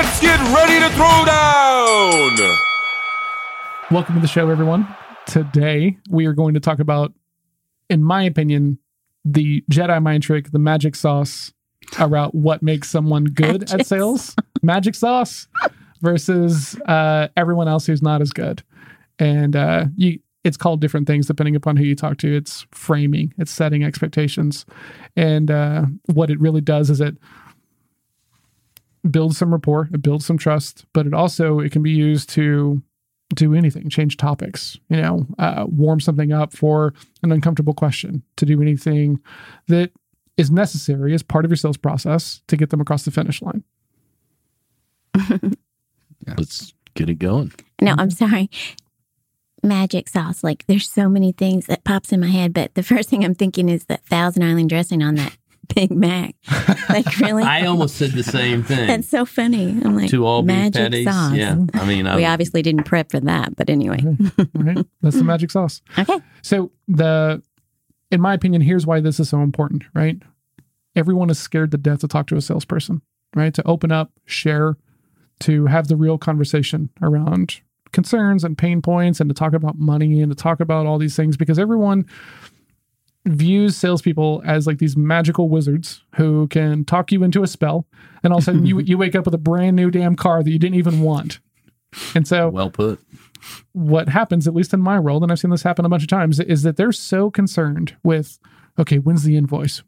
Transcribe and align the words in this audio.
Let's 0.00 0.20
get 0.20 0.38
ready 0.54 0.78
to 0.78 0.94
throw 0.94 1.24
down. 1.26 2.56
Welcome 3.90 4.14
to 4.14 4.20
the 4.20 4.28
show, 4.28 4.48
everyone. 4.48 4.86
Today, 5.26 5.98
we 6.08 6.26
are 6.26 6.34
going 6.34 6.54
to 6.54 6.60
talk 6.60 6.78
about, 6.78 7.12
in 7.90 8.04
my 8.04 8.22
opinion, 8.22 8.78
the 9.24 9.64
Jedi 9.68 10.00
mind 10.00 10.22
trick, 10.22 10.52
the 10.52 10.60
magic 10.60 10.94
sauce 10.94 11.52
about 11.98 12.32
what 12.32 12.62
makes 12.62 12.88
someone 12.88 13.24
good 13.24 13.62
Magic 13.62 13.80
at 13.80 13.86
sales. 13.88 14.36
magic 14.62 14.94
sauce 14.94 15.48
versus 16.00 16.76
uh, 16.86 17.26
everyone 17.36 17.66
else 17.66 17.84
who's 17.84 18.00
not 18.00 18.22
as 18.22 18.30
good. 18.30 18.62
And 19.18 19.56
uh, 19.56 19.86
you, 19.96 20.20
it's 20.44 20.56
called 20.56 20.80
different 20.80 21.08
things 21.08 21.26
depending 21.26 21.56
upon 21.56 21.76
who 21.76 21.82
you 21.82 21.96
talk 21.96 22.18
to. 22.18 22.36
It's 22.36 22.64
framing, 22.70 23.34
it's 23.36 23.50
setting 23.50 23.82
expectations. 23.82 24.64
And 25.16 25.50
uh, 25.50 25.86
what 26.06 26.30
it 26.30 26.38
really 26.38 26.60
does 26.60 26.88
is 26.88 27.00
it 27.00 27.16
builds 29.12 29.38
some 29.38 29.52
rapport, 29.52 29.88
it 29.92 30.02
builds 30.02 30.26
some 30.26 30.38
trust, 30.38 30.84
but 30.92 31.06
it 31.06 31.14
also 31.14 31.60
it 31.60 31.72
can 31.72 31.82
be 31.82 31.90
used 31.90 32.28
to 32.30 32.82
do 33.34 33.54
anything, 33.54 33.88
change 33.90 34.16
topics, 34.16 34.78
you 34.88 34.96
know, 34.96 35.26
uh, 35.38 35.66
warm 35.68 36.00
something 36.00 36.32
up 36.32 36.52
for 36.52 36.94
an 37.22 37.30
uncomfortable 37.30 37.74
question, 37.74 38.22
to 38.36 38.46
do 38.46 38.62
anything 38.62 39.20
that 39.66 39.90
is 40.36 40.50
necessary 40.50 41.12
as 41.12 41.22
part 41.22 41.44
of 41.44 41.50
your 41.50 41.56
sales 41.56 41.76
process 41.76 42.40
to 42.46 42.56
get 42.56 42.70
them 42.70 42.80
across 42.80 43.04
the 43.04 43.10
finish 43.10 43.42
line. 43.42 43.64
Let's 46.38 46.72
get 46.94 47.10
it 47.10 47.18
going. 47.18 47.52
No, 47.80 47.94
I'm 47.98 48.10
sorry. 48.10 48.50
Magic 49.62 50.08
sauce. 50.08 50.44
Like 50.44 50.64
there's 50.66 50.90
so 50.90 51.08
many 51.08 51.32
things 51.32 51.66
that 51.66 51.84
pops 51.84 52.12
in 52.12 52.20
my 52.20 52.28
head, 52.28 52.54
but 52.54 52.74
the 52.74 52.82
first 52.82 53.08
thing 53.08 53.24
I'm 53.24 53.34
thinking 53.34 53.68
is 53.68 53.86
that 53.86 54.06
Thousand 54.06 54.42
Island 54.42 54.70
dressing 54.70 55.02
on 55.02 55.16
that 55.16 55.36
Big 55.74 55.90
Mac. 55.90 56.34
Like 56.88 57.18
really? 57.18 57.42
I 57.42 57.66
almost 57.66 57.96
said 57.96 58.12
the 58.12 58.22
same 58.22 58.62
thing. 58.64 58.86
That's 58.86 59.08
so 59.08 59.24
funny. 59.24 59.70
I'm 59.84 59.96
like 59.96 60.10
Two 60.10 60.26
all 60.26 60.42
magic 60.42 60.82
patties. 60.82 61.04
sauce. 61.06 61.34
Yeah. 61.34 61.56
I 61.74 61.86
mean, 61.86 62.04
We 62.16 62.24
I, 62.24 62.32
obviously 62.32 62.62
didn't 62.62 62.84
prep 62.84 63.10
for 63.10 63.20
that, 63.20 63.54
but 63.56 63.68
anyway. 63.70 63.98
Mm-hmm. 63.98 64.62
Right? 64.62 64.86
That's 65.02 65.16
the 65.16 65.24
magic 65.24 65.50
sauce. 65.50 65.82
Okay. 65.98 66.18
So 66.42 66.72
the, 66.88 67.42
in 68.10 68.20
my 68.20 68.34
opinion, 68.34 68.62
here's 68.62 68.86
why 68.86 69.00
this 69.00 69.20
is 69.20 69.28
so 69.28 69.40
important. 69.42 69.84
Right? 69.94 70.20
Everyone 70.96 71.30
is 71.30 71.38
scared 71.38 71.70
to 71.72 71.76
death 71.78 72.00
to 72.00 72.08
talk 72.08 72.26
to 72.28 72.36
a 72.36 72.40
salesperson. 72.40 73.02
Right? 73.36 73.52
To 73.54 73.66
open 73.66 73.92
up, 73.92 74.10
share, 74.24 74.76
to 75.40 75.66
have 75.66 75.88
the 75.88 75.96
real 75.96 76.16
conversation 76.18 76.88
around 77.02 77.60
concerns 77.92 78.42
and 78.44 78.56
pain 78.58 78.82
points, 78.82 79.20
and 79.20 79.30
to 79.30 79.34
talk 79.34 79.52
about 79.52 79.78
money 79.78 80.20
and 80.20 80.30
to 80.30 80.36
talk 80.36 80.60
about 80.60 80.86
all 80.86 80.98
these 80.98 81.14
things 81.16 81.36
because 81.36 81.58
everyone 81.58 82.06
views 83.32 83.76
salespeople 83.76 84.42
as 84.44 84.66
like 84.66 84.78
these 84.78 84.96
magical 84.96 85.48
wizards 85.48 86.04
who 86.16 86.48
can 86.48 86.84
talk 86.84 87.12
you 87.12 87.22
into 87.22 87.42
a 87.42 87.46
spell, 87.46 87.86
and 88.22 88.32
all 88.32 88.38
of 88.38 88.42
a 88.42 88.46
sudden 88.46 88.66
you 88.66 88.78
you 88.84 88.98
wake 88.98 89.14
up 89.14 89.24
with 89.24 89.34
a 89.34 89.38
brand 89.38 89.76
new 89.76 89.90
damn 89.90 90.16
car 90.16 90.42
that 90.42 90.50
you 90.50 90.58
didn't 90.58 90.76
even 90.76 91.00
want. 91.00 91.40
And 92.14 92.28
so 92.28 92.48
well 92.48 92.70
put. 92.70 93.00
what 93.72 94.08
happens, 94.08 94.46
at 94.46 94.54
least 94.54 94.74
in 94.74 94.80
my 94.80 94.98
world, 95.00 95.22
and 95.22 95.32
I've 95.32 95.38
seen 95.38 95.50
this 95.50 95.62
happen 95.62 95.84
a 95.84 95.88
bunch 95.88 96.02
of 96.02 96.08
times, 96.08 96.38
is 96.40 96.62
that 96.62 96.76
they're 96.76 96.92
so 96.92 97.30
concerned 97.30 97.96
with, 98.02 98.38
okay, 98.78 98.98
when's 98.98 99.24
the 99.24 99.36
invoice? 99.36 99.82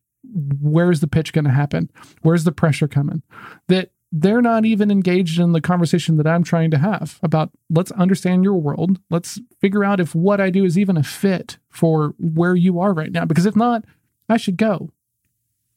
Where's 0.60 1.00
the 1.00 1.08
pitch 1.08 1.32
going 1.32 1.44
to 1.44 1.50
happen? 1.50 1.90
Where's 2.22 2.44
the 2.44 2.52
pressure 2.52 2.88
coming? 2.88 3.22
That 3.68 3.90
they're 4.12 4.42
not 4.42 4.64
even 4.64 4.90
engaged 4.90 5.38
in 5.38 5.52
the 5.52 5.60
conversation 5.60 6.16
that 6.16 6.26
I'm 6.26 6.42
trying 6.42 6.70
to 6.72 6.78
have 6.78 7.18
about 7.22 7.50
let's 7.68 7.92
understand 7.92 8.42
your 8.42 8.56
world. 8.56 8.98
Let's 9.08 9.40
figure 9.60 9.84
out 9.84 10.00
if 10.00 10.14
what 10.14 10.40
I 10.40 10.50
do 10.50 10.64
is 10.64 10.78
even 10.78 10.96
a 10.96 11.02
fit 11.02 11.58
for 11.68 12.14
where 12.18 12.56
you 12.56 12.80
are 12.80 12.92
right 12.92 13.12
now. 13.12 13.24
Because 13.24 13.46
if 13.46 13.54
not, 13.54 13.84
I 14.28 14.36
should 14.36 14.56
go. 14.56 14.90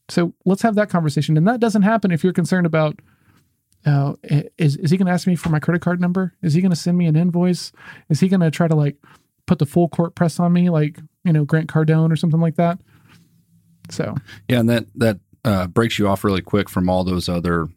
So 0.10 0.34
let's 0.46 0.64
have 0.64 0.76
that 0.76 0.90
conversation. 0.90 1.38
And 1.38 1.48
that 1.48 1.60
doesn't 1.60 1.84
happen 1.84 2.12
if 2.12 2.24
you're 2.24 2.34
concerned 2.34 2.66
about 2.66 3.00
uh, 3.86 4.14
is 4.58 4.78
is 4.78 4.92
he 4.92 4.98
going 4.98 5.08
to 5.08 5.12
ask 5.12 5.28
me 5.28 5.36
for 5.36 5.50
my 5.50 5.60
credit 5.60 5.82
card 5.82 6.00
number? 6.00 6.34
Is 6.42 6.54
he 6.54 6.62
going 6.62 6.72
to 6.72 6.76
send 6.76 6.98
me 6.98 7.06
an 7.06 7.16
invoice? 7.16 7.72
Is 8.10 8.20
he 8.20 8.30
going 8.30 8.40
to 8.40 8.52
try 8.52 8.68
to 8.68 8.76
like 8.76 8.98
put 9.46 9.60
the 9.60 9.66
full 9.66 9.90
court 9.90 10.16
press 10.16 10.40
on 10.40 10.54
me, 10.54 10.70
like 10.70 11.00
you 11.24 11.34
know 11.34 11.44
Grant 11.44 11.70
Cardone 11.70 12.12
or 12.12 12.16
something 12.16 12.40
like 12.40 12.56
that? 12.56 12.80
So 13.90 14.16
Yeah, 14.48 14.60
and 14.60 14.70
that 14.70 14.86
that 14.96 15.20
uh, 15.44 15.68
breaks 15.68 16.00
you 16.00 16.08
off 16.08 16.24
really 16.24 16.42
quick 16.42 16.70
from 16.70 16.90
all 16.90 17.04
those 17.04 17.28
other 17.28 17.68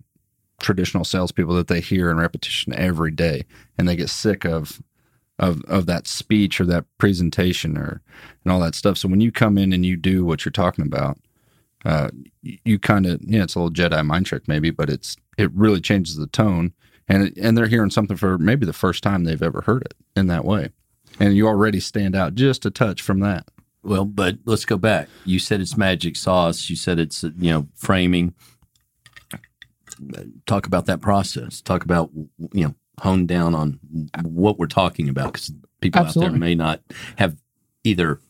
traditional 0.59 1.05
salespeople 1.05 1.55
that 1.55 1.69
they 1.69 1.81
hear 1.81 2.11
in 2.11 2.17
repetition 2.17 2.72
every 2.75 3.11
day, 3.11 3.44
and 3.78 3.89
they 3.89 3.97
get 3.97 4.11
sick 4.11 4.44
of 4.44 4.83
of 5.39 5.62
of 5.65 5.87
that 5.87 6.06
speech 6.06 6.61
or 6.61 6.65
that 6.65 6.84
presentation 6.99 7.77
or 7.77 8.00
and 8.44 8.53
all 8.53 8.61
that 8.61 8.75
stuff. 8.75 8.99
So 8.99 9.09
when 9.09 9.21
you 9.21 9.31
come 9.31 9.59
in 9.59 9.72
and 9.72 9.84
you 9.84 9.97
do 9.97 10.25
what 10.25 10.44
you're 10.44 10.53
talking 10.53 10.87
about, 10.87 11.19
uh, 11.84 12.09
you, 12.43 12.78
kind 12.78 13.06
of 13.06 13.21
yeah, 13.22 13.43
it's 13.43 13.55
a 13.55 13.61
little 13.61 13.72
Jedi 13.72 14.05
mind 14.05 14.27
trick 14.27 14.49
maybe, 14.49 14.71
but 14.71 14.89
it's 14.89 15.17
it 15.37 15.50
really 15.53 15.81
changes 15.81 16.17
the 16.17 16.27
tone, 16.27 16.73
and 17.09 17.37
and 17.37 17.56
they're 17.56 17.67
hearing 17.67 17.91
something 17.91 18.17
for 18.17 18.38
maybe 18.38 18.67
the 18.67 18.73
first 18.73 19.03
time 19.03 19.25
they've 19.25 19.43
ever 19.43 19.62
heard 19.62 19.83
it 19.83 19.94
in 20.17 20.27
that 20.28 20.44
way, 20.44 20.71
and 21.21 21.37
you 21.37 21.47
already 21.47 21.81
stand 21.81 22.17
out 22.17 22.34
just 22.34 22.67
a 22.67 22.71
touch 22.71 23.03
from 23.03 23.21
that. 23.21 23.49
Well, 23.87 24.05
but 24.05 24.38
let's 24.47 24.65
go 24.65 24.77
back. 24.77 25.09
You 25.25 25.38
said 25.38 25.61
it's 25.61 25.77
magic 25.77 26.17
sauce. 26.17 26.69
You 26.69 26.75
said 26.75 26.99
it's, 26.99 27.23
you 27.23 27.53
know, 27.53 27.69
framing. 27.77 28.34
Talk 30.46 30.66
about 30.66 30.86
that 30.86 31.00
process. 31.00 31.60
Talk 31.60 31.84
about, 31.84 32.10
you 32.52 32.64
know, 32.66 32.74
hone 33.00 33.26
down 33.26 33.54
on 33.54 33.78
what 34.22 34.58
we're 34.58 34.66
talking 34.66 35.08
about 35.08 35.32
because 35.32 35.52
people 35.80 36.02
out 36.02 36.14
there 36.14 36.30
may 36.30 36.54
not 36.54 36.80
have 37.18 37.36
either 37.84 38.20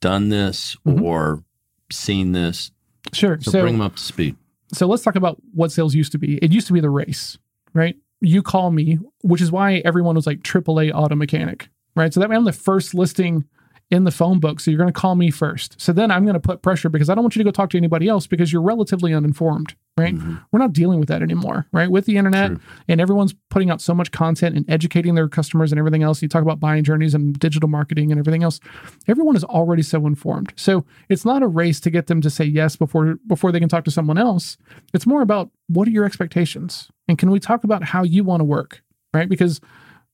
done 0.00 0.28
this 0.30 0.76
Mhm. 0.86 1.02
or 1.02 1.44
seen 1.90 2.32
this. 2.32 2.70
sure. 3.12 3.38
So, 3.42 3.50
So, 3.50 3.60
bring 3.62 3.74
them 3.74 3.82
up 3.82 3.96
to 3.96 4.02
speed. 4.02 4.34
so 4.72 4.86
let's 4.86 5.02
talk 5.02 5.14
about 5.14 5.40
what 5.52 5.70
sales 5.70 5.94
used 5.94 6.12
to 6.12 6.18
be. 6.18 6.38
It 6.38 6.52
used 6.52 6.66
to 6.68 6.72
be 6.72 6.80
the 6.80 6.88
race, 6.90 7.36
right? 7.74 7.96
You 8.22 8.42
call 8.42 8.70
me, 8.70 8.98
which 9.22 9.42
is 9.42 9.52
why 9.52 9.82
everyone 9.84 10.16
was 10.16 10.26
like 10.26 10.42
AAA 10.42 10.90
auto 10.90 11.14
mechanic, 11.14 11.68
right? 11.94 12.12
So 12.14 12.20
that 12.20 12.30
way 12.30 12.36
I'm 12.36 12.44
the 12.44 12.52
first 12.52 12.94
listing 12.94 13.44
in 13.90 14.04
the 14.04 14.10
phone 14.10 14.40
book. 14.40 14.60
So 14.60 14.70
you're 14.70 14.78
going 14.78 14.92
to 14.92 14.98
call 14.98 15.14
me 15.14 15.30
first. 15.30 15.80
So 15.80 15.92
then 15.92 16.10
I'm 16.10 16.24
going 16.24 16.34
to 16.34 16.40
put 16.40 16.62
pressure 16.62 16.88
because 16.88 17.10
I 17.10 17.14
don't 17.14 17.22
want 17.22 17.36
you 17.36 17.40
to 17.40 17.44
go 17.44 17.50
talk 17.50 17.70
to 17.70 17.76
anybody 17.78 18.08
else 18.08 18.26
because 18.26 18.52
you're 18.52 18.62
relatively 18.62 19.12
uninformed, 19.14 19.74
right? 19.98 20.14
Mhm. 20.14 20.40
We're 20.50 20.58
not 20.58 20.72
dealing 20.72 20.98
with 20.98 21.08
that 21.08 21.22
anymore, 21.22 21.66
right? 21.70 21.90
With 21.90 22.06
the 22.06 22.16
internet 22.16 22.48
True. 22.52 22.60
and 22.88 23.00
everyone's 23.00 23.34
putting 23.50 23.70
out 23.70 23.80
so 23.82 23.94
much 23.94 24.10
content 24.10 24.56
and 24.56 24.64
educating 24.70 25.14
their 25.14 25.28
customers 25.28 25.70
and 25.70 25.78
everything 25.78 26.02
else. 26.02 26.22
You 26.22 26.28
talk 26.28 26.42
about 26.42 26.58
buying 26.60 26.82
journeys 26.82 27.14
and 27.14 27.38
digital 27.38 27.68
marketing 27.68 28.10
and 28.10 28.18
everything 28.18 28.42
else. 28.42 28.58
Everyone 29.06 29.36
is 29.36 29.44
already 29.44 29.82
so 29.82 30.06
informed. 30.06 30.52
So 30.56 30.84
it's 31.08 31.24
not 31.26 31.42
a 31.42 31.46
race 31.46 31.78
to 31.80 31.90
get 31.90 32.06
them 32.06 32.20
to 32.22 32.30
say 32.30 32.44
yes 32.46 32.76
before 32.76 33.16
before 33.26 33.52
they 33.52 33.60
can 33.60 33.68
talk 33.68 33.84
to 33.84 33.90
someone 33.90 34.18
else. 34.18 34.56
It's 34.94 35.06
more 35.06 35.20
about 35.22 35.50
what 35.68 35.86
are 35.86 35.92
your 35.92 36.04
expectations? 36.06 36.90
And 37.06 37.18
can 37.18 37.30
we 37.30 37.38
talk 37.38 37.64
about 37.64 37.84
how 37.84 38.02
you 38.02 38.24
want 38.24 38.40
to 38.40 38.44
work, 38.44 38.82
right? 39.12 39.28
Because 39.28 39.60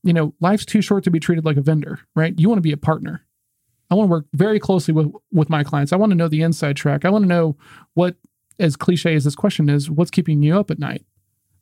you 0.03 0.13
know, 0.15 0.33
life's 0.41 0.65
too 0.65 0.81
short 0.81 1.05
to 1.05 1.11
be 1.11 1.21
treated 1.21 1.45
like 1.45 1.59
a 1.59 1.61
vendor, 1.61 2.01
right? 2.17 2.35
You 2.39 2.49
want 2.49 2.57
to 2.57 2.63
be 2.63 2.73
a 2.73 2.77
partner. 2.79 3.23
I 3.91 3.95
want 3.95 4.07
to 4.09 4.11
work 4.11 4.27
very 4.35 4.59
closely 4.61 4.95
with 4.95 5.11
with 5.33 5.51
my 5.51 5.65
clients. 5.65 5.93
I 5.93 5.97
want 5.97 6.11
to 6.11 6.17
know 6.17 6.29
the 6.29 6.43
inside 6.43 6.77
track. 6.77 7.05
I 7.05 7.11
want 7.11 7.25
to 7.25 7.29
know 7.29 7.57
what 7.95 8.17
as 8.59 8.77
cliche 8.77 9.15
as 9.15 9.25
this 9.25 9.35
question 9.35 9.69
is, 9.69 9.91
what's 9.91 10.11
keeping 10.11 10.43
you 10.43 10.59
up 10.59 10.71
at 10.71 10.79
night? 10.79 11.05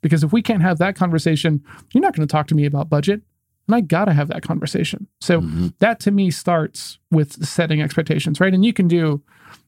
Because 0.00 0.24
if 0.24 0.32
we 0.32 0.42
can't 0.42 0.62
have 0.62 0.78
that 0.78 0.96
conversation, 0.96 1.62
you're 1.92 2.02
not 2.02 2.14
going 2.14 2.26
to 2.26 2.30
talk 2.30 2.46
to 2.48 2.54
me 2.54 2.64
about 2.66 2.88
budget. 2.90 3.22
And 3.66 3.74
I 3.74 3.80
got 3.82 4.06
to 4.06 4.12
have 4.12 4.28
that 4.28 4.42
conversation. 4.42 5.06
So 5.20 5.40
Mhm. 5.42 5.74
that 5.78 6.00
to 6.00 6.10
me 6.10 6.30
starts 6.30 6.98
with 7.10 7.44
setting 7.44 7.80
expectations, 7.82 8.40
right? 8.40 8.52
And 8.54 8.64
you 8.64 8.72
can 8.72 8.88
do 8.88 9.22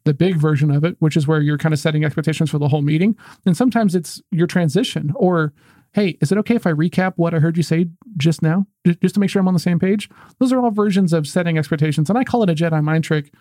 the 0.04 0.15
big 0.15 0.37
version 0.37 0.70
of 0.70 0.84
it, 0.84 0.97
which 0.99 1.16
is 1.16 1.28
where 1.28 1.41
you're 1.41 1.59
kind 1.59 1.72
of 1.72 1.78
setting 1.78 2.04
expectations 2.04 2.50
for 2.50 2.59
the 2.59 2.69
whole 2.69 2.82
meeting. 2.82 3.15
And 3.44 3.56
sometimes 3.56 3.94
it's 3.94 4.22
your 4.31 4.47
transition 4.47 5.12
or, 5.16 5.53
hey, 5.92 6.16
is 6.20 6.30
it 6.30 6.38
okay 6.38 6.54
if 6.54 6.66
I 6.66 6.72
recap 6.72 7.14
what 7.16 7.34
I 7.34 7.38
heard 7.38 7.56
you 7.56 7.62
say 7.62 7.88
just 8.16 8.42
now, 8.42 8.66
just 9.02 9.14
to 9.14 9.20
make 9.20 9.28
sure 9.30 9.40
I'm 9.40 9.48
on 9.48 9.54
the 9.54 9.60
same 9.60 9.78
page? 9.78 10.08
Those 10.38 10.52
are 10.52 10.60
all 10.60 10.70
versions 10.70 11.12
of 11.12 11.26
setting 11.26 11.58
expectations. 11.58 12.08
And 12.08 12.18
I 12.18 12.24
call 12.24 12.42
it 12.42 12.50
a 12.50 12.54
Jedi 12.54 12.82
mind 12.82 13.04
trick. 13.04 13.32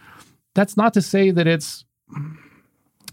That's 0.56 0.76
not 0.76 0.94
to 0.96 1.02
say 1.02 1.30
that 1.32 1.46
it's 1.48 1.86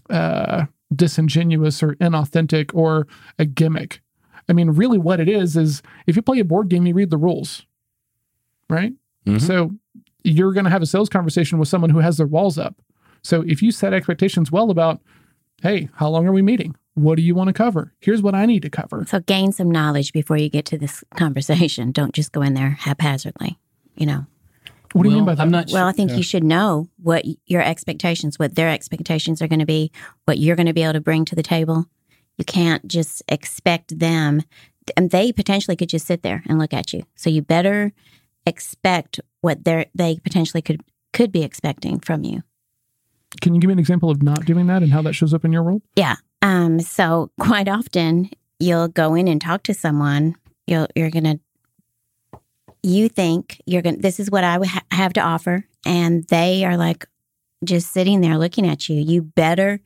uh, 0.09 0.65
disingenuous 0.95 1.83
or 1.83 1.95
inauthentic 1.95 2.71
or 2.73 3.07
a 3.37 3.45
gimmick. 3.45 4.01
I 4.49 4.53
mean, 4.53 4.69
really, 4.71 4.97
what 4.97 5.19
it 5.19 5.27
is 5.29 5.57
is 5.57 5.81
if 6.07 6.15
you 6.15 6.21
play 6.21 6.39
a 6.39 6.45
board 6.45 6.69
game, 6.69 6.85
you 6.87 6.93
read 6.93 7.09
the 7.09 7.17
rules, 7.17 7.65
right? 8.69 8.93
Mhm. 9.25 9.41
So 9.41 9.71
you're 10.23 10.53
going 10.53 10.63
to 10.63 10.69
have 10.71 10.81
a 10.81 10.85
sales 10.85 11.09
conversation 11.09 11.57
with 11.59 11.67
someone 11.67 11.89
who 11.89 11.99
has 11.99 12.17
their 12.17 12.27
walls 12.27 12.57
up. 12.57 12.75
So 13.23 13.41
if 13.41 13.61
you 13.61 13.71
set 13.71 13.93
expectations 13.93 14.51
well 14.51 14.71
about, 14.71 15.01
hey, 15.61 15.89
how 15.95 16.09
long 16.09 16.25
are 16.27 16.31
we 16.31 16.41
meeting? 16.41 16.75
What 16.97 17.17
do 17.17 17.21
you 17.21 17.35
want 17.35 17.49
to 17.49 17.53
cover? 17.53 17.93
Here's 17.99 18.23
what 18.23 18.33
I 18.33 18.47
need 18.47 18.63
to 18.63 18.71
cover. 18.71 19.05
So 19.07 19.19
gain 19.19 19.51
some 19.51 19.69
knowledge 19.69 20.13
before 20.13 20.35
you 20.35 20.49
get 20.49 20.65
to 20.65 20.79
this 20.79 21.03
conversation. 21.15 21.91
Don't 21.91 22.11
just 22.11 22.31
go 22.31 22.41
in 22.41 22.55
there 22.55 22.71
haphazardly, 22.71 23.59
you 23.95 24.07
know. 24.07 24.25
What 24.93 25.03
do 25.03 25.09
you 25.09 25.15
Well, 25.17 25.19
mean 25.19 25.25
by 25.27 25.35
that? 25.35 25.43
I'm 25.43 25.51
not 25.51 25.67
Well, 25.71 25.85
I 25.85 25.91
sure. 25.91 25.93
think 25.93 26.17
you 26.17 26.23
should 26.23 26.43
know 26.43 26.89
what 26.97 27.23
your 27.45 27.61
expectations, 27.61 28.39
what 28.39 28.55
their 28.55 28.69
expectations 28.69 29.43
are 29.43 29.47
going 29.47 29.59
to 29.59 29.65
be, 29.65 29.91
what 30.25 30.39
you're 30.39 30.55
going 30.55 30.65
to 30.65 30.73
be 30.73 30.81
able 30.81 30.93
to 30.93 30.99
bring 30.99 31.23
to 31.25 31.35
the 31.35 31.43
table. 31.43 31.85
You 32.39 32.45
can't 32.45 32.87
just 32.87 33.21
expect 33.27 33.99
them, 33.99 34.41
and 34.95 35.11
they 35.11 35.31
potentially 35.31 35.75
could 35.75 35.89
just 35.89 36.07
sit 36.07 36.23
there 36.23 36.41
and 36.47 36.57
look 36.57 36.73
at 36.73 36.93
you. 36.93 37.03
So 37.15 37.29
you 37.29 37.43
better 37.43 37.93
expect 38.47 39.19
what 39.41 39.65
they 39.65 39.85
they 39.93 40.17
potentially 40.17 40.63
could 40.63 40.81
could 41.13 41.31
be 41.31 41.43
expecting 41.43 41.99
from 41.99 42.23
you. 42.23 42.41
Can 43.39 43.53
you 43.53 43.61
give 43.61 43.67
me 43.67 43.73
an 43.73 43.79
example 43.79 44.09
of 44.09 44.23
not 44.23 44.45
doing 44.45 44.65
that 44.65 44.81
and 44.81 44.91
how 44.91 45.03
that 45.03 45.13
shows 45.13 45.33
up 45.33 45.45
in 45.45 45.51
your 45.51 45.61
world? 45.61 45.83
Um, 46.41 46.79
so 46.79 47.31
quite 47.39 47.67
often 47.67 48.29
you'll 48.59 48.87
go 48.87 49.15
in 49.15 49.27
and 49.27 49.41
talk 49.41 49.63
to 49.63 49.73
someone. 49.73 50.35
You'll 50.67 50.87
you're 50.95 51.09
gonna 51.11 51.39
you 52.83 53.09
think 53.09 53.61
you're 53.65 53.81
gonna 53.81 53.97
this 53.97 54.19
is 54.19 54.29
what 54.31 54.43
I 54.43 54.59
ha- 54.65 54.83
have 54.91 55.13
to 55.13 55.21
offer, 55.21 55.65
and 55.85 56.23
they 56.25 56.63
are 56.65 56.77
like 56.77 57.05
just 57.63 57.91
sitting 57.91 58.21
there 58.21 58.37
looking 58.37 58.67
at 58.67 58.87
you. 58.87 58.99
You 59.01 59.21
better 59.23 59.79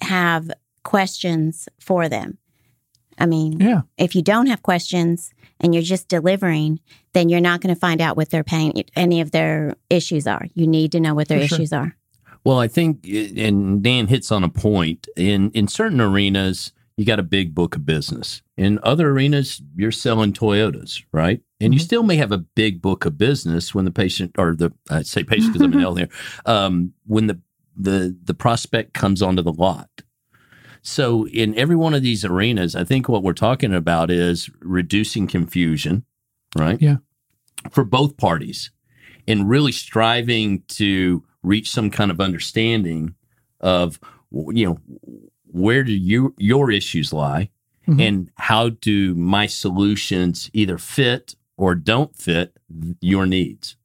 have 0.00 0.50
questions 0.82 1.68
for 1.78 2.08
them. 2.08 2.38
I 3.18 3.26
mean, 3.26 3.60
Yeah. 3.60 3.82
if 3.98 4.14
you 4.16 4.22
don't 4.22 4.46
have 4.46 4.62
questions 4.62 5.32
and 5.60 5.74
you're 5.74 5.82
just 5.82 6.08
delivering, 6.08 6.80
then 7.12 7.28
you're 7.28 7.40
not 7.40 7.60
going 7.60 7.72
to 7.72 7.78
find 7.78 8.00
out 8.00 8.16
what 8.16 8.30
their 8.30 8.42
pain, 8.42 8.72
any 8.96 9.20
of 9.20 9.30
their 9.30 9.74
issues 9.90 10.26
are. 10.26 10.46
You 10.54 10.66
need 10.66 10.90
to 10.92 11.00
know 11.00 11.14
what 11.14 11.28
their 11.28 11.40
For 11.42 11.46
sure. 11.48 11.56
issues 11.58 11.72
are. 11.74 11.94
Well, 12.44 12.58
I 12.58 12.68
think, 12.68 13.06
and 13.06 13.82
Dan 13.82 14.08
hits 14.08 14.32
on 14.32 14.42
a 14.44 14.48
point. 14.48 15.06
In 15.16 15.50
in 15.52 15.68
certain 15.68 16.00
arenas, 16.00 16.72
you 16.96 17.04
got 17.04 17.18
a 17.20 17.22
big 17.24 17.54
book 17.54 17.76
of 17.76 17.86
business. 17.86 18.42
In 18.56 18.78
other 18.82 19.10
arenas, 19.10 19.62
you're 19.76 19.92
selling 19.92 20.32
Toyotas, 20.32 21.02
right? 21.12 21.40
And 21.60 21.72
you 21.72 21.78
Mhm. 21.80 21.84
still 21.84 22.02
may 22.02 22.16
have 22.16 22.32
a 22.32 22.38
big 22.38 22.82
book 22.82 23.04
of 23.04 23.16
business 23.16 23.74
when 23.74 23.84
the 23.84 23.90
patient, 23.92 24.32
or 24.36 24.54
the 24.56 24.72
I 24.90 25.02
say 25.02 25.22
patient 25.24 25.52
because 25.52 25.64
I'm 25.64 25.72
an 25.72 25.80
L 25.84 25.94
here, 25.94 26.08
um, 26.46 26.92
when 27.06 27.28
the 27.28 27.40
the 27.76 28.14
the 28.24 28.34
prospect 28.34 28.92
comes 28.92 29.22
onto 29.22 29.42
the 29.42 29.52
lot. 29.52 29.88
So 30.82 31.28
in 31.28 31.56
every 31.56 31.76
one 31.76 31.94
of 31.94 32.02
these 32.02 32.24
arenas, 32.24 32.74
I 32.74 32.82
think 32.82 33.08
what 33.08 33.22
we're 33.22 33.34
talking 33.34 33.72
about 33.72 34.10
is 34.10 34.50
reducing 34.60 35.28
confusion, 35.28 36.04
right? 36.58 36.80
Yeah. 36.82 36.96
For 37.70 37.84
both 37.84 38.16
parties 38.16 38.72
and 39.28 39.48
really 39.48 39.70
striving 39.70 40.64
to 40.68 41.22
reach 41.42 41.70
some 41.70 41.90
kind 41.90 42.10
of 42.10 42.20
understanding 42.20 43.14
of 43.60 43.98
you 44.30 44.64
know 44.66 44.78
where 45.46 45.82
do 45.84 45.92
you 45.92 46.34
your 46.38 46.70
issues 46.70 47.12
lie 47.12 47.50
Mhm. 47.88 48.00
and 48.00 48.30
how 48.36 48.68
do 48.68 49.12
my 49.16 49.46
solutions 49.46 50.48
either 50.52 50.78
fit 50.78 51.34
or 51.56 51.74
don't 51.74 52.14
fit 52.16 52.56
your 53.00 53.26
needs 53.26 53.76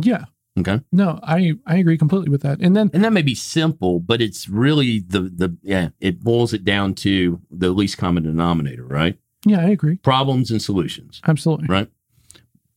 Yeah. 0.00 0.24
okay 0.58 0.80
No, 0.90 1.20
I 1.22 1.54
I 1.66 1.76
agree 1.76 1.96
completely 1.98 2.30
with 2.30 2.42
that. 2.42 2.60
And 2.60 2.74
then 2.76 2.90
and 2.92 3.04
that 3.04 3.12
may 3.12 3.22
be 3.22 3.34
simple 3.36 4.00
but 4.00 4.20
it's 4.20 4.48
really 4.48 4.98
the 4.98 5.20
the 5.20 5.56
yeah 5.62 5.90
it 6.00 6.20
boils 6.20 6.52
it 6.52 6.64
down 6.64 6.94
to 6.94 7.40
the 7.50 7.70
least 7.70 7.96
common 7.96 8.24
denominator 8.24 8.84
right 8.84 9.16
yeah, 9.46 9.60
I 9.60 9.68
agree. 9.70 9.96
problems 9.98 10.50
and 10.50 10.60
solutions 10.60 11.20
Absolutely. 11.26 11.68
right 11.68 11.88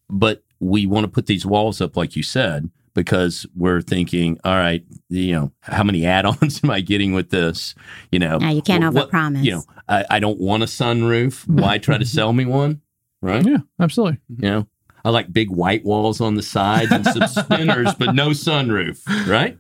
but 0.10 0.44
we 0.60 0.86
want 0.86 1.06
to 1.06 1.08
put 1.12 1.26
these 1.26 1.46
walls 1.46 1.82
up 1.82 1.98
like 1.98 2.16
you 2.16 2.22
said 2.24 2.70
because 2.94 3.46
we're 3.56 3.82
thinking 3.82 4.38
all 4.44 4.56
right 4.56 4.84
you 5.10 5.32
know 5.34 5.52
how 5.62 5.84
many 5.84 6.06
add-ons 6.06 6.62
am 6.64 6.70
i 6.72 6.80
getting 6.82 7.14
with 7.14 7.30
this 7.30 7.76
you 8.12 8.20
know 8.20 8.38
Now 8.38 8.50
you 8.52 8.62
can't 8.62 8.84
wh- 8.84 8.94
what- 8.94 9.12
overpromise. 9.12 9.44
you 9.44 9.52
know 9.54 9.64
I, 9.88 10.06
I 10.10 10.20
don't 10.20 10.40
want 10.40 10.64
a 10.64 10.68
sunroof 10.68 11.48
why 11.48 11.78
try 11.78 11.98
to 11.98 12.06
sell 12.06 12.34
me 12.34 12.46
one 12.46 12.82
right 13.22 13.46
Yeah, 13.46 13.58
absolutely. 13.80 14.20
you 14.30 14.50
know 14.50 14.68
i 15.06 15.10
like 15.10 15.32
big 15.34 15.50
white 15.50 15.84
walls 15.86 16.20
on 16.22 16.36
the 16.36 16.44
sides 16.44 16.92
and 16.92 17.06
some 17.06 17.28
spinners 17.46 17.94
but 17.96 18.14
no 18.16 18.30
sunroof 18.30 19.02
right 19.28 19.58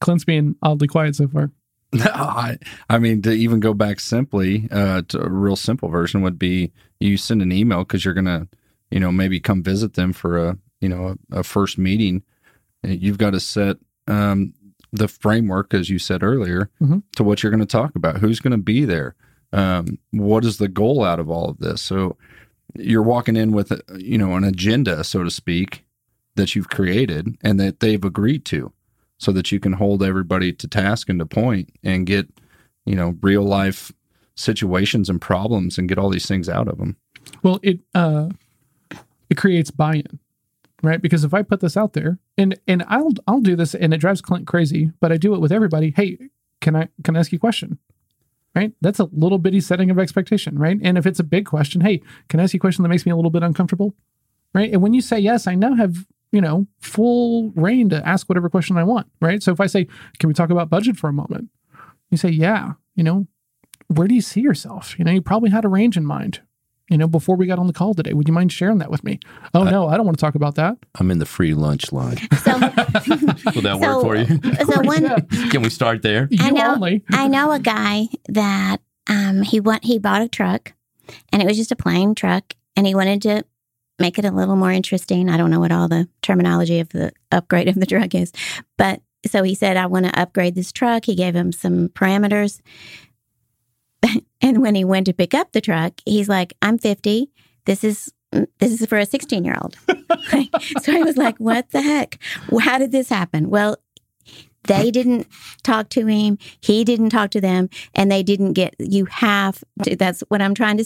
Clint's 0.00 0.24
being 0.24 0.54
oddly 0.62 0.86
quiet 0.86 1.16
so 1.16 1.26
far. 1.28 1.50
No, 1.92 2.04
I, 2.12 2.58
I 2.90 2.98
mean, 2.98 3.22
to 3.22 3.30
even 3.32 3.60
go 3.60 3.72
back 3.72 3.98
simply, 3.98 4.68
uh, 4.70 5.00
to 5.08 5.22
a 5.22 5.28
real 5.30 5.56
simple 5.56 5.88
version 5.88 6.20
would 6.20 6.38
be 6.38 6.70
you 7.00 7.16
send 7.16 7.40
an 7.40 7.50
email 7.50 7.78
because 7.78 8.04
you're 8.04 8.12
gonna, 8.12 8.46
you 8.90 9.00
know, 9.00 9.10
maybe 9.10 9.40
come 9.40 9.62
visit 9.62 9.94
them 9.94 10.12
for 10.12 10.36
a, 10.36 10.58
you 10.82 10.88
know, 10.90 11.16
a, 11.32 11.38
a 11.38 11.42
first 11.42 11.78
meeting. 11.78 12.22
Uh, 12.84 12.88
You've 12.88 13.18
got 13.18 13.30
to 13.30 13.40
set 13.40 13.76
um, 14.06 14.54
the 14.92 15.08
framework, 15.08 15.74
as 15.74 15.90
you 15.90 15.98
said 15.98 16.22
earlier, 16.22 16.70
Mhm. 16.80 17.02
to 17.16 17.24
what 17.24 17.42
you're 17.42 17.50
going 17.50 17.60
to 17.60 17.66
talk 17.66 17.94
about. 17.94 18.18
Who's 18.18 18.40
going 18.40 18.52
to 18.52 18.56
be 18.62 18.84
there? 18.84 19.14
Um, 19.52 19.98
what 20.12 20.44
is 20.44 20.56
the 20.58 20.68
goal 20.68 21.04
out 21.04 21.20
of 21.20 21.28
all 21.30 21.48
of 21.50 21.58
this? 21.58 21.82
So 21.82 22.16
you're 22.74 23.02
walking 23.02 23.36
in 23.36 23.52
with, 23.52 23.72
you 23.98 24.16
know, 24.18 24.34
an 24.36 24.44
agenda, 24.44 25.04
so 25.04 25.24
to 25.24 25.30
speak, 25.30 25.84
that 26.36 26.54
you've 26.54 26.68
created 26.70 27.36
and 27.42 27.58
that 27.60 27.80
they've 27.80 28.04
agreed 28.04 28.44
to 28.46 28.72
so 29.18 29.32
that 29.32 29.50
you 29.50 29.58
can 29.58 29.72
hold 29.74 30.02
everybody 30.02 30.52
to 30.52 30.68
task 30.68 31.08
and 31.08 31.18
to 31.18 31.26
point 31.26 31.70
and 31.82 32.06
get 32.06 32.28
you 32.86 32.94
know 32.94 33.16
real 33.20 33.42
life 33.42 33.90
situations 34.36 35.10
and 35.10 35.20
problems 35.20 35.76
and 35.78 35.88
get 35.88 35.98
all 35.98 36.08
these 36.08 36.26
things 36.26 36.48
out 36.48 36.68
of 36.68 36.78
them 36.78 36.96
Well, 37.42 37.58
it 37.62 37.80
uh 37.94 38.28
it 39.28 39.36
creates 39.36 39.70
buy-in, 39.72 40.18
right? 40.82 41.00
Because 41.00 41.24
if 41.24 41.34
I 41.34 41.42
put 41.42 41.60
this 41.60 41.76
out 41.76 41.92
there, 41.92 42.18
and 42.36 42.58
and 42.66 42.84
I'll 42.88 43.12
I'll 43.26 43.40
do 43.40 43.56
this, 43.56 43.74
and 43.74 43.92
it 43.92 43.98
drives 43.98 44.20
Clint 44.20 44.46
crazy, 44.46 44.92
but 45.00 45.12
I 45.12 45.16
do 45.16 45.34
it 45.34 45.40
with 45.40 45.52
everybody. 45.52 45.92
Hey, 45.96 46.18
can 46.60 46.76
I 46.76 46.88
can 47.04 47.16
I 47.16 47.20
ask 47.20 47.32
you 47.32 47.36
a 47.36 47.40
question? 47.40 47.78
Right? 48.54 48.72
That's 48.80 48.98
a 48.98 49.08
little 49.12 49.38
bitty 49.38 49.60
setting 49.60 49.90
of 49.90 49.98
expectation, 49.98 50.58
right? 50.58 50.78
And 50.82 50.98
if 50.98 51.06
it's 51.06 51.20
a 51.20 51.24
big 51.24 51.46
question, 51.46 51.80
hey, 51.80 52.02
can 52.28 52.40
I 52.40 52.44
ask 52.44 52.54
you 52.54 52.58
a 52.58 52.60
question 52.60 52.82
that 52.82 52.88
makes 52.88 53.06
me 53.06 53.12
a 53.12 53.16
little 53.16 53.30
bit 53.30 53.42
uncomfortable? 53.42 53.94
Right? 54.54 54.72
And 54.72 54.82
when 54.82 54.94
you 54.94 55.00
say 55.00 55.18
yes, 55.18 55.46
I 55.46 55.54
now 55.54 55.74
have 55.74 56.06
you 56.32 56.40
know 56.40 56.66
full 56.80 57.50
reign 57.50 57.88
to 57.90 58.06
ask 58.06 58.28
whatever 58.28 58.48
question 58.48 58.76
I 58.76 58.84
want, 58.84 59.06
right? 59.20 59.42
So 59.42 59.52
if 59.52 59.60
I 59.60 59.66
say, 59.66 59.86
can 60.18 60.28
we 60.28 60.34
talk 60.34 60.50
about 60.50 60.70
budget 60.70 60.96
for 60.96 61.08
a 61.08 61.12
moment? 61.12 61.50
You 62.10 62.16
say, 62.16 62.30
yeah. 62.30 62.72
You 62.94 63.04
know, 63.04 63.26
where 63.88 64.08
do 64.08 64.14
you 64.14 64.20
see 64.20 64.40
yourself? 64.40 64.98
You 64.98 65.04
know, 65.04 65.12
you 65.12 65.22
probably 65.22 65.50
had 65.50 65.64
a 65.64 65.68
range 65.68 65.96
in 65.96 66.04
mind, 66.04 66.40
you 66.90 66.96
know, 66.98 67.06
before 67.06 67.36
we 67.36 67.46
got 67.46 67.58
on 67.58 67.66
the 67.66 67.72
call 67.72 67.94
today. 67.94 68.12
Would 68.14 68.28
you 68.28 68.34
mind 68.34 68.52
sharing 68.52 68.78
that 68.78 68.90
with 68.90 69.04
me? 69.04 69.18
Oh, 69.54 69.64
no, 69.64 69.88
I 69.88 69.96
don't 69.96 70.06
want 70.06 70.16
to 70.18 70.20
talk 70.20 70.34
about 70.34 70.54
that. 70.56 70.76
i'm 70.98 71.10
in 71.10 71.18
the 71.18 71.26
free 71.26 71.54
lunch 71.54 71.92
line 71.92 72.16
So, 72.44 72.52
will 73.54 73.62
that 73.62 73.78
work 73.80 74.02
for 74.02 74.16
you 74.16 74.26
so 74.64 74.80
one, 74.82 75.02
Yeah. 75.02 75.18
can 75.50 75.62
we 75.62 75.70
start 75.70 76.02
there 76.02 76.28
You 76.30 76.38
I 76.44 76.50
know. 76.50 76.72
only. 76.74 77.04
I 77.12 77.28
know 77.28 77.52
a 77.52 77.58
guy 77.58 78.08
that 78.28 78.78
um, 79.08 79.42
he 79.42 79.60
went, 79.60 79.84
he 79.84 79.98
bought 79.98 80.22
a 80.22 80.28
truck, 80.28 80.72
and 81.32 81.40
it 81.42 81.46
was 81.46 81.56
just 81.56 81.72
a 81.72 81.76
plain 81.76 82.14
truck, 82.14 82.54
and 82.76 82.86
he 82.86 82.94
wanted 82.94 83.22
to 83.22 83.44
make 83.98 84.18
it 84.18 84.24
a 84.24 84.30
little 84.30 84.54
more 84.56 84.70
interesting. 84.70 85.28
I 85.30 85.36
don't 85.36 85.50
know 85.50 85.60
what 85.60 85.72
all 85.72 85.88
the 85.88 86.08
terminology 86.22 86.78
of 86.80 86.88
the 86.90 87.12
upgrade 87.32 87.68
of 87.68 87.74
the 87.76 87.86
truck 87.86 88.14
is, 88.14 88.32
but 88.76 89.00
so 89.26 89.42
he 89.42 89.54
said, 89.54 89.76
"I 89.76 89.86
want 89.86 90.04
to 90.06 90.18
upgrade 90.20 90.54
this 90.54 90.70
truck." 90.72 91.04
He 91.06 91.14
gave 91.14 91.34
him 91.34 91.52
some 91.52 91.88
parameters, 91.88 92.60
and 94.40 94.62
when 94.62 94.74
he 94.74 94.84
went 94.84 95.06
to 95.06 95.12
pick 95.12 95.34
up 95.34 95.52
the 95.52 95.60
truck, 95.60 95.94
he's 96.04 96.28
like, 96.28 96.54
"I'm 96.62 96.78
50. 96.78 97.30
This 97.64 97.84
is." 97.84 98.12
Mm, 98.32 98.46
this 98.58 98.78
is 98.78 98.86
for 98.86 98.98
a 98.98 99.06
16 99.06 99.42
year 99.42 99.56
old. 99.58 99.74
so 100.82 100.92
I 100.92 101.02
was 101.02 101.16
like, 101.16 101.38
what 101.38 101.70
the 101.70 101.80
heck? 101.80 102.18
How 102.60 102.76
did 102.76 102.92
this 102.92 103.08
happen? 103.08 103.48
Well, 103.48 103.78
they 104.64 104.90
didn't 104.90 105.26
talk 105.62 105.88
to 105.90 106.06
him. 106.06 106.38
He 106.60 106.84
didn't 106.84 107.10
talk 107.10 107.30
to 107.30 107.40
them. 107.40 107.70
And 107.94 108.12
they 108.12 108.22
didn't 108.22 108.52
get, 108.52 108.76
you 108.78 109.06
have 109.06 109.64
to, 109.82 109.96
that's 109.96 110.22
what 110.28 110.42
I'm 110.42 110.54
trying 110.54 110.76
to 110.76 110.84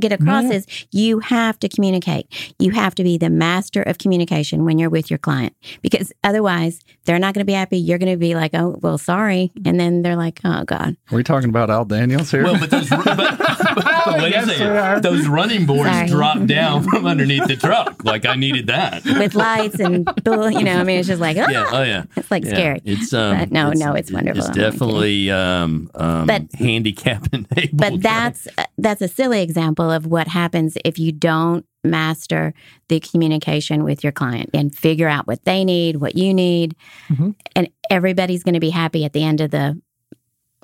get 0.00 0.12
across 0.12 0.44
Yeah. 0.44 0.52
is 0.52 0.66
you 0.92 1.20
have 1.20 1.58
to 1.60 1.68
communicate. 1.68 2.26
You 2.58 2.72
have 2.72 2.94
to 2.96 3.02
be 3.02 3.16
the 3.18 3.30
master 3.30 3.82
of 3.82 3.98
communication 3.98 4.64
when 4.64 4.78
you're 4.78 4.90
with 4.90 5.10
your 5.10 5.18
client 5.18 5.54
because 5.82 6.12
otherwise 6.22 6.80
they're 7.04 7.18
not 7.18 7.34
going 7.34 7.40
to 7.40 7.46
be 7.46 7.52
happy. 7.54 7.78
You're 7.78 7.98
going 7.98 8.12
to 8.12 8.18
be 8.18 8.34
like, 8.34 8.52
oh, 8.54 8.78
well, 8.82 8.98
sorry. 8.98 9.52
And 9.64 9.78
then 9.80 10.02
they're 10.02 10.16
like, 10.16 10.40
oh, 10.44 10.64
God. 10.64 10.96
are 11.10 11.16
we 11.16 11.22
talking 11.22 11.48
about 11.48 11.70
al 11.70 11.84
daniels 11.84 12.30
here 12.30 12.44
Well, 12.44 12.58
but 12.58 12.70
those, 12.70 12.88
but, 12.90 13.04
but 13.04 14.06
wait 14.18 14.32
Yes, 14.32 14.48
a 14.50 14.54
second. 14.54 15.02
Those 15.02 15.26
running 15.26 15.66
boards 15.66 15.90
Sorry. 15.90 16.08
drop 16.08 16.44
down 16.46 16.82
from 16.82 17.06
underneath 17.06 17.46
the 17.46 17.56
truck. 17.56 18.04
Like 18.04 18.26
I 18.26 18.34
needed 18.34 18.66
that. 18.66 19.04
With 19.04 19.34
lights 19.34 19.78
and, 19.80 20.08
you 20.26 20.62
know, 20.64 20.78
I 20.78 20.84
mean, 20.84 20.98
it's 20.98 21.08
just 21.08 21.20
like, 21.20 21.36
oh, 21.36 21.46
Yeah. 21.48 21.70
Oh 21.72 21.82
yeah. 21.82 22.04
it's 22.16 22.30
like 22.30 22.44
Yeah. 22.44 22.50
scary. 22.50 22.80
It's 22.84 23.12
um. 23.12 23.38
But 23.38 23.50
no, 23.52 23.72
no, 23.72 23.94
it's 23.94 24.12
wonderful. 24.12 24.44
It's 24.44 24.54
definitely 24.54 25.30
um 25.30 25.90
um 25.94 26.26
But- 26.26 26.52
handicap 26.58 27.32
enabled. 27.32 27.70
but 27.72 28.02
that's 28.02 28.46
uh, 28.58 28.64
that's 28.78 29.00
a 29.00 29.08
silly 29.08 29.40
example 29.42 29.85
of 29.90 30.06
what 30.06 30.28
happens 30.28 30.76
if 30.84 30.98
you 30.98 31.12
don't 31.12 31.64
master 31.84 32.52
the 32.88 32.98
communication 33.00 33.84
with 33.84 34.02
your 34.02 34.12
client 34.12 34.50
and 34.52 34.74
figure 34.74 35.08
out 35.08 35.26
what 35.26 35.44
they 35.44 35.64
need 35.64 35.96
what 35.96 36.16
you 36.16 36.34
need 36.34 36.74
Mhm. 37.08 37.34
and 37.54 37.68
everybody's 37.90 38.42
going 38.42 38.54
to 38.54 38.60
be 38.60 38.70
happy 38.70 39.04
at 39.04 39.12
the 39.12 39.22
end 39.22 39.40
of 39.40 39.50
the 39.52 39.80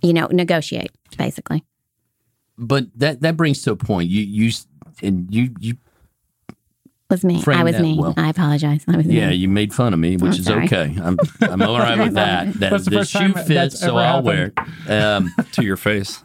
you 0.02 0.12
know 0.12 0.26
negotiate 0.32 0.90
basically 1.16 1.62
But 2.58 2.86
that 2.96 3.20
that 3.22 3.36
brings 3.36 3.62
to 3.62 3.72
a 3.72 3.76
point. 3.76 4.10
You 4.10 4.22
you 4.22 4.52
and 5.02 5.32
you 5.34 5.54
you 5.58 5.76
was 7.12 7.24
me 7.24 7.40
Frame 7.42 7.60
i 7.60 7.64
was 7.64 7.78
me 7.78 7.96
well. 7.98 8.14
i 8.16 8.28
apologize 8.28 8.84
I 8.88 8.96
was 8.96 9.06
yeah 9.06 9.28
me. 9.30 9.36
you 9.36 9.48
made 9.48 9.72
fun 9.72 9.92
of 9.94 10.00
me, 10.00 10.16
which 10.16 10.34
I'm 10.34 10.40
is 10.40 10.44
sorry. 10.46 10.64
okay. 10.64 10.96
I'm 11.00 11.16
I'm 11.42 11.62
all 11.62 11.78
right 11.78 11.98
with 11.98 12.14
that. 12.22 12.52
That 12.54 12.70
That's 12.70 12.84
the 12.86 12.90
the 12.90 13.04
shoe 13.04 13.32
fits, 13.34 13.78
so 13.78 13.98
ever 13.98 14.08
I'll 14.08 14.22
wear 14.22 14.52
it. 14.56 14.90
Um, 14.90 15.30
to 15.52 15.62
your 15.64 15.76
face 15.76 16.22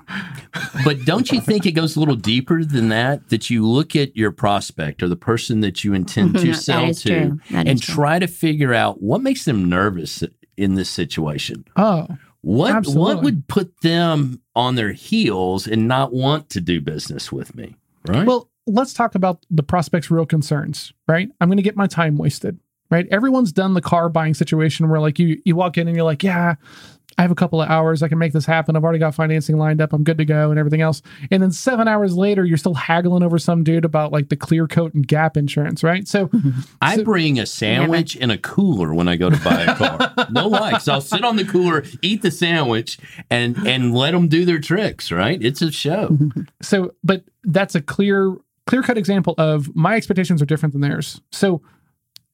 but 0.84 1.06
don't 1.06 1.32
you 1.32 1.40
think 1.42 1.66
it 1.66 1.74
goes 1.74 1.96
a 1.96 2.00
little 2.00 2.16
deeper 2.16 2.64
than 2.64 2.90
that? 2.90 3.30
That 3.30 3.50
you 3.50 3.68
look 3.68 3.96
at 3.96 4.16
your 4.18 4.32
prospect 4.32 5.04
or 5.04 5.08
the 5.08 5.16
person 5.16 5.60
that 5.62 5.84
you 5.84 5.94
intend 5.94 6.36
to 6.40 6.48
That 6.48 6.56
sell 6.56 6.86
is 6.90 7.02
to, 7.04 7.10
true. 7.10 7.40
That 7.52 7.68
is 7.68 7.72
and 7.72 7.82
true. 7.82 7.96
try 7.96 8.20
to 8.20 8.28
figure 8.28 8.74
out 8.74 9.02
what 9.02 9.22
makes 9.22 9.46
them 9.46 9.70
nervous 9.70 10.24
in 10.56 10.74
this 10.76 10.90
situation. 10.90 11.66
Oh, 11.76 12.08
What 12.42 12.72
Absolutely. 12.76 13.02
what 13.16 13.24
would 13.24 13.48
put 13.48 13.82
them 13.82 14.42
on 14.56 14.76
their 14.76 14.94
heels 14.94 15.68
and 15.68 15.88
not 15.88 16.14
want 16.14 16.50
to 16.52 16.62
do 16.62 16.82
business 16.82 17.32
with 17.32 17.56
me? 17.56 17.76
Right. 18.08 18.26
well, 18.26 18.50
let's 18.68 18.94
talk 18.94 19.16
about 19.16 19.46
the 19.50 19.64
prospect's 19.64 20.12
real 20.12 20.26
concerns, 20.26 20.94
right? 21.08 21.30
I'm 21.42 21.48
going 21.50 21.58
to 21.58 21.64
get 21.64 21.76
my 21.76 21.88
time 21.88 22.18
wasted, 22.18 22.60
right? 22.92 23.08
Everyone's 23.10 23.52
done 23.52 23.74
the 23.74 23.82
car 23.82 24.10
buying 24.10 24.34
situation 24.34 24.90
where 24.90 25.00
like 25.00 25.18
you 25.20 25.42
you 25.46 25.56
walk 25.56 25.78
in 25.78 25.88
and 25.88 25.96
you're 25.96 26.06
like, 26.06 26.24
yeah, 26.24 26.56
I 27.18 27.24
have 27.24 27.32
a 27.32 27.36
couple 27.36 27.60
of 27.62 27.70
hours. 27.70 28.04
I 28.04 28.10
can 28.10 28.20
make 28.20 28.32
this 28.32 28.46
happen. 28.46 28.76
I've 28.76 28.84
already 28.84 29.00
got 29.00 29.16
financing 29.16 29.58
lined 29.58 29.82
up. 29.82 29.92
I'm 29.92 30.04
good 30.04 30.20
to 30.20 30.26
go 30.26 30.52
and 30.52 30.60
everything 30.60 30.82
else. 30.82 31.02
And 31.32 31.42
then 31.42 31.52
seven 31.52 31.88
hours 31.88 32.16
later, 32.16 32.46
you're 32.46 32.58
still 32.58 32.76
haggling 32.76 33.24
over 33.24 33.40
some 33.40 33.64
dude 33.64 33.86
about 33.86 34.12
like 34.12 34.30
the 34.30 34.36
clear 34.36 34.68
coat 34.68 34.94
and 34.94 35.08
gap 35.08 35.36
insurance, 35.36 35.84
right? 35.84 36.08
So 36.08 36.30
I 36.82 37.02
bring 37.02 37.40
a 37.40 37.48
sandwich 37.48 38.16
and 38.20 38.32
a 38.32 38.38
cooler 38.38 38.94
when 38.94 39.08
I 39.08 39.16
go 39.16 39.32
to 39.32 39.38
buy 39.44 39.62
a 39.64 39.76
car. 39.76 40.28
no 40.32 40.50
'cause 40.50 40.88
I'll 40.88 41.02
sit 41.02 41.24
on 41.24 41.38
the 41.38 41.46
cooler, 41.46 41.84
eat 42.04 42.22
the 42.22 42.30
sandwich, 42.32 43.00
and 43.32 43.58
and 43.66 43.96
let 43.96 44.12
them 44.12 44.28
do 44.28 44.46
their 44.46 44.60
tricks. 44.60 45.12
Right? 45.12 45.44
It's 45.44 45.64
a 45.64 45.72
show. 45.72 46.16
so 46.62 46.94
but 47.04 47.24
that's 47.44 47.74
a 47.74 47.82
clear 47.82 48.36
clear 48.68 48.84
cut 48.84 48.98
example 48.98 49.34
of 49.38 49.76
my 49.76 49.96
expectations 49.96 50.42
are 50.42 50.46
different 50.46 50.74
than 50.74 50.82
theirs. 50.82 51.20
So 51.32 51.62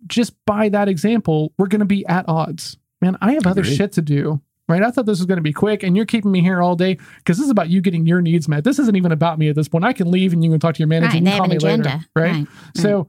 just 0.07 0.33
by 0.45 0.67
that 0.69 0.89
example 0.89 1.53
we're 1.57 1.67
going 1.67 1.79
to 1.79 1.85
be 1.85 2.05
at 2.07 2.27
odds. 2.27 2.77
Man 3.01 3.17
i 3.21 3.33
have 3.33 3.47
other 3.47 3.61
Agreed. 3.61 3.75
shit 3.77 3.91
to 3.93 4.01
do 4.01 4.41
right? 4.69 4.81
I 4.81 4.91
thought 4.91 5.05
this 5.05 5.19
was 5.19 5.25
going 5.25 5.37
to 5.37 5.43
be 5.43 5.53
quick 5.53 5.83
and 5.83 5.95
you're 5.95 6.05
keeping 6.05 6.31
me 6.31 6.41
here 6.41 6.61
all 6.61 6.75
day 6.75 6.97
because 7.17 7.37
this 7.37 7.45
is 7.45 7.51
about 7.51 7.69
you 7.69 7.81
getting 7.81 8.05
your 8.05 8.21
needs 8.21 8.47
met. 8.47 8.63
This 8.63 8.79
isn't 8.79 8.95
even 8.95 9.11
about 9.11 9.37
me 9.37 9.49
at 9.49 9.55
this 9.55 9.67
point. 9.67 9.83
I 9.83 9.93
can 9.93 10.09
leave 10.09 10.33
and 10.33 10.43
you 10.43 10.49
can 10.49 10.59
talk 10.59 10.75
to 10.75 10.79
your 10.79 10.87
manager 10.87 11.09
Right, 11.09 11.17
and 11.17 11.27
they 11.27 11.31
you 11.31 11.33
have 11.33 11.41
call 11.41 11.51
an 11.51 11.57
me 11.57 11.59
later 11.59 12.03
right, 12.15 12.31
Right, 12.33 12.47
so 12.75 13.07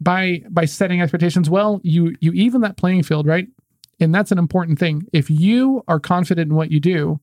by 0.00 0.42
by 0.50 0.66
setting 0.66 1.00
expectations 1.00 1.48
well 1.48 1.80
you 1.82 2.14
you 2.20 2.32
even 2.32 2.60
that 2.62 2.76
playing 2.76 3.02
field 3.02 3.26
right? 3.26 3.48
And 3.98 4.14
that's 4.14 4.30
an 4.30 4.38
important 4.38 4.78
thing. 4.78 5.06
If 5.14 5.30
you 5.30 5.82
are 5.88 5.98
confident 5.98 6.50
in 6.50 6.56
what 6.56 6.70
you 6.70 6.80
do 6.80 7.18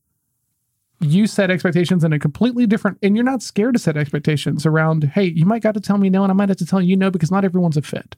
you 1.03 1.27
set 1.27 1.51
expectations 1.51 2.03
in 2.03 2.13
a 2.13 2.19
completely 2.19 2.65
different 2.65 2.97
and 3.01 3.15
you're 3.15 3.25
not 3.25 3.41
scared 3.41 3.73
to 3.73 3.79
set 3.79 3.97
expectations 3.97 4.65
around 4.65 5.03
hey 5.03 5.25
you 5.25 5.45
might 5.45 5.61
got 5.61 5.73
to 5.73 5.79
tell 5.81 5.97
me 5.97 6.09
no 6.09 6.23
and 6.23 6.31
i 6.31 6.35
might 6.35 6.49
have 6.49 6.57
to 6.57 6.65
tell 6.65 6.81
you 6.81 6.95
no 6.97 7.09
because 7.11 7.31
not 7.31 7.45
everyone's 7.45 7.77
a 7.77 7.81
fit 7.81 8.15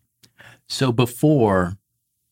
So 0.67 0.91
before 0.91 1.77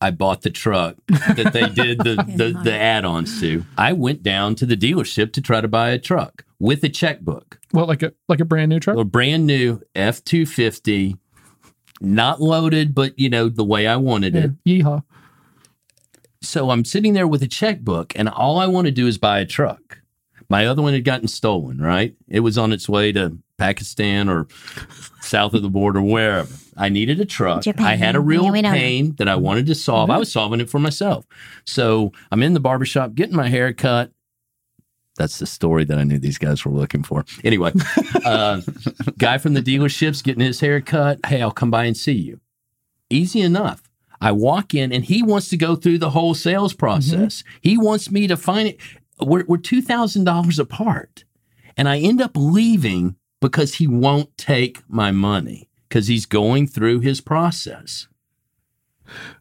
I 0.00 0.10
bought 0.10 0.42
the 0.42 0.50
truck 0.50 0.96
that 1.08 1.52
they 1.52 1.68
did 1.68 1.98
the, 1.98 2.16
the, 2.36 2.60
the 2.62 2.74
add-ons 2.74 3.40
to, 3.40 3.64
I 3.78 3.92
went 3.94 4.22
down 4.22 4.54
to 4.56 4.66
the 4.66 4.76
dealership 4.76 5.32
to 5.34 5.40
try 5.40 5.60
to 5.62 5.68
buy 5.68 5.90
a 5.90 5.98
truck 5.98 6.44
with 6.58 6.84
a 6.84 6.88
checkbook. 6.88 7.58
well 7.72 7.86
like 7.86 8.02
a 8.02 8.12
like 8.28 8.40
a 8.40 8.44
brand 8.44 8.68
new 8.70 8.80
truck 8.80 8.98
A 8.98 9.04
brand 9.04 9.46
new 9.46 9.80
F 9.94 10.22
two 10.24 10.44
fifty, 10.46 11.16
not 12.00 12.40
loaded, 12.40 12.94
but 12.94 13.18
you 13.18 13.30
know, 13.30 13.48
the 13.48 13.64
way 13.64 13.86
I 13.86 13.96
wanted 13.96 14.34
it. 14.34 14.50
yeehaw 14.64 15.02
So 16.42 16.70
I'm 16.70 16.84
sitting 16.84 17.14
there 17.14 17.28
with 17.28 17.42
a 17.42 17.48
checkbook, 17.48 18.12
and 18.16 18.28
all 18.28 18.58
I 18.58 18.66
want 18.66 18.86
to 18.86 18.90
do 18.92 19.06
is 19.06 19.16
buy 19.16 19.38
a 19.40 19.46
truck. 19.46 20.00
My 20.54 20.66
other 20.66 20.82
one 20.82 20.92
had 20.92 21.02
gotten 21.02 21.26
stolen, 21.26 21.78
right? 21.78 22.14
It 22.28 22.38
was 22.38 22.56
on 22.58 22.72
its 22.72 22.88
way 22.88 23.10
to 23.10 23.36
Pakistan 23.58 24.28
or 24.28 24.46
south 25.20 25.52
of 25.52 25.62
the 25.62 25.68
border, 25.68 26.00
wherever. 26.00 26.54
I 26.76 26.90
needed 26.90 27.18
a 27.18 27.24
truck. 27.24 27.64
Japan. 27.64 27.84
I 27.84 27.96
had 27.96 28.14
a 28.14 28.20
real 28.20 28.54
Yeah, 28.54 28.72
pain 28.72 29.16
that 29.16 29.26
I 29.26 29.34
wanted 29.34 29.66
to 29.66 29.74
solve. 29.74 30.10
I 30.10 30.16
was 30.16 30.30
solving 30.30 30.60
it 30.60 30.70
for 30.70 30.78
myself. 30.78 31.26
So 31.66 32.12
I'm 32.30 32.40
in 32.40 32.54
the 32.54 32.60
barbershop 32.60 33.16
getting 33.16 33.34
my 33.34 33.48
hair 33.48 33.72
cut. 33.72 34.12
That's 35.16 35.40
the 35.40 35.46
story 35.46 35.82
that 35.86 35.98
I 35.98 36.04
knew 36.04 36.20
these 36.20 36.38
guys 36.38 36.64
were 36.64 36.70
looking 36.70 37.02
for. 37.02 37.24
Anyway, 37.42 37.72
uh, 38.24 38.60
guy 39.18 39.38
from 39.38 39.54
the 39.54 39.60
dealership's 39.60 40.22
getting 40.22 40.44
his 40.44 40.60
hair 40.60 40.80
cut. 40.80 41.18
Hey, 41.26 41.42
I'll 41.42 41.50
come 41.50 41.72
by 41.72 41.86
and 41.86 41.96
see 41.96 42.12
you. 42.12 42.38
Easy 43.10 43.40
enough. 43.40 43.82
I 44.20 44.30
walk 44.30 44.72
in 44.72 44.92
and 44.92 45.04
he 45.04 45.20
wants 45.20 45.48
to 45.48 45.56
go 45.56 45.74
through 45.74 45.98
the 45.98 46.10
whole 46.10 46.32
sales 46.32 46.74
process. 46.74 47.42
He 47.60 47.76
wants 47.76 48.12
me 48.12 48.28
to 48.28 48.36
find 48.36 48.68
it. 48.68 48.78
We're, 49.20 49.44
we're 49.46 49.58
$2,000 49.58 50.58
apart. 50.58 51.24
And 51.76 51.88
I 51.88 51.98
end 51.98 52.20
up 52.20 52.32
leaving 52.34 53.16
because 53.40 53.74
he 53.74 53.86
won't 53.86 54.36
take 54.38 54.82
my 54.88 55.10
money 55.10 55.68
because 55.88 56.06
he's 56.06 56.26
going 56.26 56.66
through 56.66 57.00
his 57.00 57.20
process. 57.20 58.08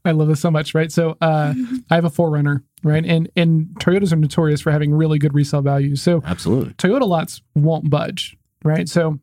i 0.03 0.11
love 0.11 0.27
this 0.27 0.41
so 0.41 0.51
much 0.51 0.75
right 0.75 0.91
so 0.91 1.15
uh 1.21 1.53
i 1.89 1.95
have 1.95 2.03
a 2.03 2.09
4Runner 2.09 2.61
right 2.83 3.05
and 3.05 3.29
and 3.37 3.67
toyotas 3.79 4.11
are 4.11 4.17
notorious 4.17 4.59
for 4.59 4.71
having 4.71 4.93
really 4.93 5.17
good 5.17 5.33
resale 5.33 5.61
values 5.61 6.01
so 6.01 6.21
Absolutely. 6.25 6.73
Toyota 6.73 7.07
lots 7.07 7.41
won't 7.55 7.89
budge, 7.89 8.35
right? 8.65 8.89
So 8.89 9.19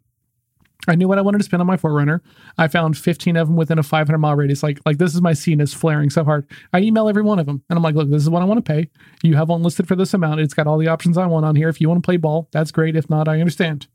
I 0.89 0.95
knew 0.95 1.09
what 1.09 1.19
I 1.19 1.23
wanted 1.23 1.39
to 1.39 1.45
spend 1.45 1.61
on 1.61 1.67
my 1.67 1.77
4Runner. 1.77 2.21
I 2.57 2.69
found 2.69 2.97
15 2.97 3.37
of 3.37 3.49
them 3.49 3.57
within 3.57 3.79
a 3.79 3.83
500 3.83 4.19
mile 4.19 4.35
radius. 4.35 4.63
Like, 4.63 4.81
like 4.87 4.99
this 4.99 5.15
is 5.15 5.21
my 5.21 5.33
scene 5.33 5.61
is 5.61 5.75
flaring 5.75 6.11
so 6.11 6.25
hard. 6.25 6.47
I 6.73 6.81
email 6.81 7.09
every 7.09 7.23
one 7.23 7.39
of 7.39 7.47
them, 7.47 7.63
and 7.69 7.77
I'm 7.77 7.83
like, 7.83 7.95
look, 7.95 8.09
this 8.09 8.23
is 8.23 8.31
what 8.31 8.43
I 8.43 8.47
want 8.47 8.65
to 8.65 8.73
pay. 8.73 8.89
You 9.23 9.37
have 9.37 9.49
one 9.49 9.63
listed 9.63 9.87
for 9.87 9.97
this 9.97 10.15
amount. 10.15 10.41
It's 10.41 10.55
got 10.55 10.67
all 10.67 10.79
the 10.79 10.89
options 10.89 11.19
I 11.19 11.27
want 11.27 11.45
on 11.45 11.57
here. 11.57 11.69
If 11.69 11.81
you 11.81 11.89
want 11.89 12.03
to 12.03 12.07
play 12.07 12.17
ball, 12.17 12.49
that's 12.53 12.71
great. 12.71 12.97
If 12.97 13.11
not, 13.11 13.29
I 13.29 13.41
understand. 13.41 13.89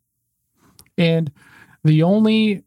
And 0.97 1.31
the 1.83 2.03
only, 2.03 2.63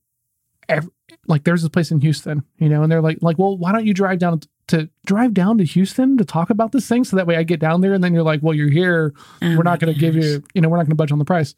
like, 1.26 1.44
there's 1.44 1.62
this 1.62 1.70
place 1.70 1.90
in 1.90 2.00
Houston, 2.00 2.42
you 2.58 2.68
know, 2.68 2.82
and 2.82 2.90
they're 2.90 3.00
like, 3.00 3.18
like, 3.22 3.38
well, 3.38 3.56
why 3.56 3.72
don't 3.72 3.87
you 3.87 3.94
drive 3.94 4.18
down 4.18 4.40
to 4.66 4.90
drive 5.06 5.32
down 5.32 5.56
to 5.56 5.64
Houston 5.64 6.18
to 6.18 6.25
talk 6.26 6.50
about 6.50 6.72
this 6.72 6.87
thing, 6.87 7.02
so 7.02 7.16
that 7.16 7.26
way 7.26 7.37
I 7.37 7.42
get 7.42 7.58
down 7.58 7.80
there, 7.80 7.94
and 7.94 8.04
then 8.04 8.12
you're 8.12 8.22
like, 8.22 8.40
well, 8.42 8.52
you're 8.54 8.70
here 8.70 9.14
Oh 9.40 9.56
we're 9.56 9.62
not 9.62 9.80
going 9.80 9.94
to 9.94 9.98
give 9.98 10.14
you, 10.14 10.42
you 10.52 10.60
know, 10.60 10.68
we're 10.68 10.76
not 10.76 10.82
going 10.82 10.90
to 10.90 10.96
budge 10.96 11.10
on 11.10 11.18
the 11.18 11.25
price. 11.25 11.54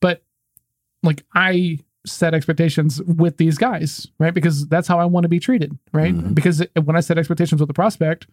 But 0.00 0.22
like 1.02 1.24
I 1.34 1.80
set 2.06 2.34
expectations 2.34 3.02
with 3.02 3.38
these 3.38 3.56
guys, 3.56 4.06
right? 4.18 4.34
Because 4.34 4.66
that's 4.68 4.86
how 4.88 4.98
I 5.00 5.04
want 5.06 5.24
to 5.24 5.28
be 5.28 5.40
treated, 5.40 5.76
right? 5.92 6.14
Mhm. 6.14 6.34
Because 6.34 6.62
when 6.82 6.96
I 6.96 7.00
set 7.00 7.16
expectations 7.18 7.60
with 7.60 7.68
the 7.68 7.74
prospect, 7.74 8.26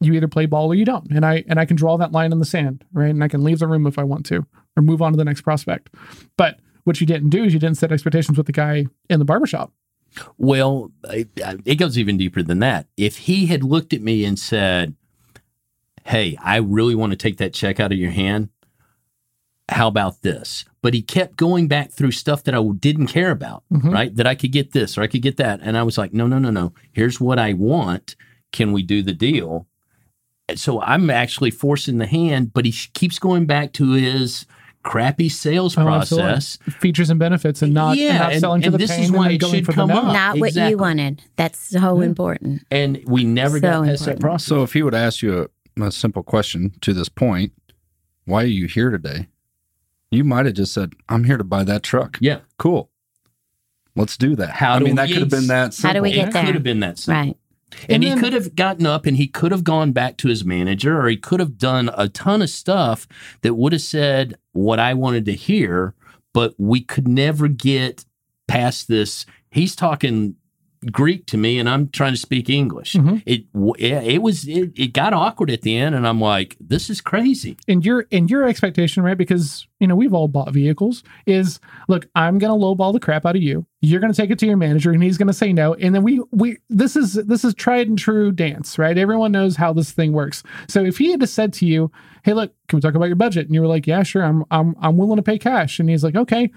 you 0.00 0.12
either 0.12 0.28
play 0.28 0.46
ball 0.46 0.68
or 0.68 0.74
you 0.76 0.84
don't. 0.84 1.10
And 1.10 1.26
I 1.26 1.44
and 1.48 1.58
I 1.58 1.64
can 1.64 1.76
draw 1.76 1.96
that 1.96 2.12
line 2.12 2.30
in 2.32 2.38
the 2.38 2.44
sand, 2.44 2.84
right? 2.92 3.10
And 3.10 3.24
I 3.24 3.28
can 3.28 3.42
leave 3.42 3.58
the 3.58 3.66
room 3.66 3.86
if 3.86 3.98
I 3.98 4.04
want 4.04 4.24
to 4.26 4.46
or 4.76 4.82
move 4.82 5.02
on 5.02 5.12
to 5.12 5.16
the 5.16 5.24
next 5.24 5.40
prospect. 5.40 5.90
But 6.36 6.60
what 6.84 7.00
you 7.00 7.06
didn't 7.06 7.30
do 7.30 7.42
is 7.44 7.52
you 7.52 7.58
didn't 7.58 7.78
set 7.78 7.90
expectations 7.92 8.38
with 8.38 8.46
the 8.46 8.52
guy 8.52 8.86
in 9.10 9.18
the 9.18 9.24
barbershop. 9.24 9.72
Well, 10.38 10.90
it, 11.10 11.28
it 11.66 11.74
goes 11.74 11.98
even 11.98 12.16
deeper 12.16 12.42
than 12.42 12.60
that. 12.60 12.86
If 12.96 13.18
he 13.18 13.46
had 13.46 13.62
looked 13.62 13.92
at 13.92 14.00
me 14.00 14.24
and 14.24 14.38
said, 14.38 14.94
Hey, 16.04 16.38
I 16.40 16.56
really 16.56 16.94
want 16.94 17.10
to 17.10 17.16
take 17.16 17.36
that 17.38 17.52
check 17.52 17.78
out 17.80 17.92
of 17.92 17.98
your 17.98 18.10
hand. 18.12 18.48
How 19.68 19.88
about 19.88 20.22
this? 20.22 20.64
But 20.80 20.94
he 20.94 21.02
kept 21.02 21.36
going 21.36 21.66
back 21.66 21.90
through 21.90 22.12
stuff 22.12 22.44
that 22.44 22.54
I 22.54 22.62
didn't 22.78 23.08
care 23.08 23.30
about, 23.32 23.64
Mhm. 23.72 23.92
right? 23.92 24.14
That 24.14 24.26
I 24.28 24.34
could 24.36 24.52
get 24.52 24.72
this 24.72 24.96
or 24.96 25.02
I 25.02 25.06
could 25.08 25.22
get 25.22 25.36
that. 25.38 25.58
And 25.62 25.76
I 25.76 25.82
was 25.82 25.98
like, 25.98 26.12
no, 26.14 26.26
no, 26.28 26.38
no, 26.38 26.50
no. 26.50 26.72
Here's 26.92 27.20
what 27.20 27.38
I 27.38 27.52
want. 27.52 28.14
Can 28.52 28.72
we 28.72 28.82
do 28.82 29.02
the 29.02 29.12
deal? 29.12 29.66
And 30.48 30.58
So 30.58 30.80
I'm 30.80 31.10
actually 31.10 31.50
forcing 31.50 31.98
the 31.98 32.06
hand, 32.06 32.52
but 32.54 32.64
he 32.64 32.70
sh- 32.70 32.90
keeps 32.94 33.18
going 33.18 33.44
back 33.46 33.72
to 33.74 33.92
his 33.92 34.46
crappy 34.84 35.28
sales 35.28 35.76
Oh, 35.76 35.86
absolutely. 35.88 36.30
process. 36.30 36.58
Features 36.80 37.10
and 37.10 37.18
benefits 37.18 37.60
and 37.60 37.74
not, 37.74 37.98
and 37.98 38.18
not 38.18 38.32
and- 38.32 38.40
selling 38.40 38.60
to 38.62 38.66
and 38.68 38.74
the 38.74 38.78
this 38.78 38.90
pain 38.92 39.04
is 39.04 39.12
why 39.12 39.30
it 39.30 39.38
going 39.38 39.54
should 39.56 39.66
for 39.66 39.72
the 39.72 39.76
come 39.76 39.90
up. 39.90 40.04
Not 40.04 40.38
what 40.38 40.50
Exactly. 40.50 40.70
you 40.70 40.78
wanted. 40.78 41.22
That's 41.36 41.58
so 41.58 41.98
Yeah. 42.00 42.06
important. 42.06 42.62
And 42.70 43.00
we 43.04 43.24
never 43.24 43.56
So 43.58 43.60
got 43.60 43.84
past 43.84 44.04
that 44.06 44.20
process. 44.20 44.46
So 44.46 44.62
if 44.62 44.72
he 44.74 44.82
would 44.82 44.94
ask 44.94 45.20
you 45.22 45.48
a, 45.76 45.82
a 45.84 45.90
simple 45.92 46.22
question 46.22 46.72
to 46.82 46.94
this 46.94 47.08
point, 47.08 47.52
why 48.24 48.44
are 48.44 48.46
you 48.46 48.66
here 48.68 48.90
today? 48.90 49.26
You 50.10 50.24
might 50.24 50.46
have 50.46 50.54
just 50.54 50.72
said, 50.72 50.92
"I'm 51.08 51.24
here 51.24 51.36
to 51.36 51.44
buy 51.44 51.64
that 51.64 51.82
truck." 51.82 52.18
yeah. 52.20 52.40
Cool. 52.58 52.90
Let's 53.96 54.16
do 54.16 54.36
that. 54.36 54.50
How 54.50 54.74
I 54.74 54.78
do 54.78 54.84
mean, 54.86 54.94
that 54.96 55.08
we- 55.08 55.14
could 55.14 55.22
have 55.22 55.30
been 55.30 55.46
that. 55.48 55.74
Simple. 55.74 55.88
How 55.88 55.92
do 55.94 56.02
we 56.02 56.12
get 56.12 56.28
it 56.28 56.32
there? 56.32 56.44
could 56.44 56.54
have 56.54 56.62
been 56.62 56.80
that 56.80 56.98
simple. 56.98 57.20
Right. 57.20 57.36
And, 57.82 58.02
And 58.02 58.04
he 58.04 58.14
could 58.18 58.32
have 58.32 58.54
gotten 58.56 58.86
up 58.86 59.04
and 59.04 59.16
he 59.18 59.26
could 59.26 59.52
have 59.52 59.62
gone 59.64 59.92
back 59.92 60.16
to 60.18 60.28
his 60.28 60.42
manager 60.44 60.98
or 60.98 61.08
he 61.08 61.18
could 61.18 61.38
have 61.40 61.58
done 61.58 61.90
a 61.94 62.08
ton 62.08 62.40
of 62.40 62.48
stuff 62.48 63.06
that 63.42 63.54
would 63.54 63.72
have 63.72 63.82
said 63.82 64.36
what 64.52 64.78
I 64.78 64.94
wanted 64.94 65.26
to 65.26 65.34
hear, 65.34 65.94
but 66.32 66.54
we 66.56 66.80
could 66.80 67.06
never 67.06 67.46
get 67.46 68.06
past 68.46 68.88
this. 68.88 69.26
He's 69.50 69.76
talking 69.76 70.36
Greek 70.92 71.26
to 71.26 71.36
me 71.36 71.58
and 71.58 71.68
I'm 71.68 71.88
trying 71.88 72.12
to 72.12 72.18
speak 72.18 72.48
English. 72.48 72.94
Mhm. 72.94 73.22
It 73.26 73.52
w- 73.52 73.74
it 73.78 73.92
it 74.14 74.22
was 74.22 74.46
it, 74.46 74.72
it 74.76 74.92
got 74.92 75.12
awkward 75.12 75.50
at 75.50 75.62
the 75.62 75.76
end 75.76 75.94
and 75.94 76.06
I'm 76.06 76.20
like, 76.20 76.56
this 76.60 76.88
is 76.90 77.00
crazy. 77.00 77.56
and 77.66 77.84
your 77.84 78.06
and 78.12 78.30
your 78.30 78.46
expectation, 78.46 79.02
right? 79.02 79.18
Because 79.18 79.66
you 79.80 79.86
know 79.86 79.96
we've 79.96 80.14
all 80.14 80.28
bought 80.28 80.52
vehicles. 80.52 81.02
Is 81.26 81.60
look, 81.88 82.08
I'm 82.14 82.38
gonna 82.38 82.54
lowball 82.54 82.92
the 82.92 83.00
crap 83.00 83.26
out 83.26 83.36
of 83.36 83.42
you. 83.42 83.66
You're 83.80 84.00
gonna 84.00 84.14
take 84.14 84.30
it 84.30 84.38
to 84.40 84.46
your 84.46 84.56
manager, 84.56 84.90
and 84.90 85.02
he's 85.02 85.18
gonna 85.18 85.32
say 85.32 85.52
no. 85.52 85.74
And 85.74 85.94
then 85.94 86.02
we 86.02 86.20
we 86.32 86.58
this 86.68 86.96
is 86.96 87.14
this 87.14 87.44
is 87.44 87.54
tried 87.54 87.88
and 87.88 87.98
true 87.98 88.30
dance, 88.32 88.78
right? 88.78 88.96
Everyone 88.96 89.32
knows 89.32 89.56
how 89.56 89.72
this 89.72 89.90
thing 89.92 90.12
works. 90.12 90.42
So 90.68 90.84
if 90.84 90.98
he 90.98 91.10
had 91.10 91.20
just 91.20 91.34
said 91.34 91.52
to 91.54 91.66
you, 91.66 91.90
"Hey, 92.24 92.34
look, 92.34 92.52
can 92.68 92.76
we 92.76 92.80
talk 92.80 92.94
about 92.94 93.06
your 93.06 93.16
budget?" 93.16 93.46
and 93.46 93.54
you 93.54 93.60
were 93.60 93.66
like, 93.68 93.86
"Yeah, 93.86 94.02
sure, 94.02 94.22
I'm 94.24 94.44
I'm 94.50 94.74
I'm 94.80 94.96
willing 94.96 95.16
to 95.16 95.22
pay 95.22 95.38
cash," 95.38 95.78
and 95.80 95.88
he's 95.88 96.02
like, 96.04 96.16
"Okay." 96.16 96.50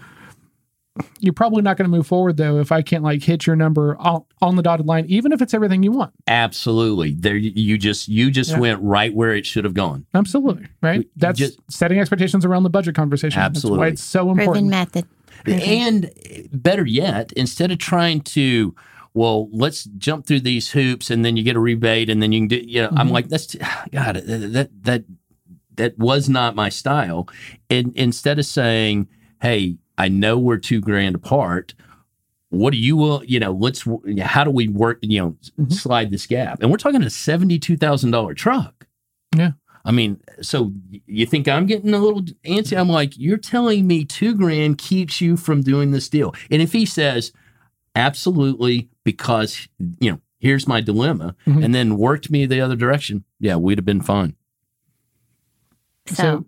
You're 1.19 1.33
probably 1.33 1.61
not 1.61 1.77
going 1.77 1.89
to 1.89 1.95
move 1.95 2.05
forward 2.05 2.35
though 2.35 2.59
if 2.59 2.71
I 2.71 2.81
can't 2.81 3.01
like 3.03 3.23
hit 3.23 3.47
your 3.47 3.55
number 3.55 3.95
on, 3.97 4.25
on 4.41 4.57
the 4.57 4.61
dotted 4.61 4.85
line, 4.85 5.05
even 5.07 5.31
if 5.31 5.41
it's 5.41 5.53
everything 5.53 5.83
you 5.83 5.91
want. 5.91 6.13
Absolutely. 6.27 7.13
There 7.13 7.35
you 7.37 7.77
just 7.77 8.09
you 8.09 8.29
just 8.29 8.51
Yeah. 8.51 8.59
went 8.59 8.81
right 8.81 9.13
where 9.13 9.33
it 9.33 9.45
should 9.45 9.63
have 9.63 9.73
gone. 9.73 10.05
Absolutely, 10.13 10.67
right? 10.81 11.07
That's 11.15 11.39
just- 11.39 11.59
setting 11.69 11.97
expectations 11.99 12.43
around 12.43 12.63
the 12.63 12.69
budget 12.69 12.93
conversation. 12.95 13.39
That's 13.39 13.57
Absolutely. 13.57 13.79
why 13.79 13.87
it's 13.87 14.03
so 14.03 14.25
Proven 14.25 14.39
important. 14.41 14.67
method. 14.67 15.05
And 15.47 16.11
better 16.51 16.85
yet, 16.85 17.31
instead 17.33 17.71
of 17.71 17.77
trying 17.77 18.21
to, 18.21 18.75
well, 19.13 19.49
let's 19.51 19.85
jump 19.97 20.25
through 20.25 20.41
these 20.41 20.71
hoops 20.71 21.09
and 21.09 21.23
then 21.23 21.37
you 21.37 21.43
get 21.43 21.55
a 21.55 21.59
rebate 21.59 22.09
and 22.09 22.21
then 22.21 22.31
you 22.33 22.41
can 22.41 22.47
do, 22.49 22.57
you 22.57 22.81
know, 22.81 22.89
I'm 22.97 23.07
Mhm. 23.07 23.11
like, 23.11 23.29
that's, 23.29 23.55
God, 23.91 24.17
that, 24.25 24.69
that, 24.83 25.03
that 25.77 25.97
was 25.97 26.27
not 26.29 26.53
my 26.53 26.67
style. 26.69 27.27
And 27.69 27.93
instead 27.95 28.37
of 28.39 28.45
saying, 28.45 29.07
hey, 29.41 29.77
I 29.97 30.07
know 30.09 30.37
we're 30.39 30.57
two 30.57 30.81
grand 30.81 31.15
apart. 31.15 31.73
What 32.49 32.71
do 32.71 32.77
you 32.77 32.97
will, 32.97 33.23
you 33.25 33.39
know, 33.39 33.51
let's, 33.53 33.85
how 34.21 34.43
do 34.43 34.51
we 34.51 34.67
work, 34.67 34.99
you 35.01 35.19
know, 35.21 35.37
Mhm. 35.59 35.71
slide 35.71 36.11
this 36.11 36.25
gap? 36.27 36.61
And 36.61 36.69
we're 36.71 36.77
talking 36.77 37.01
a 37.03 37.05
$72,000 37.09 38.33
truck. 38.35 38.87
Yeah. 39.35 39.51
I 39.85 39.91
mean, 39.91 40.19
so 40.41 40.73
you 41.07 41.25
think 41.25 41.47
I'm 41.47 41.65
getting 41.65 41.93
a 41.93 41.97
little 41.99 42.21
antsy? 42.45 42.77
I'm 42.77 42.89
like, 42.89 43.17
you're 43.17 43.37
telling 43.37 43.87
me 43.87 44.03
two 44.05 44.35
grand 44.35 44.77
keeps 44.77 45.21
you 45.21 45.37
from 45.37 45.61
doing 45.61 45.91
this 45.91 46.07
deal. 46.09 46.35
And 46.51 46.61
if 46.61 46.71
he 46.73 46.85
says, 46.85 47.31
absolutely, 47.95 48.89
because, 49.03 49.67
you 49.99 50.11
know, 50.11 50.21
here's 50.39 50.67
my 50.67 50.81
dilemma, 50.81 51.35
Mhm. 51.47 51.63
and 51.63 51.73
then 51.73 51.97
worked 51.97 52.29
me 52.29 52.45
the 52.45 52.59
other 52.61 52.75
direction, 52.75 53.23
yeah, 53.39 53.55
we'd 53.55 53.77
have 53.77 53.85
been 53.85 54.01
fine. 54.01 54.35
So, 56.07 56.45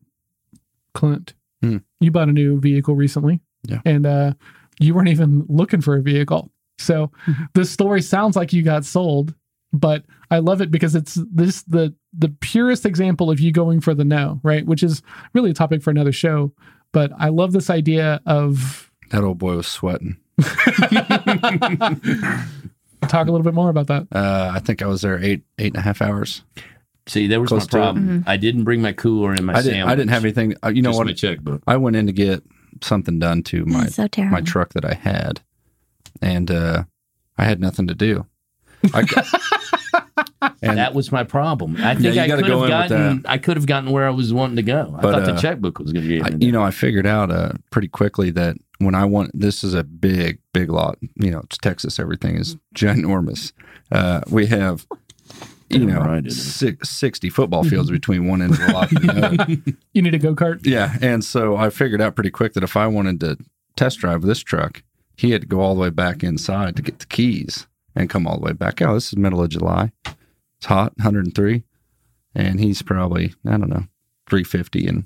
Clint, 0.94 1.34
Hmm. 1.64 1.78
you 2.02 2.12
bought 2.12 2.28
a 2.28 2.34
new 2.34 2.60
vehicle 2.60 2.94
recently. 2.96 3.40
Yeah. 3.68 3.80
And 3.86 4.06
uh, 4.06 4.34
you 4.80 4.94
weren't 4.94 5.08
even 5.08 5.46
looking 5.48 5.80
for 5.82 5.96
a 5.96 6.02
vehicle. 6.02 6.52
So 6.78 7.12
Mm-hmm. 7.26 7.44
this 7.54 7.72
story 7.72 8.02
sounds 8.02 8.36
like 8.36 8.52
you 8.52 8.64
got 8.64 8.84
sold, 8.84 9.34
but 9.72 10.04
I 10.30 10.40
love 10.40 10.60
it 10.62 10.72
because 10.72 10.94
it's 10.96 11.18
this 11.32 11.64
the 11.64 11.94
the 12.12 12.30
purest 12.42 12.86
example 12.86 13.32
of 13.32 13.40
you 13.40 13.52
going 13.54 13.80
for 13.80 13.94
the 13.94 14.04
no, 14.04 14.40
right? 14.44 14.66
Which 14.66 14.84
is 14.84 15.02
really 15.34 15.52
a 15.52 15.54
topic 15.54 15.82
for 15.82 15.92
another 15.92 16.12
show. 16.12 16.52
But 16.92 17.12
I 17.18 17.30
love 17.30 17.54
this 17.54 17.70
idea 17.70 18.20
of 18.26 18.92
That 19.12 19.24
old 19.24 19.38
boy 19.38 19.56
was 19.56 19.68
sweating. 19.68 20.18
talk 23.08 23.28
a 23.28 23.32
little 23.32 23.44
bit 23.44 23.54
more 23.54 23.70
about 23.70 23.88
that. 23.88 24.08
Uh, 24.12 24.52
I 24.54 24.60
think 24.60 24.82
I 24.82 24.88
was 24.88 25.02
there 25.02 25.18
eight 25.24 25.44
eight 25.60 25.74
and 25.74 25.78
a 25.78 25.82
half 25.82 26.02
hours. 26.02 26.44
See, 27.08 27.28
there 27.28 27.42
was 27.42 27.50
Close 27.50 27.62
my 27.62 27.66
to 27.66 27.78
it. 27.78 27.80
problem. 27.82 28.24
I 28.28 28.38
didn't 28.38 28.64
bring 28.64 28.82
my 28.82 28.94
cooler 28.94 29.34
in 29.34 29.44
my 29.46 29.54
I 29.54 29.58
didn't. 29.58 29.74
sandwich. 29.74 29.92
I 29.92 29.96
didn't 29.96 30.10
have 30.12 30.24
anything. 30.24 30.56
Uh, 30.64 30.70
you 30.70 30.82
know 30.82 30.90
Just 30.90 30.98
what? 31.00 31.08
My 31.08 31.14
checkbook. 31.14 31.64
I 31.68 31.78
went 31.78 31.96
in 31.98 32.08
to 32.08 32.14
get 32.14 32.44
something 32.82 33.20
done 33.20 33.44
to 33.44 33.66
my 33.66 33.84
that's 33.84 33.96
so 33.96 34.08
terrible. 34.08 34.34
my 34.36 34.42
truck 34.42 34.70
that 34.74 34.86
I 34.86 34.94
had, 34.94 35.42
and 36.22 36.50
uh, 36.50 36.84
I 37.38 37.44
had 37.46 37.60
nothing 37.60 37.88
to 37.88 37.94
do. 37.96 38.26
I, 38.94 39.02
and 40.62 40.78
that 40.78 40.94
was 40.94 41.12
my 41.12 41.24
problem. 41.24 41.78
I 41.80 41.94
think 41.96 42.16
you 42.16 42.22
I 42.22 42.28
gotta 42.28 42.42
could 42.42 42.48
go 42.52 42.62
have 42.64 42.70
in 42.72 42.80
with 42.82 42.90
gotten. 42.90 43.26
I 43.28 43.38
could 43.38 43.58
have 43.58 43.66
gotten 43.66 43.92
where 43.92 44.06
I 44.08 44.10
was 44.12 44.34
wanting 44.34 44.58
to 44.58 44.62
go. 44.64 44.94
I 44.98 45.02
But, 45.02 45.12
thought 45.14 45.26
the 45.26 45.34
uh, 45.34 45.40
checkbook 45.42 45.80
was 45.80 45.92
going 45.94 46.04
to 46.04 46.10
be. 46.10 46.22
I, 46.22 46.30
you 46.40 46.52
know, 46.52 46.64
I 46.64 46.72
figured 46.72 47.06
out 47.08 47.32
uh, 47.32 47.54
pretty 47.70 47.88
quickly 47.88 48.30
that 48.32 48.58
when 48.80 48.96
I 48.96 49.06
want 49.06 49.32
this 49.34 49.64
is 49.64 49.74
a 49.74 49.84
big, 49.84 50.40
big 50.54 50.70
lot. 50.70 50.98
You 51.16 51.32
know, 51.32 51.40
it's 51.40 51.58
Texas. 51.58 52.00
Everything 52.00 52.36
is 52.36 52.58
ginormous. 52.76 53.54
Uh, 53.92 54.22
we 54.30 54.48
have, 54.48 54.86
you 55.74 55.86
know, 55.86 56.00
right 56.00 56.32
six, 56.32 56.90
60 56.90 57.30
football 57.30 57.64
fields 57.64 57.92
between 58.00 58.28
one 58.28 58.42
end 58.42 58.54
of 58.54 58.60
the 58.60 58.74
lot 58.74 58.92
and 58.92 59.10
the 59.10 59.26
other. 59.26 59.74
You 59.94 60.02
need 60.02 60.16
a 60.16 60.20
go 60.20 60.34
kart. 60.36 60.66
Yeah, 60.66 60.96
and 61.02 61.24
so 61.24 61.56
I 61.56 61.70
figured 61.70 62.02
out 62.02 62.16
pretty 62.16 62.32
quick 62.32 62.54
that 62.54 62.64
if 62.64 62.76
I 62.76 62.88
wanted 62.88 63.20
to 63.20 63.38
test 63.76 64.00
drive 64.00 64.24
this 64.24 64.40
truck, 64.40 64.84
he 65.16 65.32
had 65.32 65.42
to 65.42 65.48
go 65.48 65.60
all 65.60 65.76
the 65.76 65.82
way 65.82 65.90
back 65.92 66.24
inside 66.24 66.76
to 66.76 66.82
get 66.82 67.00
the 67.00 67.06
keys 67.06 67.68
and 67.96 68.10
come 68.10 68.26
all 68.26 68.40
the 68.40 68.46
way 68.46 68.54
back 68.54 68.82
out. 68.82 68.96
This 68.96 69.08
is 69.08 69.18
middle 69.18 69.42
of 69.44 69.50
July. 69.50 69.92
It's 70.58 70.66
hot, 70.66 70.94
103, 70.98 71.64
and 72.34 72.60
he's 72.60 72.82
probably 72.82 73.34
I 73.46 73.52
don't 73.52 73.70
know 73.70 73.86
350, 74.30 74.88
and 74.88 75.06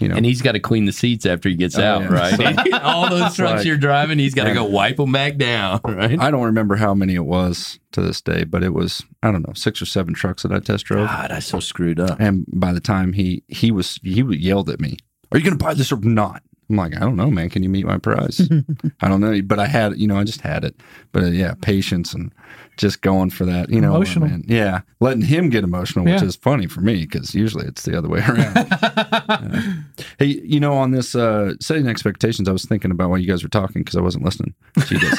you 0.00 0.08
know, 0.08 0.14
and 0.16 0.24
he's 0.24 0.42
got 0.42 0.52
to 0.52 0.60
clean 0.60 0.84
the 0.84 0.92
seats 0.92 1.26
after 1.26 1.48
he 1.48 1.54
gets 1.56 1.76
Oh, 1.78 1.82
out, 1.82 2.02
yeah. 2.02 2.08
right? 2.08 2.72
All 2.82 3.08
those 3.10 3.34
trucks 3.36 3.58
like- 3.58 3.64
you're 3.66 3.76
driving, 3.76 4.18
he's 4.18 4.34
got 4.34 4.44
to 4.44 4.50
Yeah. 4.50 4.54
go 4.56 4.64
wipe 4.64 4.96
them 4.96 5.12
back 5.12 5.36
down, 5.36 5.80
right? 5.84 6.18
I 6.20 6.30
don't 6.30 6.44
remember 6.44 6.76
how 6.76 6.94
many 6.94 7.14
it 7.14 7.24
was 7.24 7.78
to 7.92 8.00
this 8.00 8.20
day, 8.20 8.44
but 8.44 8.62
it 8.62 8.74
was 8.74 9.02
I 9.22 9.30
don't 9.32 9.46
know 9.46 9.54
six 9.54 9.80
or 9.82 9.86
seven 9.86 10.14
trucks 10.14 10.42
that 10.44 10.52
I 10.52 10.60
test 10.60 10.84
drove. 10.86 11.08
God, 11.08 11.30
I 11.32 11.38
so 11.40 11.60
screwed 11.60 11.98
up. 12.00 12.18
And 12.20 12.44
by 12.52 12.72
the 12.72 12.80
time 12.80 13.12
he 13.12 13.42
he 13.48 13.70
was 13.70 13.98
he 14.02 14.22
yelled 14.22 14.70
at 14.70 14.80
me, 14.80 14.96
"Are 15.32 15.38
you 15.38 15.44
going 15.44 15.58
to 15.58 15.64
buy 15.64 15.74
this 15.74 15.90
or 15.92 15.98
not?" 16.00 16.42
I'm 16.70 16.76
like, 16.76 16.94
"I 16.94 17.00
don't 17.00 17.16
know, 17.16 17.30
man. 17.30 17.48
Can 17.50 17.62
you 17.62 17.68
meet 17.70 17.86
my 17.86 17.96
price?" 17.98 18.40
I 19.00 19.08
don't 19.08 19.20
know, 19.20 19.40
but 19.42 19.58
I 19.58 19.66
had 19.66 19.96
you 19.98 20.06
know 20.06 20.18
I 20.18 20.24
just 20.24 20.42
had 20.42 20.64
it. 20.64 20.76
But 21.12 21.22
uh, 21.24 21.26
yeah, 21.28 21.54
patience 21.60 22.12
and 22.14 22.32
just 22.78 23.02
going 23.02 23.28
for 23.30 23.44
that. 23.44 23.68
You 23.68 23.80
know, 23.82 23.94
Emotional. 23.96 24.28
man. 24.28 24.44
Yeah, 24.48 24.80
letting 25.00 25.22
him 25.22 25.50
get 25.50 25.64
emotional, 25.64 26.04
which 26.06 26.22
Yeah. 26.22 26.26
is 26.28 26.36
funny 26.36 26.66
for 26.66 26.80
me 26.80 27.00
because 27.04 27.34
usually 27.34 27.66
it's 27.66 27.82
the 27.82 27.96
other 27.98 28.08
way 28.08 28.20
around. 28.20 29.84
hey, 30.18 30.40
you 30.42 30.58
know, 30.60 30.72
on 30.74 30.92
this 30.92 31.14
uh, 31.14 31.54
setting 31.60 31.86
expectations, 31.86 32.48
I 32.48 32.52
was 32.52 32.64
thinking 32.64 32.90
about 32.90 33.10
while 33.10 33.18
you 33.18 33.28
guys 33.28 33.42
were 33.42 33.48
talking 33.50 33.82
because 33.82 33.96
I 33.96 34.00
wasn't 34.00 34.24
listening 34.24 34.54
to 34.80 34.94
you 34.94 35.00
guys. 35.00 35.18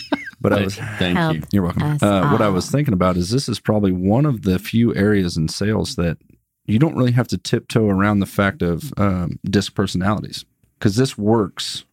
but 0.40 0.52
I 0.52 0.62
was 0.64 0.74
Thank 0.74 1.16
Help. 1.18 1.36
you. 1.36 1.42
you're 1.52 1.62
welcome. 1.62 1.98
Uh, 2.02 2.30
what 2.32 2.40
I 2.42 2.48
was 2.48 2.70
thinking 2.70 2.94
about 2.94 3.16
is 3.16 3.30
this 3.30 3.48
is 3.48 3.60
probably 3.60 3.92
one 3.92 4.26
of 4.26 4.42
the 4.42 4.58
few 4.58 4.94
areas 4.94 5.36
in 5.36 5.48
sales 5.48 5.96
that 5.96 6.18
you 6.66 6.78
don't 6.78 6.96
really 6.96 7.12
have 7.12 7.28
to 7.28 7.38
tiptoe 7.38 7.88
around 7.88 8.20
the 8.20 8.26
fact 8.26 8.62
of 8.62 8.92
um, 8.96 9.38
disc 9.44 9.74
personalities 9.74 10.44
because 10.78 10.96
this 10.96 11.16
works. 11.18 11.84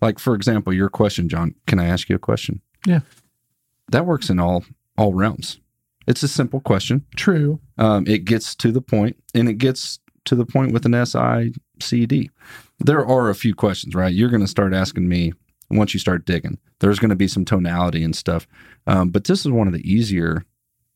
Like 0.00 0.18
for 0.18 0.34
example, 0.34 0.72
your 0.72 0.88
question, 0.88 1.28
John. 1.28 1.54
Can 1.66 1.78
I 1.78 1.86
ask 1.86 2.08
you 2.08 2.16
a 2.16 2.18
question? 2.18 2.60
Yeah. 2.86 3.00
That 3.90 4.06
works 4.06 4.30
in 4.30 4.38
all 4.38 4.64
all 4.98 5.14
realms. 5.14 5.60
It's 6.06 6.22
a 6.22 6.28
simple 6.28 6.60
question. 6.60 7.04
True. 7.16 7.60
Um, 7.78 8.06
it 8.06 8.24
gets 8.24 8.54
to 8.56 8.70
the 8.72 8.80
point, 8.80 9.16
and 9.34 9.48
it 9.48 9.54
gets 9.54 9.98
to 10.26 10.34
the 10.34 10.46
point 10.46 10.72
with 10.72 10.86
an 10.86 10.92
SICD. 10.92 12.30
There 12.78 13.04
are 13.04 13.28
a 13.28 13.34
few 13.34 13.54
questions, 13.54 13.94
right? 13.94 14.12
You're 14.14 14.30
going 14.30 14.40
to 14.42 14.46
start 14.46 14.72
asking 14.72 15.08
me 15.08 15.32
once 15.70 15.94
you 15.94 16.00
start 16.00 16.24
digging. 16.24 16.58
There's 16.80 16.98
going 16.98 17.10
to 17.10 17.16
be 17.16 17.28
some 17.28 17.44
tonality 17.44 18.02
and 18.04 18.14
stuff, 18.14 18.46
um, 18.86 19.10
but 19.10 19.24
this 19.24 19.40
is 19.44 19.50
one 19.50 19.66
of 19.66 19.72
the 19.72 19.88
easier 19.90 20.44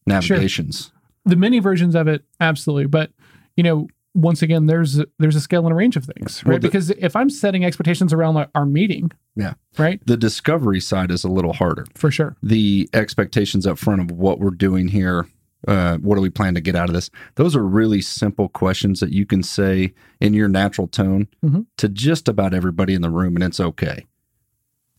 navigations. 0.07 0.93
the 1.27 1.37
mini 1.37 1.59
versions 1.59 1.95
of 1.95 2.09
it 2.09 2.25
absolutely 2.41 2.87
but 2.87 3.11
you 3.57 3.63
know 3.63 3.87
once 4.15 4.43
again 4.43 4.67
there's 4.67 5.01
there's 5.19 5.37
a 5.37 5.41
scale 5.41 5.65
and 5.67 5.73
a 5.73 5.75
range 5.75 5.97
of 5.97 6.05
things 6.05 6.43
right 6.45 6.53
Well, 6.55 6.59
the- 6.59 6.69
because 6.69 6.91
if 6.91 7.15
i'm 7.15 7.31
setting 7.31 7.65
expectations 7.65 8.13
around 8.13 8.35
like 8.35 8.51
our 8.55 8.67
meeting 8.67 9.11
Yeah. 9.37 9.55
right 9.79 10.01
The 10.07 10.17
discovery 10.17 10.81
side 10.81 11.11
is 11.11 11.23
a 11.25 11.29
little 11.29 11.53
harder. 11.53 11.87
for 11.95 12.11
sure 12.11 12.37
The 12.43 12.89
expectations 12.93 13.67
up 13.67 13.79
front 13.79 14.01
of 14.01 14.11
what 14.11 14.41
we're 14.41 14.51
doing 14.51 14.89
here, 14.89 15.27
uh, 15.69 15.99
what 15.99 16.17
do 16.17 16.23
we 16.23 16.31
plan 16.31 16.55
to 16.55 16.61
get 16.61 16.75
out 16.75 16.89
of 16.89 16.95
this? 16.95 17.11
Those 17.37 17.55
are 17.55 17.65
really 17.65 18.01
simple 18.01 18.49
questions 18.49 18.99
that 19.01 19.13
you 19.13 19.27
can 19.27 19.43
say 19.43 19.93
in 20.21 20.35
your 20.35 20.49
natural 20.49 20.89
tone 20.89 21.29
Mhm. 21.45 21.67
to 21.77 21.89
just 21.89 22.29
about 22.29 22.53
everybody 22.55 22.95
in 22.95 23.03
the 23.03 23.11
room, 23.11 23.37
and 23.37 23.45
it's 23.45 23.61
okay. 23.61 24.07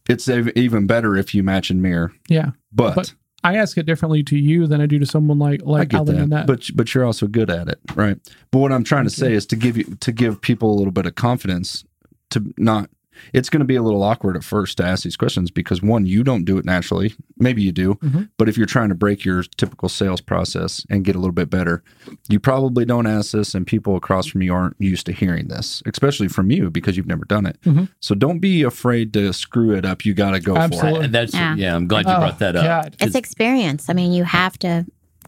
It's 0.09 0.27
even 0.29 0.87
better 0.87 1.15
if 1.17 1.33
you 1.35 1.43
match 1.43 1.69
and 1.69 1.81
mirror, 1.81 2.11
yeah 2.29 2.51
but, 2.71 2.95
But 2.95 3.13
i 3.43 3.55
ask 3.55 3.77
it 3.77 3.85
differently 3.85 4.23
to 4.23 4.37
you 4.37 4.67
than 4.67 4.81
i 4.81 4.85
do 4.85 4.99
to 4.99 5.05
someone 5.05 5.39
like 5.39 5.61
like 5.63 5.93
Alan 5.93 6.15
that. 6.15 6.21
and 6.21 6.31
that 6.31 6.47
But 6.47 6.69
but 6.75 6.93
you're 6.93 7.05
also 7.05 7.27
good 7.27 7.49
at 7.49 7.67
it, 7.67 7.79
right? 7.95 8.17
But 8.51 8.59
what 8.59 8.71
I'm 8.71 8.83
trying 8.83 9.05
to 9.05 9.09
Thank 9.09 9.29
say 9.31 9.33
is 9.33 9.45
to 9.47 9.55
give 9.55 9.77
you 9.77 9.83
to 9.99 10.11
give 10.11 10.41
people 10.41 10.73
a 10.73 10.75
little 10.75 10.91
bit 10.91 11.05
of 11.05 11.15
confidence 11.15 11.83
to 12.31 12.53
not. 12.57 12.89
It's 13.33 13.49
going 13.49 13.59
to 13.61 13.65
be 13.65 13.75
a 13.75 13.81
little 13.81 14.03
awkward 14.03 14.35
at 14.35 14.43
first 14.43 14.77
to 14.77 14.83
ask 14.85 15.03
these 15.03 15.17
questions 15.17 15.51
because 15.51 15.81
one, 15.81 16.05
you 16.05 16.23
don't 16.23 16.45
do 16.45 16.57
it 16.57 16.65
naturally. 16.65 17.13
Maybe 17.37 17.61
you 17.61 17.71
do, 17.71 17.95
Mhm. 17.95 18.29
but 18.37 18.47
if 18.49 18.57
you're 18.57 18.65
trying 18.65 18.89
to 18.89 18.95
break 18.95 19.23
your 19.25 19.43
typical 19.57 19.89
sales 19.89 20.21
process 20.21 20.85
and 20.89 21.03
get 21.03 21.15
a 21.15 21.19
little 21.19 21.31
bit 21.33 21.49
better, 21.49 21.83
you 22.29 22.39
probably 22.39 22.85
don't 22.85 23.07
ask 23.07 23.31
this, 23.31 23.53
and 23.55 23.65
people 23.67 23.95
across 23.95 24.25
from 24.27 24.41
you 24.41 24.53
aren't 24.53 24.75
used 24.79 25.05
to 25.07 25.11
hearing 25.11 25.47
this, 25.47 25.81
especially 25.85 26.27
from 26.27 26.51
you 26.51 26.69
because 26.69 26.97
you've 26.97 27.07
never 27.07 27.25
done 27.25 27.45
it. 27.45 27.57
Mhm. 27.65 27.89
So 27.99 28.15
don't 28.15 28.39
be 28.39 28.63
afraid 28.63 29.13
to 29.13 29.33
screw 29.33 29.71
it 29.75 29.85
up. 29.85 30.05
You 30.05 30.13
got 30.13 30.31
to 30.31 30.39
go 30.39 30.55
Absolutely. 30.57 30.99
for 31.01 31.05
it. 31.05 31.11
That's 31.11 31.33
yeah. 31.33 31.55
Yeah. 31.55 31.75
I'm 31.75 31.87
glad 31.87 32.05
you 32.05 32.11
Oh, 32.13 32.19
brought 32.19 32.39
that 32.39 32.55
up. 32.55 32.63
God. 32.65 32.95
It's 32.99 33.15
experience. 33.15 33.89
I 33.89 33.93
mean, 33.93 34.11
you 34.13 34.23
have 34.23 34.57
to 34.59 34.85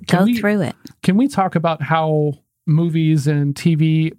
Can 0.07 0.19
go 0.19 0.25
we- 0.25 0.37
through 0.37 0.61
it. 0.61 0.75
can 1.03 1.17
we 1.17 1.27
talk 1.27 1.55
about 1.55 1.81
how 1.81 2.33
movies 2.65 3.27
and 3.27 3.55
tv 3.55 4.11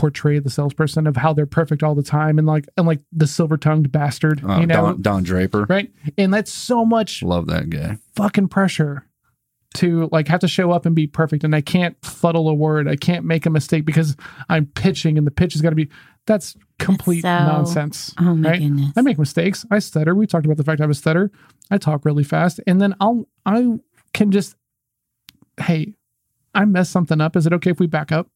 portray 0.00 0.38
the 0.38 0.48
salesperson 0.48 1.06
of 1.06 1.14
how 1.14 1.34
they're 1.34 1.44
perfect 1.44 1.82
all 1.82 1.94
the 1.94 2.02
time 2.02 2.38
and 2.38 2.46
like 2.46 2.66
and 2.78 2.86
like 2.86 3.00
the 3.12 3.26
silver 3.26 3.58
tongued 3.58 3.92
bastard 3.92 4.42
Uh, 4.42 4.60
you 4.60 4.66
know 4.66 4.74
Don, 4.76 5.02
Don 5.02 5.22
Draper, 5.22 5.66
right 5.68 5.92
and 6.16 6.32
that's 6.32 6.50
so 6.50 6.86
much 6.86 7.22
love 7.22 7.46
that 7.48 7.68
guy. 7.68 7.98
fucking 8.16 8.48
pressure 8.48 9.04
to 9.74 10.08
like 10.10 10.26
have 10.28 10.40
to 10.40 10.48
show 10.48 10.72
up 10.72 10.86
and 10.86 10.96
be 10.96 11.06
perfect 11.06 11.44
and 11.44 11.54
I 11.54 11.60
can't 11.60 11.96
fuddle 12.02 12.48
a 12.48 12.54
word. 12.54 12.88
I 12.88 12.96
can't 12.96 13.26
make 13.26 13.44
a 13.44 13.50
mistake 13.50 13.84
because 13.84 14.16
I'm 14.48 14.66
pitching 14.66 15.18
and 15.18 15.26
the 15.26 15.30
pitch 15.30 15.52
has 15.52 15.60
got 15.60 15.68
to 15.70 15.76
be 15.76 15.90
that's 16.26 16.56
complete 16.78 17.20
so- 17.22 17.28
nonsense. 17.28 18.14
Oh 18.18 18.34
my 18.34 18.50
right? 18.50 18.58
goodness. 18.60 18.92
I 18.96 19.02
make 19.02 19.18
mistakes. 19.18 19.66
I 19.70 19.78
stutter. 19.80 20.14
We 20.14 20.26
talked 20.26 20.46
about 20.46 20.56
the 20.56 20.64
fact 20.64 20.80
I 20.80 20.84
have 20.84 20.90
a 20.90 20.94
stutter. 20.94 21.30
I 21.70 21.76
talk 21.76 22.06
really 22.06 22.24
fast 22.24 22.58
and 22.66 22.80
then 22.80 22.94
I'll 23.00 23.28
I 23.44 23.78
can 24.14 24.30
just 24.30 24.56
hey, 25.60 25.92
I 26.54 26.64
messed 26.64 26.90
something 26.90 27.20
up. 27.20 27.36
Is 27.36 27.46
it 27.46 27.52
okay 27.52 27.70
if 27.70 27.78
we 27.78 27.86
back 27.86 28.10
up? 28.12 28.28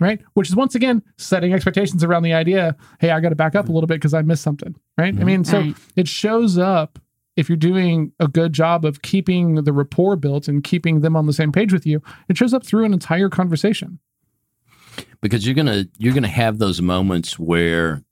Right? 0.00 0.20
Which 0.34 0.48
is 0.48 0.56
once 0.56 0.74
again 0.74 1.02
setting 1.18 1.52
expectations 1.52 2.02
around 2.02 2.22
the 2.22 2.32
idea, 2.32 2.76
hey, 2.98 3.10
I 3.10 3.20
got 3.20 3.28
to 3.28 3.34
back 3.36 3.54
up 3.54 3.68
a 3.68 3.72
little 3.72 3.86
bit 3.86 3.96
because 3.96 4.14
I 4.14 4.22
missed 4.22 4.42
something. 4.42 4.74
Right? 4.96 5.08
I 5.08 5.10
mm-hmm. 5.12 5.24
mean, 5.26 5.44
so 5.44 5.60
Right. 5.60 5.76
it 5.96 6.08
shows 6.08 6.56
up 6.58 6.98
if 7.36 7.48
you're 7.48 7.56
doing 7.56 8.12
a 8.20 8.28
good 8.28 8.52
job 8.52 8.84
of 8.84 9.02
keeping 9.02 9.54
the 9.54 9.72
rapport 9.72 10.16
built 10.16 10.48
and 10.48 10.62
keeping 10.64 11.00
them 11.00 11.16
on 11.16 11.26
the 11.26 11.32
same 11.32 11.52
page 11.52 11.72
with 11.72 11.86
you, 11.86 12.02
it 12.28 12.36
shows 12.36 12.52
up 12.52 12.64
through 12.64 12.84
an 12.84 12.92
entire 12.92 13.28
conversation. 13.28 13.98
because 15.20 15.46
you're 15.46 15.54
gonna 15.54 15.86
you're 15.98 16.12
gonna 16.12 16.28
have 16.28 16.58
those 16.58 16.82
moments 16.82 17.38
where 17.38 18.02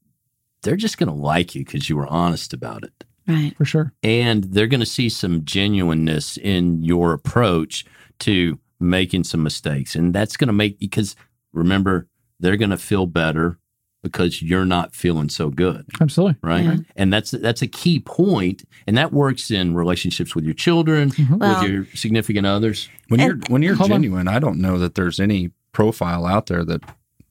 they're 0.62 0.77
just 0.77 0.97
gonna 0.97 1.14
like 1.14 1.55
you 1.55 1.64
because 1.64 1.88
you 1.90 1.97
were 1.97 2.07
honest 2.07 2.53
about 2.53 2.85
it. 2.85 3.05
Right. 3.27 3.55
For 3.57 3.64
sure. 3.64 3.93
and 4.03 4.45
they're 4.45 4.66
going 4.66 4.81
to 4.81 4.87
see 4.87 5.09
some 5.09 5.45
genuineness 5.45 6.37
in 6.37 6.83
your 6.83 7.12
approach 7.12 7.85
to 8.21 8.59
making 8.81 9.25
some 9.25 9.43
mistakes 9.43 9.95
and 9.95 10.12
that's 10.12 10.37
going 10.37 10.49
to 10.49 10.53
make 10.55 10.79
because 10.81 11.14
remember 11.52 12.06
they're 12.38 12.56
going 12.56 12.70
to 12.70 12.76
feel 12.78 13.06
better 13.06 13.58
because 14.02 14.40
you're 14.40 14.64
not 14.64 14.94
feeling 14.94 15.28
so 15.28 15.50
good 15.50 15.84
Absolutely. 16.00 16.36
right 16.42 16.64
Yeah. 16.64 16.76
and 16.96 17.12
that's 17.12 17.32
that's 17.32 17.60
a 17.62 17.66
key 17.66 18.00
point 18.00 18.64
and 18.86 18.96
that 18.96 19.12
works 19.12 19.50
in 19.50 19.74
relationships 19.74 20.34
with 20.34 20.44
your 20.44 20.54
children 20.54 21.10
Mhm. 21.10 21.38
Well- 21.38 21.62
with 21.62 21.70
your 21.70 21.86
significant 21.94 22.46
others 22.46 22.88
When 23.08 23.20
you're 23.20 23.38
when 23.48 23.62
you're 23.62 23.74
Hold 23.74 23.90
on. 23.92 23.96
genuine, 24.02 24.28
I 24.28 24.38
don't 24.38 24.58
know 24.58 24.78
that 24.78 24.94
there's 24.94 25.20
any 25.20 25.50
profile 25.72 26.24
out 26.26 26.46
there 26.46 26.64
that 26.64 26.80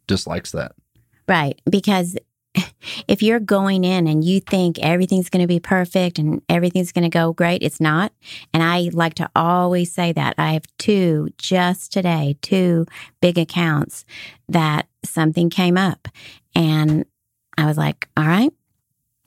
dislikes 0.08 0.52
that. 0.52 0.74
Right. 1.28 1.60
Because 1.70 2.18
if 3.08 3.22
you're 3.22 3.40
going 3.40 3.84
in 3.84 4.08
and 4.08 4.24
you 4.24 4.40
think 4.40 4.80
everything's 4.80 5.30
going 5.30 5.42
to 5.42 5.48
be 5.48 5.60
perfect 5.60 6.20
and 6.20 6.42
everything's 6.50 6.92
going 6.92 7.04
to 7.04 7.10
go 7.10 7.34
great, 7.34 7.64
it's 7.64 7.80
not. 7.80 8.14
And 8.54 8.64
I 8.64 8.90
like 8.94 9.16
to 9.16 9.30
always 9.36 9.92
say 9.92 10.12
that. 10.14 10.36
I 10.38 10.54
have 10.54 10.66
two 10.78 11.30
just 11.38 11.92
today, 11.92 12.38
two 12.42 12.86
big 13.22 13.38
accounts 13.38 14.06
that 14.48 14.88
something 15.04 15.50
came 15.50 15.78
up. 15.78 16.08
And 16.56 17.06
I 17.58 17.66
was 17.66 17.78
like, 17.78 18.08
all 18.16 18.26
right, 18.26 18.52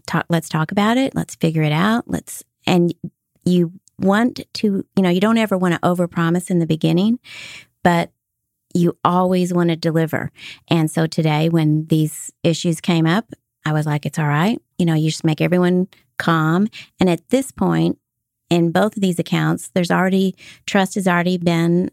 talk, 0.06 0.26
let's 0.28 0.48
talk 0.48 0.72
about 0.72 0.96
it. 0.96 1.14
Let's 1.14 1.34
figure 1.34 1.62
it 1.62 1.72
out. 1.72 2.04
Let's, 2.06 2.42
and 2.66 2.94
you 3.44 3.72
want 3.98 4.40
to, 4.54 4.84
you 4.96 5.02
know, 5.02 5.10
you 5.10 5.20
don't 5.20 5.38
ever 5.38 5.56
want 5.56 5.74
to 5.74 5.80
overpromise 5.80 6.50
in 6.50 6.58
the 6.58 6.66
beginning, 6.66 7.18
but 7.82 8.10
you 8.74 8.96
always 9.04 9.52
want 9.52 9.68
to 9.70 9.76
deliver. 9.76 10.30
And 10.68 10.90
so 10.90 11.06
today, 11.06 11.48
when 11.48 11.86
these 11.86 12.32
issues 12.42 12.80
came 12.80 13.06
up, 13.06 13.32
I 13.64 13.72
was 13.72 13.86
like, 13.86 14.06
it's 14.06 14.18
all 14.18 14.26
right. 14.26 14.60
You 14.78 14.86
know, 14.86 14.94
you 14.94 15.10
just 15.10 15.24
make 15.24 15.40
everyone 15.40 15.88
calm. 16.18 16.68
And 17.00 17.08
at 17.08 17.28
this 17.28 17.50
point, 17.50 17.98
in 18.50 18.70
both 18.70 18.96
of 18.96 19.02
these 19.02 19.18
accounts, 19.18 19.68
there's 19.68 19.90
already 19.90 20.36
trust 20.66 20.94
has 20.96 21.08
already 21.08 21.38
been 21.38 21.90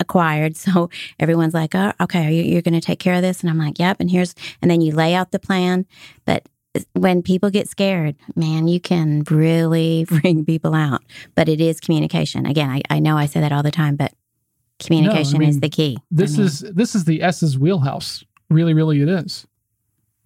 acquired. 0.00 0.56
So 0.62 0.90
everyone's 1.18 1.54
like, 1.54 1.74
oh, 1.74 1.92
okay, 2.00 2.26
are 2.26 2.30
you, 2.30 2.42
you're 2.42 2.62
going 2.62 2.74
to 2.74 2.80
take 2.80 2.98
care 2.98 3.14
of 3.14 3.22
this? 3.22 3.40
And 3.40 3.50
I'm 3.50 3.58
like, 3.58 3.78
yep. 3.78 3.98
And 4.00 4.10
here's, 4.10 4.34
and 4.60 4.70
then 4.70 4.80
you 4.80 4.92
lay 4.92 5.14
out 5.14 5.32
the 5.32 5.38
plan. 5.38 5.86
But 6.24 6.48
when 6.94 7.22
people 7.22 7.50
get 7.50 7.68
scared, 7.68 8.16
man, 8.34 8.68
you 8.68 8.80
can 8.80 9.22
really 9.30 10.04
bring 10.08 10.44
people 10.44 10.74
out. 10.74 11.02
But 11.34 11.48
it 11.48 11.60
is 11.60 11.80
communication. 11.80 12.46
Again, 12.46 12.70
I, 12.70 12.82
I 12.90 12.98
know 13.00 13.16
I 13.16 13.26
say 13.26 13.40
that 13.40 13.52
all 13.52 13.62
the 13.62 13.70
time, 13.70 13.96
but 13.96 14.12
communication 14.78 15.38
mean, 15.38 15.48
is 15.48 15.60
the 15.60 15.68
key. 15.68 15.98
This 16.10 16.34
I 16.34 16.38
mean, 16.38 16.46
is 16.46 16.60
this 16.60 16.94
is 16.94 17.04
the 17.04 17.22
S's 17.22 17.58
wheelhouse. 17.58 18.24
Really, 18.50 18.74
really, 18.74 19.00
it 19.00 19.08
is. 19.08 19.46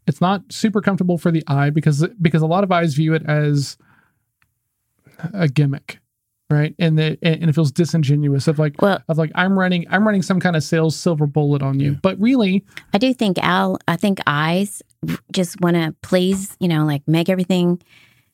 It's 0.07 0.21
not 0.21 0.43
super 0.51 0.81
comfortable 0.81 1.19
for 1.19 1.31
the 1.31 1.43
eye 1.47 1.71
because 1.71 2.07
because 2.21 2.43
a 2.43 2.47
lot 2.47 2.65
of 2.65 2.71
eyes 2.73 2.95
view 2.95 3.15
it 3.15 3.25
as 3.27 3.77
a 5.33 5.49
gimmick, 5.49 5.99
right? 6.51 6.75
And 6.79 6.99
that 6.99 7.19
and 7.23 7.49
it 7.49 7.55
feels 7.55 7.73
disingenuous 7.73 8.49
of 8.49 8.59
like 8.59 8.81
well, 8.81 9.03
of 9.09 9.19
like 9.19 9.33
I'm 9.35 9.59
running 9.59 9.87
I'm 9.91 10.07
running 10.07 10.23
some 10.23 10.41
kind 10.41 10.57
of 10.57 10.63
sales 10.63 10.97
silver 10.97 11.27
bullet 11.27 11.63
on 11.63 11.81
you, 11.81 11.99
but 12.03 12.19
really, 12.21 12.65
I 12.95 12.99
do 12.99 13.13
think 13.15 13.39
Al. 13.39 13.79
I 13.89 13.97
think 13.97 14.21
eyes 14.27 14.83
just 15.33 15.61
want 15.61 15.77
to 15.77 15.95
please, 16.03 16.57
you 16.61 16.69
know, 16.69 16.85
like 16.85 17.03
make 17.07 17.29
everything 17.29 17.81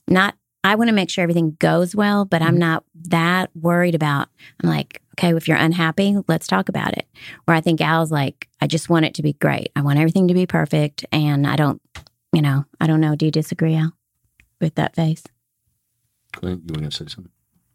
not. 0.09 0.35
I 0.65 0.77
want 0.77 0.89
to 0.89 0.95
make 0.95 1.11
sure 1.11 1.23
everything 1.23 1.57
goes 1.59 1.97
well, 1.97 2.25
but 2.25 2.41
I'm 2.41 2.55
Mhm. 2.55 2.59
not 2.61 2.85
that 3.09 3.51
worried 3.57 3.97
about. 3.97 4.29
I'm 4.63 4.71
like, 4.71 5.02
okay, 5.15 5.35
if 5.35 5.49
you're 5.49 5.57
unhappy, 5.57 6.17
let's 6.29 6.47
talk 6.47 6.69
about 6.69 6.97
it. 6.97 7.07
Where 7.45 7.57
I 7.57 7.61
think 7.61 7.81
Al's 7.81 8.11
like, 8.11 8.49
I 8.61 8.67
just 8.67 8.89
want 8.89 9.05
it 9.05 9.15
to 9.15 9.23
be 9.23 9.35
great. 9.35 9.71
I 9.77 9.83
want 9.83 9.99
everything 9.99 10.29
to 10.29 10.35
be 10.35 10.47
perfect, 10.47 11.05
and 11.13 11.47
I 11.47 11.57
don't, 11.57 11.81
you 12.33 12.43
know, 12.43 12.65
I 12.81 12.87
don't 12.87 13.01
know. 13.01 13.15
Do 13.15 13.27
you 13.27 13.33
disagree, 13.33 13.75
Al, 13.75 13.93
with 14.61 14.75
that 14.77 14.95
face? 14.95 15.25
Clint, 16.33 16.63
you 16.67 16.73
were 16.73 16.81
going 16.81 16.91
to 16.91 16.97
say 16.97 17.07
something? 17.09 17.33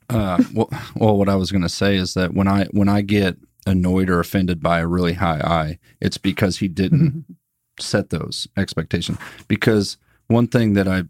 Uh, 0.09 0.41
well, 0.53 0.69
well, 0.95 1.17
what 1.17 1.29
I 1.29 1.35
was 1.35 1.51
going 1.51 1.61
to 1.61 1.69
say 1.69 1.95
is 1.95 2.13
that 2.13 2.33
when 2.33 2.47
I 2.47 2.65
when 2.71 2.89
I 2.89 3.01
get 3.01 3.37
annoyed 3.65 4.09
or 4.09 4.19
offended 4.19 4.61
by 4.61 4.79
a 4.79 4.87
really 4.87 5.13
high 5.13 5.39
eye, 5.39 5.79
it's 5.99 6.17
because 6.17 6.57
he 6.57 6.67
didn't 6.67 7.25
set 7.79 8.09
those 8.09 8.47
expectations. 8.55 9.17
Because 9.47 9.97
one 10.27 10.47
thing 10.47 10.73
that 10.73 10.87
I 10.87 11.03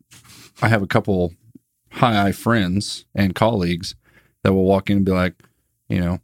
I 0.61 0.69
have 0.69 0.81
a 0.81 0.87
couple 0.87 1.33
high 1.91 2.27
eye 2.27 2.31
friends 2.31 3.05
and 3.15 3.35
colleagues 3.35 3.95
that 4.43 4.53
will 4.53 4.65
walk 4.65 4.89
in 4.89 4.97
and 4.97 5.05
be 5.05 5.11
like, 5.11 5.35
you 5.89 5.99
know, 5.99 6.19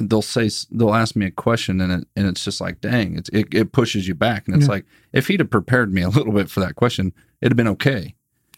they'll 0.00 0.22
say 0.22 0.50
they'll 0.70 0.94
ask 0.94 1.14
me 1.14 1.26
a 1.26 1.30
question 1.30 1.80
and 1.80 1.92
it 1.92 2.08
and 2.16 2.26
it's 2.26 2.44
just 2.44 2.60
like, 2.60 2.80
dang, 2.80 3.16
it's 3.16 3.28
it, 3.30 3.52
it 3.54 3.72
pushes 3.72 4.08
you 4.08 4.14
back. 4.14 4.46
And 4.46 4.56
it's 4.56 4.66
Yeah. 4.66 4.72
like 4.72 4.86
if 5.12 5.28
he'd 5.28 5.40
have 5.40 5.50
prepared 5.50 5.92
me 5.92 6.02
a 6.02 6.08
little 6.08 6.32
bit 6.32 6.50
for 6.50 6.60
that 6.60 6.74
question, 6.74 7.12
it'd 7.40 7.52
have 7.52 7.56
been 7.56 7.68
okay 7.68 8.14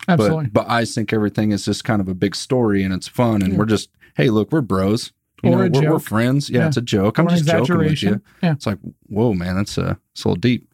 absolutely. 0.09 0.47
but 0.47 0.67
but 0.67 0.71
I 0.71 0.85
think 0.85 1.13
everything 1.13 1.53
is 1.53 1.65
just 1.65 1.85
kind 1.85 2.01
of 2.01 2.09
a 2.09 2.15
big 2.15 2.35
story 2.37 2.83
and 2.83 2.95
it's 2.95 3.09
fun 3.09 3.43
and 3.43 3.53
Yeah. 3.53 3.59
we're 3.59 3.67
just 3.67 3.91
hey 4.17 4.31
look 4.31 4.53
we're 4.53 4.61
bros 4.61 5.13
you 5.43 5.51
Or 5.53 5.69
know 5.69 5.81
we're, 5.81 5.93
we're 5.93 5.99
friends 5.99 6.49
yeah, 6.49 6.61
Yeah. 6.61 6.67
it's 6.69 6.77
a 6.77 6.83
joke 6.83 7.19
I'm 7.19 7.27
Or 7.27 7.31
just 7.31 7.47
joking 7.47 7.79
with 7.79 8.03
you 8.03 8.21
Yeah. 8.43 8.53
it's 8.53 8.67
like 8.67 8.79
whoa 9.09 9.35
man 9.35 9.57
that's 9.57 9.77
a 9.79 9.99
it's 10.13 10.25
a 10.25 10.29
little 10.29 10.41
deep 10.41 10.69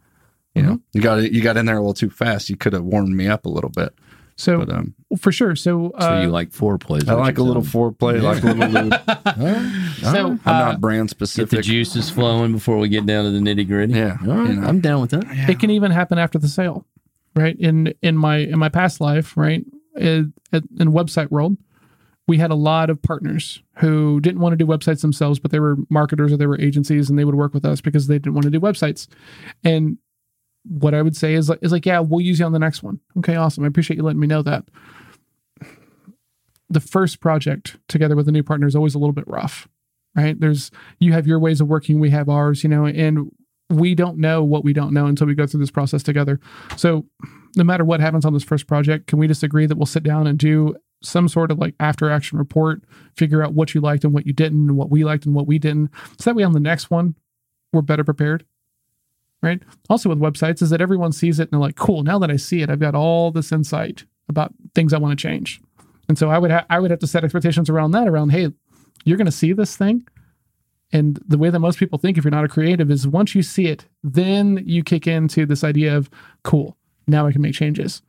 you 0.55 0.62
know 0.62 0.72
Mm-hmm. 0.75 0.83
you 0.92 1.01
got 1.01 1.18
it 1.20 1.33
you 1.33 1.40
got 1.42 1.57
in 1.57 1.64
there 1.66 1.77
a 1.77 1.81
little 1.81 1.94
too 1.94 2.11
fast 2.11 2.51
you 2.51 2.57
could 2.57 2.72
have 2.75 2.85
warmed 2.85 3.16
me 3.16 3.27
up 3.27 3.46
a 3.46 3.48
little 3.48 3.70
bit 3.70 3.94
So 4.43 4.59
but 4.59 4.71
um 4.71 4.95
for 5.19 5.31
sure. 5.31 5.55
So, 5.57 5.91
uh, 5.91 6.01
So 6.09 6.21
you 6.23 6.29
like 6.31 6.51
foreplay? 6.51 7.03
is 7.03 7.09
I 7.09 7.15
like 7.15 7.39
a 7.39 7.43
little 7.43 7.63
telling 7.63 7.91
me. 7.91 7.97
foreplay 7.99 8.19
I 8.19 8.33
like 8.33 8.43
a 8.43 8.47
little 8.47 8.83
lube 8.83 10.03
so 10.03 10.27
I'm 10.45 10.55
uh, 10.55 10.59
not 10.59 10.81
brand 10.81 11.09
Get 11.11 11.19
the 11.19 11.27
specific 11.27 11.65
juices 11.65 12.11
flowing 12.11 12.53
before 12.53 12.79
we 12.79 12.89
get 12.89 13.07
down 13.07 13.25
to 13.25 13.31
the 13.31 13.39
nitty 13.39 13.67
gritty. 13.67 13.95
Yeah, 13.95 14.17
All 14.23 14.29
right. 14.35 14.49
you 14.51 14.57
know. 14.61 14.67
I'm 14.67 14.81
down 14.81 15.01
with 15.01 15.11
that. 15.11 15.25
it 15.51 15.61
can 15.61 15.71
even 15.71 15.91
happen 15.91 16.19
after 16.19 16.39
the 16.39 16.49
sale, 16.49 16.87
right? 17.35 17.57
In 17.59 17.93
in 18.03 18.17
my 18.17 18.39
in 18.39 18.59
my 18.59 18.69
past 18.69 19.01
life, 19.01 19.37
right? 19.37 19.65
In, 19.97 20.33
in 20.53 20.93
website 20.93 21.31
world, 21.31 21.57
we 22.27 22.39
had 22.39 22.51
a 22.51 22.55
lot 22.55 22.89
of 22.89 23.03
partners 23.03 23.63
who 23.77 24.21
didn't 24.21 24.41
want 24.41 24.55
to 24.55 24.57
do 24.57 24.65
websites 24.67 25.03
themselves, 25.03 25.39
but 25.39 25.51
they 25.51 25.61
were 25.61 25.77
marketers 25.91 26.33
or 26.33 26.37
they 26.39 26.47
were 26.47 26.59
agencies, 26.61 27.11
and 27.11 27.19
they 27.19 27.25
would 27.25 27.35
work 27.35 27.53
with 27.53 27.65
us 27.65 27.81
because 27.83 28.07
they 28.07 28.15
didn't 28.19 28.35
want 28.35 28.45
to 28.45 28.51
do 28.51 28.61
websites. 28.61 29.07
And 29.65 29.99
what 30.64 30.94
I 30.94 31.03
would 31.03 31.16
say 31.16 31.35
is 31.35 31.48
like, 31.48 31.59
is 31.62 31.72
like, 31.72 31.87
yeah, 31.87 32.01
we'll 32.01 32.20
use 32.20 32.38
you 32.38 32.46
on 32.46 32.53
the 32.53 32.59
next 32.59 32.83
one. 32.83 33.01
Okay, 33.18 33.37
awesome. 33.37 33.64
I 33.64 33.66
appreciate 33.66 33.96
you 33.96 34.03
letting 34.03 34.20
me 34.20 34.27
know 34.27 34.42
that. 34.42 34.64
The 36.70 36.81
first 36.81 37.20
project 37.20 37.77
together 37.88 38.16
with 38.16 38.29
a 38.29 38.33
new 38.33 38.42
partner 38.42 38.66
is 38.66 38.77
always 38.77 38.94
a 38.94 38.98
little 38.98 39.12
bit 39.12 39.29
rough, 39.29 39.68
right? 40.14 40.38
There's 40.38 40.70
you 41.01 41.12
have 41.12 41.27
your 41.27 41.38
ways 41.38 41.61
of 41.61 41.68
working, 41.68 42.01
we 42.01 42.11
have 42.11 42.29
ours, 42.29 42.62
you 42.62 42.70
know, 42.70 42.87
and 42.87 43.31
we 43.68 43.94
don't 43.94 44.18
know 44.18 44.42
what 44.42 44.64
we 44.64 44.72
don't 44.72 44.92
know 44.92 45.07
until 45.07 45.27
we 45.27 45.35
go 45.35 45.46
through 45.46 45.61
this 45.61 45.70
process 45.70 46.03
together. 46.03 46.40
So, 46.77 47.07
no 47.57 47.64
matter 47.64 47.85
what 47.85 48.01
happens 48.01 48.25
on 48.25 48.33
this 48.33 48.44
first 48.44 48.66
project, 48.66 49.07
can 49.07 49.18
we 49.18 49.29
just 49.29 49.42
agree 49.42 49.66
that 49.66 49.77
we'll 49.77 49.87
sit 49.87 50.03
down 50.03 50.27
and 50.27 50.38
do 50.38 50.75
some 51.03 51.29
sort 51.29 51.51
of 51.51 51.59
like 51.59 51.75
after 51.81 52.11
action 52.11 52.38
report, 52.38 52.83
figure 53.16 53.42
out 53.42 53.53
what 53.53 53.75
you 53.75 53.81
liked 53.81 54.05
and 54.05 54.14
what 54.14 54.27
you 54.27 54.33
didn't, 54.33 54.68
and 54.68 54.77
what 54.77 54.90
we 54.90 55.05
liked 55.05 55.27
and 55.27 55.35
what 55.35 55.46
we 55.46 55.59
didn't, 55.59 55.90
so 56.18 56.31
that 56.31 56.37
way 56.37 56.44
on 56.44 56.53
the 56.53 56.61
next 56.61 56.90
one, 56.90 57.16
we're 57.72 57.83
better 57.83 58.05
prepared. 58.05 58.46
Right. 59.43 59.61
Also, 59.91 60.09
with 60.09 60.21
websites, 60.21 60.63
is 60.63 60.71
that 60.71 60.81
everyone 60.81 61.11
sees 61.11 61.41
it 61.41 61.45
and 61.45 61.51
they're 61.51 61.59
like, 61.59 61.75
cool, 61.75 62.05
now 62.05 62.17
that 62.21 62.31
I 62.31 62.37
see 62.37 62.63
it, 62.63 62.71
I've 62.71 62.79
got 62.79 62.95
all 62.95 63.33
this 63.33 63.51
insight 63.51 64.05
about 64.29 64.55
things 64.73 64.93
I 64.93 64.99
want 64.99 65.19
to 65.19 65.21
change. 65.21 65.61
And 66.09 66.17
so 66.17 66.31
I 66.31 66.39
would 66.39 66.53
ha- 66.53 66.67
I 66.71 66.79
would 66.79 66.93
have 66.93 67.01
to 67.01 67.09
set 67.09 67.25
expectations 67.25 67.69
around 67.69 67.91
that, 67.91 68.07
around, 68.07 68.31
hey, 68.31 68.53
you're 69.05 69.17
going 69.17 69.27
to 69.27 69.33
see 69.33 69.53
this 69.53 69.77
thing. 69.77 70.07
And 70.93 71.19
the 71.27 71.39
way 71.39 71.51
that 71.51 71.59
most 71.59 71.79
people 71.79 71.99
think, 71.99 72.19
if 72.19 72.25
you're 72.25 72.31
not 72.31 72.45
a 72.45 72.49
creative, 72.49 72.89
is 72.91 73.09
once 73.09 73.35
you 73.35 73.43
see 73.43 73.67
it, 73.67 73.87
then 74.05 74.63
you 74.65 74.85
kick 74.85 75.09
into 75.09 75.45
this 75.45 75.65
idea 75.65 75.97
of, 75.97 76.09
cool, 76.45 76.77
now 77.09 77.27
I 77.27 77.33
can 77.33 77.43
make 77.43 77.55
changes. 77.55 78.01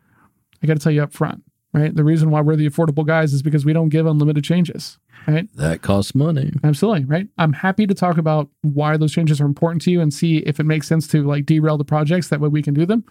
I 0.61 0.67
got 0.67 0.75
to 0.75 0.79
tell 0.79 0.91
you 0.91 1.01
up 1.01 1.13
front, 1.13 1.43
right? 1.73 1.93
The 1.93 2.03
reason 2.03 2.29
why 2.29 2.41
we're 2.41 2.55
the 2.55 2.69
affordable 2.69 3.05
guys 3.05 3.33
is 3.33 3.41
because 3.41 3.65
we 3.65 3.73
don't 3.73 3.89
give 3.89 4.05
unlimited 4.05 4.43
changes, 4.43 4.97
right? 5.27 5.47
That 5.55 5.81
costs 5.81 6.13
money. 6.13 6.51
Absolutely, 6.63 7.05
right? 7.05 7.27
I'm 7.37 7.53
happy 7.53 7.87
to 7.87 7.93
talk 7.93 8.17
about 8.17 8.49
why 8.61 8.97
those 8.97 9.11
changes 9.13 9.41
are 9.41 9.45
important 9.45 9.81
to 9.83 9.91
you 9.91 10.01
and 10.01 10.13
see 10.13 10.37
if 10.37 10.59
it 10.59 10.65
makes 10.65 10.87
sense 10.87 11.07
to 11.09 11.23
like 11.23 11.45
derail 11.45 11.77
the 11.77 11.85
projects. 11.85 12.29
That 12.29 12.39
way 12.39 12.49
we 12.49 12.61
can 12.61 12.73
do 12.73 12.85
them. 12.85 13.03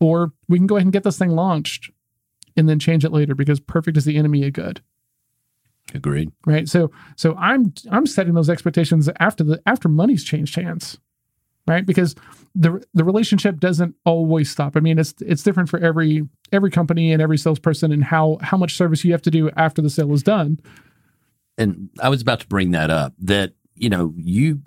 Or 0.00 0.32
we 0.48 0.58
can 0.58 0.66
go 0.66 0.76
ahead 0.76 0.86
and 0.86 0.92
get 0.92 1.02
this 1.04 1.18
thing 1.18 1.30
launched 1.30 1.90
and 2.56 2.68
then 2.68 2.78
change 2.78 3.04
it 3.04 3.12
later 3.12 3.34
because 3.34 3.60
perfect 3.60 3.96
is 3.96 4.04
the 4.04 4.16
enemy 4.16 4.46
of 4.46 4.52
good 4.52 4.80
Agreed. 5.92 6.32
right 6.46 6.68
so 6.68 6.90
so 7.16 7.34
i'm 7.36 7.72
i'm 7.90 8.06
setting 8.06 8.34
those 8.34 8.48
expectations 8.48 9.08
after 9.20 9.44
the 9.44 9.60
after 9.66 9.88
money's 9.88 10.24
changed 10.24 10.56
hands 10.56 10.98
right 11.66 11.86
because 11.86 12.14
the 12.54 12.82
the 12.94 13.04
relationship 13.04 13.58
doesn't 13.58 13.94
always 14.04 14.50
stop 14.50 14.76
i 14.76 14.80
mean 14.80 14.98
it's 14.98 15.14
it's 15.20 15.42
different 15.42 15.68
for 15.68 15.78
every 15.80 16.28
every 16.52 16.70
company 16.70 17.12
and 17.12 17.20
every 17.22 17.38
salesperson 17.38 17.90
and 17.92 18.04
how 18.04 18.38
how 18.42 18.56
much 18.56 18.76
service 18.76 19.04
you 19.04 19.12
have 19.12 19.22
to 19.22 19.30
do 19.30 19.50
after 19.56 19.80
the 19.82 19.90
sale 19.90 20.12
is 20.12 20.22
done 20.22 20.58
and 21.56 21.88
I 22.02 22.08
was 22.08 22.20
about 22.20 22.40
to 22.40 22.48
bring 22.48 22.72
that 22.72 22.90
up 22.90 23.14
that 23.20 23.52
you 23.76 23.88
know 23.88 24.12
you 24.16 24.60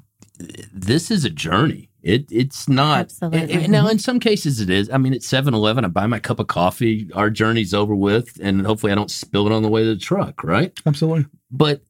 this 0.73 1.11
is 1.11 1.25
a 1.25 1.29
journey. 1.29 1.89
It 2.01 2.27
it's 2.31 2.69
not 2.69 2.99
Absolutely. 3.01 3.41
and- 3.41 3.51
and 3.63 3.71
now 3.71 3.87
in 3.87 3.99
some 3.99 4.19
cases 4.19 4.61
it 4.61 4.69
is. 4.69 4.89
I 4.89 4.97
mean, 4.97 5.13
at 5.13 5.21
7-Eleven, 5.21 5.83
I 5.83 5.87
buy 5.89 6.07
my 6.07 6.19
cup 6.19 6.39
of 6.39 6.47
coffee. 6.47 7.09
Our 7.13 7.29
journey's 7.29 7.73
over 7.73 7.93
with, 7.95 8.37
and 8.41 8.65
hopefully 8.65 8.91
I 8.91 8.95
don't 8.95 9.11
spill 9.11 9.47
it 9.47 9.51
on 9.51 9.63
the 9.63 9.67
way 9.69 9.83
to 9.83 9.89
the 9.95 9.99
truck. 9.99 10.43
Right. 10.43 10.71
absolutely 10.85 11.25
But 11.51 11.81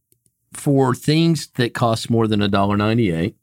for 0.53 0.95
things 0.95 1.47
that 1.57 1.73
cost 1.75 2.09
more 2.09 2.25
than 2.27 2.41
a 2.41 2.47
dollar 2.47 2.75
ninety 2.77 3.11
eight, 3.11 3.35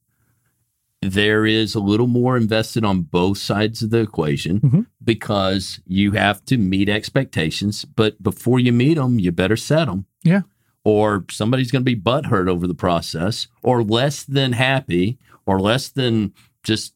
there 1.12 1.44
is 1.46 1.74
a 1.74 1.80
little 1.80 2.06
more 2.06 2.36
invested 2.36 2.84
on 2.84 3.02
both 3.02 3.38
sides 3.38 3.82
of 3.82 3.90
the 3.90 4.00
equation 4.00 4.60
Mhm. 4.60 4.86
because 5.02 5.80
you 5.86 6.12
have 6.12 6.44
to 6.46 6.56
meet 6.58 6.88
expectations. 6.88 7.84
But 7.84 8.22
before 8.22 8.58
you 8.60 8.72
meet 8.72 8.94
them, 8.94 9.18
you 9.18 9.30
better 9.32 9.56
set 9.56 9.86
them. 9.86 10.06
Yeah. 10.22 10.42
Or 10.84 11.24
somebody's 11.30 11.70
going 11.70 11.82
to 11.84 11.94
be 11.94 12.00
butthurt 12.00 12.48
over 12.48 12.66
the 12.66 12.74
process, 12.74 13.46
or 13.62 13.82
less 13.82 14.24
than 14.24 14.52
happy, 14.52 15.18
or 15.46 15.60
less 15.60 15.88
than 15.88 16.32
just 16.62 16.92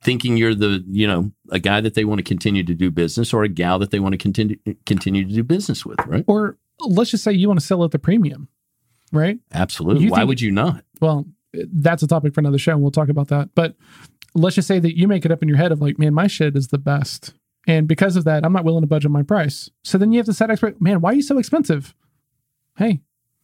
thinking 0.00 0.36
you're 0.36 0.54
the 0.54 0.84
you 0.88 1.06
know 1.06 1.30
a 1.50 1.58
guy 1.60 1.80
that 1.80 1.94
they 1.94 2.04
want 2.04 2.18
to 2.18 2.24
continue 2.24 2.62
to 2.64 2.74
do 2.74 2.90
business, 2.90 3.32
or 3.32 3.42
a 3.44 3.48
gal 3.48 3.78
that 3.78 3.90
they 3.90 4.00
want 4.00 4.12
to 4.12 4.18
continue 4.18 4.56
continue 4.86 5.24
to 5.24 5.32
do 5.32 5.42
business 5.44 5.84
with. 5.86 5.98
Right. 6.06 6.24
or 6.26 6.56
let's 6.80 7.10
just 7.10 7.22
say 7.22 7.32
you 7.32 7.46
want 7.48 7.60
to 7.60 7.66
sell 7.66 7.84
at 7.84 7.92
the 7.92 7.98
premium 7.98 8.48
right 9.12 9.38
Absolutely. 9.52 10.04
You 10.04 10.10
Why 10.10 10.18
think- 10.20 10.28
would 10.28 10.40
you 10.40 10.50
not? 10.50 10.84
well 11.00 11.26
that's 11.54 12.02
a 12.02 12.06
topic 12.06 12.34
for 12.34 12.40
another 12.40 12.58
show, 12.58 12.72
and 12.72 12.82
we'll 12.82 12.90
talk 12.90 13.08
about 13.08 13.28
that. 13.28 13.50
But 13.54 13.76
let's 14.34 14.56
just 14.56 14.68
say 14.68 14.78
that 14.78 14.96
you 14.96 15.08
make 15.08 15.24
it 15.24 15.32
up 15.32 15.42
in 15.42 15.48
your 15.48 15.58
head 15.58 15.72
of 15.72 15.80
like, 15.80 15.98
man, 15.98 16.14
my 16.14 16.26
shit 16.26 16.56
is 16.56 16.68
the 16.68 16.78
best, 16.78 17.34
and 17.66 17.86
because 17.86 18.16
of 18.16 18.24
that, 18.24 18.44
I'm 18.44 18.52
not 18.52 18.64
willing 18.64 18.82
to 18.82 18.86
budge 18.86 19.06
on 19.06 19.12
my 19.12 19.22
price. 19.22 19.70
So 19.84 19.98
then 19.98 20.12
you 20.12 20.18
have 20.18 20.26
to 20.26 20.32
set 20.32 20.50
expect. 20.50 20.80
Man, 20.80 21.00
why 21.00 21.12
are 21.12 21.14
you 21.14 21.22
so 21.22 21.38
expensive? 21.38 21.94
Hey, 22.76 23.00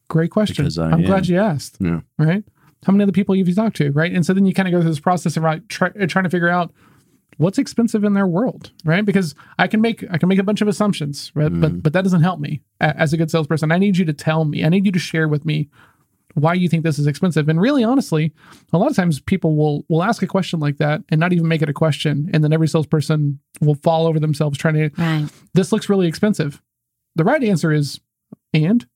great 0.08 0.30
question. 0.30 0.64
Because 0.64 0.78
I 0.78 0.90
I'm 0.90 1.02
glad 1.02 1.28
you 1.28 1.38
asked. 1.38 1.76
Yeah. 1.80 2.00
Right. 2.18 2.44
How 2.86 2.92
many 2.92 3.02
other 3.02 3.12
people 3.12 3.36
have 3.36 3.48
you 3.48 3.54
talked 3.54 3.76
to? 3.76 3.90
Right. 3.90 4.12
And 4.12 4.24
so 4.24 4.32
then 4.32 4.46
you 4.46 4.54
kind 4.54 4.68
of 4.68 4.72
go 4.72 4.80
through 4.80 4.90
this 4.90 5.00
process 5.00 5.36
of 5.36 5.42
right, 5.42 5.68
try, 5.68 5.90
trying 5.90 6.24
to 6.24 6.30
figure 6.30 6.48
out 6.48 6.72
what's 7.38 7.58
expensive 7.58 8.04
in 8.04 8.14
their 8.14 8.26
world, 8.26 8.72
right? 8.84 9.04
Because 9.04 9.34
I 9.58 9.66
can 9.66 9.80
make 9.80 10.04
I 10.10 10.18
can 10.18 10.28
make 10.28 10.38
a 10.38 10.44
bunch 10.44 10.60
of 10.60 10.68
assumptions, 10.68 11.32
right? 11.34 11.48
But 11.48 11.70
mm-hmm. 11.70 11.78
but 11.80 11.92
that 11.92 12.02
doesn't 12.02 12.22
help 12.22 12.40
me 12.40 12.62
as 12.80 13.12
a 13.12 13.16
good 13.16 13.30
salesperson. 13.30 13.72
I 13.72 13.78
need 13.78 13.96
you 13.96 14.04
to 14.04 14.12
tell 14.12 14.44
me. 14.44 14.64
I 14.64 14.68
need 14.68 14.86
you 14.86 14.92
to 14.92 14.98
share 14.98 15.28
with 15.28 15.44
me 15.44 15.68
why 16.34 16.54
you 16.54 16.68
think 16.68 16.84
this 16.84 16.98
is 16.98 17.06
expensive. 17.06 17.48
And 17.48 17.60
really, 17.60 17.82
honestly, 17.82 18.32
a 18.72 18.78
lot 18.78 18.90
of 18.90 18.96
times 18.96 19.20
people 19.20 19.56
will 19.56 19.84
will 19.88 20.02
ask 20.02 20.22
a 20.22 20.26
question 20.26 20.60
like 20.60 20.76
that 20.78 21.02
and 21.08 21.18
not 21.18 21.32
even 21.32 21.48
make 21.48 21.62
it 21.62 21.68
a 21.68 21.72
question, 21.74 22.28
and 22.32 22.44
then 22.44 22.52
every 22.52 22.68
salesperson 22.68 23.38
will 23.60 23.74
fall 23.76 24.06
over 24.06 24.20
themselves 24.20 24.58
trying 24.58 24.74
to. 24.74 24.90
Right. 24.98 25.28
This 25.54 25.72
looks 25.72 25.88
really 25.88 26.06
expensive. 26.06 26.62
The 27.16 27.24
right 27.24 27.42
answer 27.42 27.72
is 27.72 28.00
and, 28.54 28.86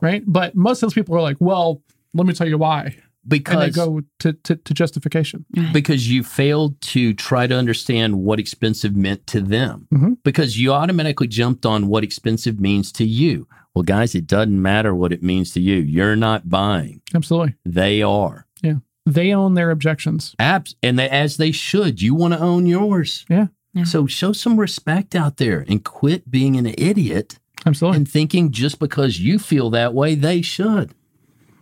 right? 0.00 0.22
But 0.26 0.54
most 0.54 0.80
salespeople 0.80 1.14
are 1.16 1.20
like, 1.20 1.36
well, 1.40 1.82
let 2.14 2.26
me 2.26 2.32
tell 2.32 2.48
you 2.48 2.56
why, 2.58 2.96
Because 3.26 3.52
and 3.54 3.62
they 3.62 3.66
because 3.66 3.86
go 3.86 4.00
to 4.20 4.32
to, 4.32 4.56
to 4.56 4.74
justification. 4.74 5.44
because 5.72 6.10
you 6.10 6.22
failed 6.22 6.80
to 6.80 7.12
try 7.12 7.46
to 7.46 7.54
understand 7.54 8.16
what 8.20 8.38
expensive 8.40 8.96
meant 8.96 9.26
to 9.26 9.40
them 9.40 9.86
Mhm. 9.92 10.16
because 10.24 10.58
you 10.58 10.72
automatically 10.72 11.26
jumped 11.28 11.66
on 11.66 11.88
what 11.88 12.02
expensive 12.04 12.58
means 12.60 12.90
to 12.92 13.04
you 13.04 13.46
well 13.74 13.82
guys 13.82 14.14
it 14.14 14.26
doesn't 14.26 14.60
matter 14.60 14.94
what 14.94 15.12
it 15.12 15.22
means 15.22 15.52
to 15.52 15.60
you 15.60 15.76
you're 15.76 16.16
not 16.16 16.48
buying 16.48 17.00
Absolutely, 17.14 17.54
they 17.64 18.02
are 18.02 18.46
Yeah. 18.62 18.76
they 19.06 19.32
own 19.32 19.54
their 19.54 19.70
objections. 19.70 20.34
Abs- 20.38 20.74
and 20.82 20.98
they, 20.98 21.08
as 21.08 21.36
they 21.36 21.52
should 21.52 22.00
you 22.02 22.14
want 22.14 22.34
to 22.34 22.40
own 22.40 22.66
yours 22.66 23.24
Yeah. 23.28 23.46
Yeah. 23.74 23.84
so 23.84 24.06
show 24.06 24.32
some 24.32 24.58
respect 24.58 25.14
out 25.14 25.36
there 25.36 25.64
and 25.68 25.84
quit 25.84 26.30
being 26.30 26.56
an 26.56 26.66
idiot 26.78 27.38
Absolutely. 27.66 27.96
and 27.98 28.08
thinking 28.08 28.50
just 28.50 28.78
because 28.78 29.20
you 29.20 29.38
feel 29.38 29.70
that 29.70 29.94
way 29.94 30.14
they 30.14 30.42
should 30.42 30.92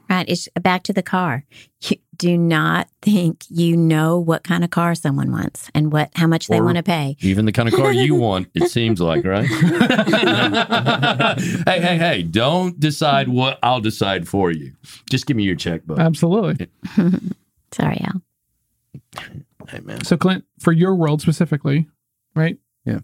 Right. 0.09 0.29
It's 0.29 0.49
back 0.63 0.85
to 0.85 0.93
the 0.93 1.03
car. 1.03 1.45
You 1.83 1.97
do 2.17 2.37
not 2.39 2.89
think 3.03 3.45
you 3.49 3.77
know 3.77 4.19
what 4.19 4.45
kind 4.45 4.65
of 4.65 4.71
car 4.71 4.95
someone 4.95 5.31
wants 5.31 5.71
and 5.75 5.93
what 5.93 6.11
how 6.15 6.27
much 6.27 6.49
they 6.49 6.61
want 6.61 6.77
to 6.77 6.83
pay. 6.83 7.17
Even 7.21 7.45
the 7.45 7.53
kind 7.53 7.69
of 7.69 7.75
car 7.75 7.93
you 7.93 8.15
want, 8.21 8.49
it 8.55 8.71
seems 8.71 9.01
like, 9.01 9.25
right? 9.25 9.47
hey, 11.67 11.81
hey, 11.81 11.99
hey, 11.99 12.23
don't 12.23 12.79
decide 12.81 13.29
what 13.29 13.59
I'll 13.63 13.81
decide 13.81 14.29
for 14.29 14.51
you. 14.51 14.73
Just 15.11 15.27
give 15.27 15.37
me 15.37 15.45
your 15.45 15.57
checkbook. 15.57 15.99
Absolutely. 15.99 16.69
Sorry, 17.73 18.01
Al. 18.01 18.23
hey, 19.69 19.81
man. 19.81 20.05
So, 20.05 20.17
Clint, 20.17 20.45
for 20.61 20.73
your 20.73 20.95
world 20.95 21.21
specifically, 21.21 21.87
right? 22.35 22.59
Yeah. 22.85 23.01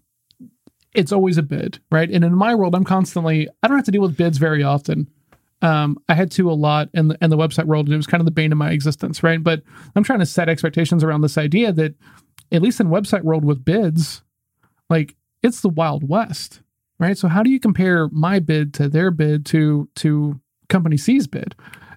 It's 0.94 1.12
always 1.12 1.38
a 1.38 1.42
bid, 1.42 1.80
right? 1.90 2.10
And 2.10 2.24
in 2.24 2.34
my 2.34 2.54
world, 2.54 2.74
I'm 2.74 2.84
constantly, 2.84 3.48
I 3.62 3.68
don't 3.68 3.76
have 3.76 3.86
to 3.86 3.90
deal 3.90 4.02
with 4.02 4.16
bids 4.16 4.38
very 4.38 4.62
often. 4.62 5.08
Um, 5.62 5.98
I 6.08 6.14
had 6.14 6.30
to 6.32 6.50
a 6.50 6.52
lot 6.52 6.88
in 6.92 7.08
the, 7.08 7.18
in 7.22 7.30
the 7.30 7.36
website 7.36 7.66
world, 7.66 7.86
and 7.86 7.94
it 7.94 7.96
was 7.96 8.06
kind 8.06 8.20
of 8.20 8.24
the 8.24 8.32
bane 8.32 8.52
of 8.52 8.58
my 8.58 8.70
existence, 8.70 9.22
right? 9.22 9.42
But 9.42 9.62
I'm 9.94 10.02
trying 10.02 10.18
to 10.18 10.26
set 10.26 10.48
expectations 10.48 11.04
around 11.04 11.20
this 11.20 11.38
idea 11.38 11.72
that, 11.72 11.94
at 12.50 12.62
least 12.62 12.80
in 12.80 12.88
website 12.88 13.22
world 13.22 13.44
with 13.44 13.64
bids, 13.64 14.22
like 14.90 15.14
it's 15.42 15.60
the 15.60 15.68
wild 15.68 16.08
west, 16.08 16.60
right? 16.98 17.16
So 17.16 17.28
how 17.28 17.42
do 17.42 17.50
you 17.50 17.60
compare 17.60 18.08
my 18.10 18.40
bid 18.40 18.74
to 18.74 18.88
their 18.88 19.10
bid 19.10 19.46
to 19.46 19.88
to 19.96 20.40
company 20.68 20.96
C's 20.96 21.26
bid? 21.26 21.54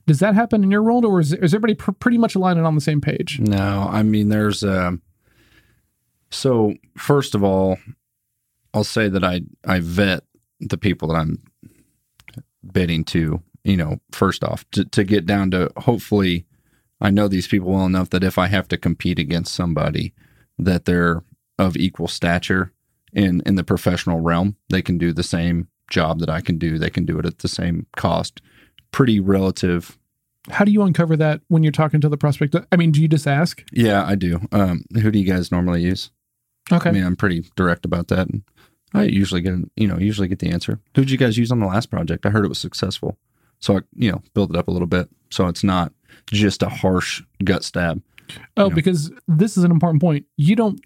Does 0.08 0.20
that 0.20 0.36
happen 0.36 0.64
in 0.64 0.70
your 0.72 0.84
world, 0.84 1.04
or 1.04 1.20
is, 1.20 1.34
is 1.34 1.54
everybody 1.54 1.74
pr- 1.74 1.92
pretty 1.92 2.18
much 2.18 2.36
aligned 2.36 2.60
on 2.60 2.76
the 2.76 2.82
same 2.82 3.02
page? 3.02 3.40
No, 3.40 3.88
I 3.90 4.04
mean, 4.04 4.30
there's 4.30 4.64
um 4.64 5.02
so 6.32 6.74
first 6.98 7.36
of 7.36 7.44
all, 7.44 7.78
I'll 8.74 8.84
say 8.84 9.10
that 9.10 9.24
I 9.24 9.42
I 9.66 9.80
vet 9.80 10.24
the 10.60 10.78
people 10.78 11.08
that 11.10 11.16
I'm 11.16 11.42
bidding 12.72 13.04
to. 13.06 13.42
You 13.66 13.76
know, 13.76 14.00
first 14.12 14.44
off, 14.44 14.64
to, 14.72 14.86
to 14.86 15.04
get 15.04 15.26
down 15.26 15.52
to 15.52 15.70
hopefully, 15.76 16.46
I 17.02 17.10
know 17.10 17.28
these 17.28 17.48
people 17.48 17.72
well 17.72 17.86
enough 17.86 18.10
that 18.12 18.24
if 18.24 18.38
I 18.38 18.48
have 18.48 18.70
to 18.70 18.78
compete 18.78 19.20
against 19.20 19.54
somebody, 19.54 20.14
that 20.58 20.86
they're 20.86 21.24
of 21.60 21.76
equal 21.76 22.08
stature 22.08 22.72
in 23.12 23.42
in 23.46 23.56
the 23.56 23.64
professional 23.64 24.20
realm. 24.20 24.56
They 24.70 24.82
can 24.82 24.98
do 24.98 25.12
the 25.14 25.24
same 25.24 25.68
job 25.90 26.20
that 26.20 26.30
I 26.30 26.42
can 26.42 26.58
do. 26.58 26.78
They 26.78 26.90
can 26.90 27.06
do 27.06 27.18
it 27.20 27.26
at 27.26 27.40
the 27.40 27.48
same 27.48 27.88
cost. 27.96 28.42
Pretty 28.92 29.20
relative 29.20 29.98
How 30.50 30.64
do 30.64 30.72
you 30.72 30.84
uncover 30.84 31.18
that 31.18 31.42
when 31.48 31.64
you're 31.64 31.72
talking 31.72 32.02
to 32.02 32.10
the 32.10 32.18
prospect? 32.18 32.56
I 32.72 32.76
mean, 32.76 32.92
do 32.92 33.02
you 33.02 33.08
just 33.08 33.28
ask? 33.28 33.64
Yeah, 33.72 34.06
I 34.06 34.16
do. 34.16 34.42
Um, 34.52 34.86
who 34.94 35.12
do 35.12 35.20
you 35.20 35.26
guys 35.26 35.52
normally 35.52 35.82
use? 35.82 36.12
Okay. 36.72 36.90
I 36.90 36.92
mean, 36.92 37.04
I'm 37.04 37.16
pretty 37.16 37.50
direct 37.56 37.86
about 37.86 38.10
that. 38.10 38.28
And 38.28 38.44
I 38.94 39.04
usually 39.04 39.42
get, 39.42 39.56
you 39.76 39.88
know, 39.88 39.98
usually 39.98 40.28
get 40.28 40.40
the 40.40 40.50
answer. 40.52 40.80
Who 40.96 41.02
did 41.02 41.12
you 41.12 41.18
guys 41.18 41.38
use 41.38 41.52
on 41.52 41.60
the 41.60 41.66
last 41.66 41.88
project? 41.90 42.26
I 42.26 42.30
heard 42.30 42.46
it 42.46 42.50
was 42.50 42.60
successful. 42.60 43.18
So 43.60 43.78
I, 43.78 43.82
you 43.96 44.12
know, 44.12 44.22
build 44.34 44.52
it 44.52 44.58
up 44.58 44.68
a 44.68 44.72
little 44.72 44.88
bit. 44.88 45.10
So 45.30 45.48
it's 45.48 45.64
not 45.64 45.92
just 46.28 46.64
a 46.64 46.70
harsh 46.70 47.22
gut 47.44 47.64
stab. 47.64 48.02
oh, 48.58 48.66
you 48.66 48.70
know. 48.70 48.76
because 48.76 49.12
this 49.28 49.58
is 49.58 49.64
an 49.64 49.72
important 49.72 50.02
point. 50.02 50.26
You 50.38 50.56
don't 50.56 50.80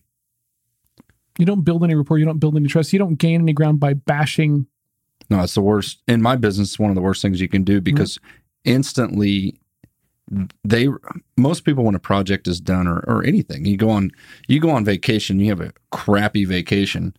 you 1.37 1.45
don't 1.45 1.61
build 1.61 1.83
any 1.83 1.95
rapport, 1.95 2.17
you 2.17 2.25
don't 2.25 2.39
build 2.39 2.57
any 2.57 2.67
trust, 2.67 2.91
you 2.91 2.99
don't 2.99 3.15
gain 3.15 3.41
any 3.41 3.53
ground 3.53 3.79
by 3.79 3.93
bashing. 3.93 4.67
No, 5.29 5.41
it's 5.41 5.53
the 5.53 5.61
worst. 5.61 6.01
In 6.07 6.21
my 6.21 6.35
business, 6.35 6.77
one 6.77 6.89
of 6.89 6.95
the 6.95 7.01
worst 7.01 7.21
things 7.21 7.39
you 7.39 7.47
can 7.47 7.63
do 7.63 7.79
because 7.79 8.19
instantly 8.65 9.57
they 10.63 10.87
most 11.37 11.61
people 11.61 11.83
when 11.83 11.95
a 11.95 11.99
project 11.99 12.47
is 12.47 12.59
done 12.59 12.87
or, 12.87 12.99
or 13.07 13.23
anything 13.23 13.65
you 13.65 13.77
go 13.77 13.89
on 13.89 14.11
you 14.47 14.59
go 14.59 14.69
on 14.69 14.85
vacation 14.85 15.39
you 15.39 15.49
have 15.49 15.61
a 15.61 15.73
crappy 15.91 16.45
vacation 16.45 17.15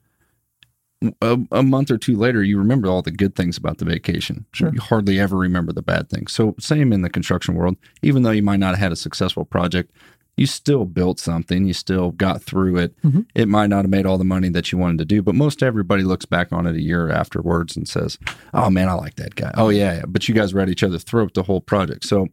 a, 1.22 1.38
a 1.52 1.62
month 1.62 1.90
or 1.90 1.96
two 1.98 2.16
later 2.16 2.42
you 2.42 2.58
remember 2.58 2.88
all 2.88 3.00
the 3.02 3.10
good 3.10 3.34
things 3.34 3.56
about 3.56 3.78
the 3.78 3.84
vacation. 3.84 4.44
Sure. 4.52 4.70
you 4.72 4.80
hardly 4.80 5.18
ever 5.18 5.36
remember 5.36 5.72
the 5.72 5.82
bad 5.82 6.10
things. 6.10 6.32
So 6.32 6.54
same 6.58 6.92
in 6.92 7.02
the 7.02 7.08
construction 7.10 7.54
world. 7.54 7.76
Even 8.02 8.22
though 8.22 8.30
you 8.30 8.42
might 8.42 8.58
not 8.60 8.70
have 8.70 8.78
had 8.78 8.92
a 8.92 8.96
successful 8.96 9.44
project 9.44 9.90
you 10.36 10.46
still 10.46 10.86
built 10.86 11.18
something. 11.18 11.66
You 11.66 11.74
still 11.74 12.12
got 12.12 12.42
through 12.42 12.78
it. 12.78 12.94
Mhm. 13.02 13.26
it 13.34 13.46
might 13.46 13.66
not 13.66 13.84
have 13.84 13.90
made 13.90 14.06
all 14.06 14.16
the 14.16 14.24
money 14.24 14.48
that 14.50 14.72
you 14.72 14.78
wanted 14.78 14.98
to 14.98 15.04
do 15.04 15.22
but 15.22 15.34
most 15.34 15.62
everybody 15.62 16.02
looks 16.02 16.24
back 16.24 16.52
on 16.52 16.66
it 16.66 16.76
a 16.76 16.80
year 16.80 17.10
afterwards 17.10 17.76
and 17.76 17.86
says 17.88 18.18
oh 18.54 18.70
man 18.70 18.88
i 18.88 18.92
like 18.94 19.16
that 19.16 19.34
guy. 19.34 19.50
Oh 19.56 19.68
yeah, 19.68 19.96
yeah. 19.96 20.04
but 20.06 20.28
you 20.28 20.34
guys 20.34 20.54
were 20.54 20.60
at 20.60 20.68
each 20.68 20.82
other's 20.82 21.04
throat 21.04 21.34
the 21.34 21.42
whole 21.42 21.60
project. 21.60 22.04
So 22.04 22.28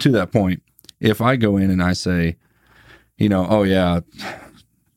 to 0.00 0.10
that 0.12 0.32
point 0.32 0.62
if 1.00 1.20
i 1.20 1.36
go 1.36 1.56
in 1.58 1.70
and 1.70 1.82
i 1.82 1.92
say 1.92 2.36
you 3.18 3.28
know 3.28 3.46
oh 3.48 3.62
yeah 3.62 4.00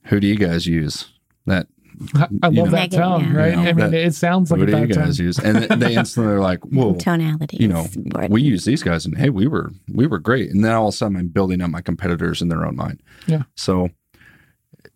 who 0.05 0.19
do 0.19 0.27
you 0.27 0.37
guys 0.37 0.65
use? 0.65 1.11
That 1.45 1.67
I, 2.15 2.27
I 2.43 2.47
love 2.47 2.53
know. 2.53 2.65
that 2.67 2.71
Negative, 2.91 2.99
tone, 2.99 3.31
yeah. 3.33 3.37
right? 3.37 3.49
You 3.51 3.55
know, 3.57 3.61
I 3.69 3.73
mean, 3.73 3.91
that- 3.91 3.93
it 3.93 4.15
sounds 4.15 4.51
like 4.51 4.59
who 4.59 4.63
a 4.63 4.67
do 4.67 4.71
you 4.77 4.87
bad 4.87 4.93
tone. 4.95 5.03
guys 5.05 5.19
use 5.19 5.37
and 5.39 5.57
they 5.81 5.95
instantly 5.95 6.31
are 6.33 6.39
like 6.39 6.59
whoa 6.65 6.93
Tonality. 6.95 7.57
you 7.57 7.67
know 7.67 7.81
is 7.81 7.95
important. 7.97 8.31
we 8.31 8.41
use 8.41 8.63
these 8.65 8.83
guys 8.83 9.05
and 9.05 9.17
hey 9.17 9.29
we 9.29 9.47
were 9.47 9.71
we 9.93 10.07
were 10.07 10.19
great 10.19 10.49
and 10.49 10.63
then 10.63 10.71
all 10.73 10.87
of 10.87 10.93
a 10.93 10.97
sudden 10.97 11.17
i'm 11.17 11.27
building 11.27 11.61
up 11.61 11.69
my 11.69 11.81
competitors 11.81 12.41
in 12.41 12.47
their 12.47 12.65
own 12.65 12.75
mind 12.77 13.01
Yeah. 13.27 13.43
so 13.55 13.89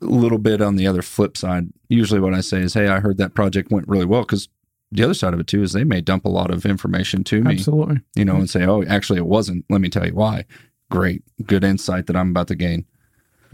a 0.02 0.06
little 0.06 0.38
bit 0.38 0.62
on 0.62 0.76
the 0.78 0.88
other 0.88 1.02
flip 1.02 1.38
side 1.38 1.68
usually 1.90 2.20
what 2.22 2.34
i 2.34 2.42
say 2.42 2.62
is 2.62 2.74
hey 2.74 2.88
i 2.88 3.00
heard 3.00 3.18
that 3.18 3.34
project 3.34 3.72
went 3.72 3.88
really 3.88 4.06
well 4.06 4.22
because 4.22 4.48
the 4.92 5.04
other 5.04 5.14
side 5.14 5.34
of 5.34 5.40
it 5.40 5.48
too 5.48 5.62
is 5.64 5.74
they 5.74 5.84
may 5.84 6.02
dump 6.02 6.24
a 6.26 6.30
lot 6.30 6.52
of 6.52 6.66
information 6.66 7.24
to 7.26 7.42
me 7.44 7.54
Absolutely. 7.54 8.00
you 8.16 8.24
know 8.26 8.36
and 8.38 8.50
say 8.50 8.64
oh 8.66 8.84
actually 8.84 9.18
it 9.20 9.26
wasn't 9.26 9.66
let 9.70 9.82
me 9.82 9.90
tell 9.90 10.06
you 10.08 10.14
why 10.14 10.46
great 10.90 11.24
good 11.46 11.64
insight 11.64 12.06
that 12.08 12.16
i'm 12.16 12.30
about 12.30 12.48
to 12.48 12.56
gain 12.56 12.86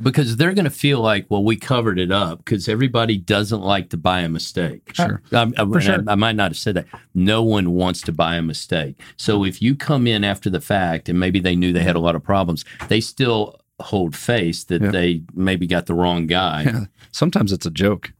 Because 0.01 0.37
they're 0.37 0.53
going 0.53 0.65
to 0.65 0.71
feel 0.71 0.99
like, 1.01 1.25
well, 1.29 1.43
we 1.43 1.55
covered 1.55 1.99
it 1.99 2.11
up 2.11 2.39
because 2.39 2.67
everybody 2.69 3.17
doesn't 3.17 3.61
like 3.61 3.89
to 3.89 3.97
buy 3.97 4.21
a 4.21 4.29
mistake. 4.29 4.91
sure 4.93 5.21
Um, 5.31 5.53
I, 5.57 5.65
For 5.65 5.81
sure. 5.81 6.03
I, 6.07 6.13
I 6.13 6.15
might 6.15 6.35
not 6.35 6.51
have 6.51 6.57
said 6.57 6.75
that. 6.75 6.85
No 7.13 7.43
one 7.43 7.71
wants 7.71 8.01
to 8.03 8.11
buy 8.11 8.35
a 8.35 8.41
mistake. 8.41 8.99
So 9.17 9.43
if 9.43 9.61
you 9.61 9.75
come 9.75 10.07
in 10.07 10.23
after 10.23 10.49
the 10.49 10.61
fact 10.61 11.09
and 11.09 11.19
maybe 11.19 11.39
they 11.39 11.55
knew 11.55 11.73
they 11.73 11.83
had 11.83 11.95
a 11.95 11.99
lot 11.99 12.15
of 12.15 12.23
problems, 12.23 12.63
they 12.87 13.01
still 13.01 13.59
hold 13.81 14.15
face 14.15 14.63
that 14.65 14.81
Yeah. 14.81 14.91
they 14.91 15.23
maybe 15.33 15.65
got 15.67 15.85
the 15.85 15.93
wrong 15.93 16.27
guy. 16.27 16.63
yeah. 16.63 16.85
sometimes 17.11 17.51
it's 17.51 17.65
a 17.65 17.71
joke 17.71 18.11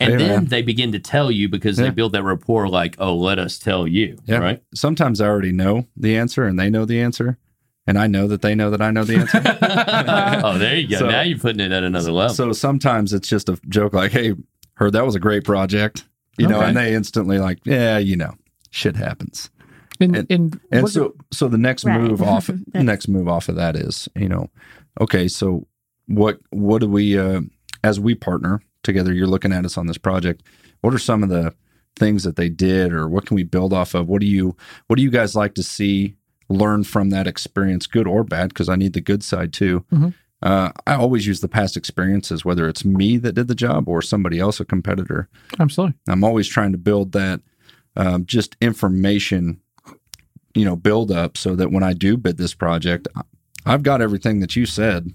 And 0.00 0.18
then 0.20 0.28
man. 0.28 0.44
they 0.46 0.60
begin 0.62 0.90
to 0.92 0.98
tell 0.98 1.30
you 1.30 1.48
because 1.48 1.76
they 1.76 1.90
build 1.90 2.12
that 2.12 2.24
rapport 2.24 2.68
like, 2.68 2.96
oh, 2.98 3.14
let 3.16 3.38
us 3.38 3.58
tell 3.58 3.86
you. 3.86 4.18
Yeah. 4.26 4.38
Right. 4.38 4.62
sometimes 4.74 5.20
i 5.20 5.26
already 5.26 5.52
know 5.52 5.86
the 5.96 6.16
answer 6.16 6.44
and 6.44 6.58
they 6.58 6.68
know 6.68 6.84
the 6.84 7.00
answer 7.00 7.38
and 7.86 7.98
i 7.98 8.06
know 8.06 8.26
that 8.28 8.42
they 8.42 8.54
know 8.54 8.70
that 8.70 8.80
i 8.80 8.90
know 8.90 9.04
the 9.04 9.16
answer 9.16 9.40
oh, 10.44 10.58
there 10.58 10.76
you 10.76 10.88
go. 10.88 10.98
So- 10.98 11.08
now 11.10 11.22
you're 11.22 11.38
putting 11.38 11.60
it 11.60 11.72
at 11.72 11.82
another 11.84 12.12
level. 12.12 12.34
So 12.34 12.52
sometimes 12.52 13.12
it's 13.12 13.28
just 13.28 13.48
a 13.48 13.58
joke 13.68 13.92
like, 13.92 14.12
hey, 14.12 14.34
heard 14.74 14.92
that 14.94 15.04
was 15.04 15.14
a 15.14 15.20
great 15.20 15.44
project. 15.44 16.04
You 16.38 16.48
know, 16.48 16.60
and 16.60 16.76
they 16.76 16.94
instantly 16.94 17.38
like, 17.38 17.58
yeah, 17.64 17.98
you 17.98 18.16
know, 18.16 18.34
shit 18.70 18.96
happens. 18.96 19.50
And, 20.00 20.16
And- 20.16 20.26
and, 20.30 20.60
And 20.72 20.82
what- 20.82 20.92
so 20.92 21.14
so 21.32 21.46
the 21.48 21.58
next 21.58 21.84
Right. 21.84 22.00
move 22.00 22.20
off 22.22 22.46
the 22.72 22.82
next 22.82 23.06
move 23.08 23.28
off 23.28 23.48
of 23.48 23.54
that 23.56 23.76
is, 23.76 24.08
you 24.16 24.28
know, 24.28 24.50
okay, 25.00 25.28
so 25.28 25.66
what 26.06 26.38
what 26.50 26.80
do 26.80 26.88
we 26.88 27.16
uh 27.18 27.42
as 27.84 28.00
we 28.00 28.14
partner 28.14 28.60
together, 28.82 29.12
you're 29.12 29.26
looking 29.28 29.52
at 29.52 29.64
us 29.64 29.78
on 29.78 29.86
this 29.86 29.98
project, 29.98 30.42
what 30.80 30.92
are 30.94 30.98
some 30.98 31.22
of 31.22 31.28
the 31.28 31.54
things 31.96 32.24
that 32.24 32.34
they 32.36 32.48
did 32.48 32.92
or 32.92 33.08
what 33.08 33.24
can 33.26 33.36
we 33.36 33.44
build 33.44 33.72
off 33.72 33.94
of? 33.94 34.08
What 34.08 34.20
do 34.20 34.26
you 34.26 34.56
what 34.88 34.96
do 34.96 35.02
you 35.02 35.10
guys 35.10 35.36
like 35.36 35.54
to 35.54 35.62
see 35.62 36.16
learn 36.48 36.84
from 36.84 37.10
that 37.10 37.26
experience, 37.26 37.86
good 37.86 38.06
or 38.06 38.22
bad, 38.24 38.48
because 38.50 38.68
I 38.68 38.76
need 38.76 38.92
the 38.92 39.00
good 39.00 39.22
side 39.22 39.52
too. 39.52 39.84
Mhm. 39.92 40.14
Uh, 40.42 40.72
I 40.86 40.94
always 40.94 41.26
use 41.26 41.40
the 41.40 41.48
past 41.48 41.74
experiences, 41.76 42.44
whether 42.44 42.68
it's 42.68 42.84
me 42.84 43.16
that 43.16 43.32
did 43.34 43.48
the 43.48 43.54
job 43.54 43.88
or 43.88 44.02
somebody 44.02 44.38
else, 44.38 44.60
a 44.60 44.64
competitor. 44.66 45.28
Absolutely. 45.58 45.94
I'm 46.06 46.22
always 46.22 46.46
trying 46.48 46.72
to 46.72 46.78
build 46.78 47.12
that 47.12 47.40
um, 47.96 48.26
just 48.26 48.56
information, 48.60 49.60
you 50.54 50.64
know, 50.64 50.76
build 50.76 51.10
up 51.12 51.38
so 51.38 51.54
that 51.56 51.70
when 51.70 51.82
I 51.84 51.92
do 51.94 52.16
bid 52.16 52.36
this 52.38 52.52
project, 52.52 53.08
I've 53.64 53.82
got 53.84 54.02
everything 54.02 54.40
that 54.40 54.54
you 54.56 54.66
said 54.66 55.14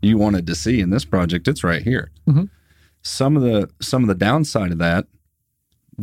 you 0.00 0.16
wanted 0.16 0.46
to 0.46 0.54
see 0.54 0.80
in 0.80 0.88
this 0.90 1.04
project. 1.04 1.46
It's 1.48 1.62
right 1.64 1.82
here. 1.82 2.10
Mhm. 2.26 2.48
Some 3.02 3.36
of 3.36 3.42
the 3.42 3.68
some 3.82 4.02
of 4.02 4.08
the 4.08 4.14
downside 4.14 4.72
of 4.72 4.78
that 4.78 5.06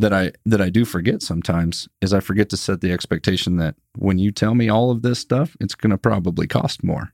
that 0.00 0.12
I 0.12 0.32
that 0.46 0.60
I 0.60 0.70
do 0.70 0.84
forget 0.84 1.22
sometimes 1.22 1.88
is 2.00 2.14
I 2.14 2.20
forget 2.20 2.48
to 2.50 2.56
set 2.56 2.80
the 2.80 2.92
expectation 2.92 3.56
that 3.56 3.74
when 3.96 4.18
you 4.18 4.30
tell 4.30 4.54
me 4.54 4.68
all 4.68 4.90
of 4.90 5.02
this 5.02 5.18
stuff, 5.18 5.56
it's 5.60 5.74
going 5.74 5.90
to 5.90 5.98
probably 5.98 6.46
cost 6.46 6.84
more. 6.84 7.12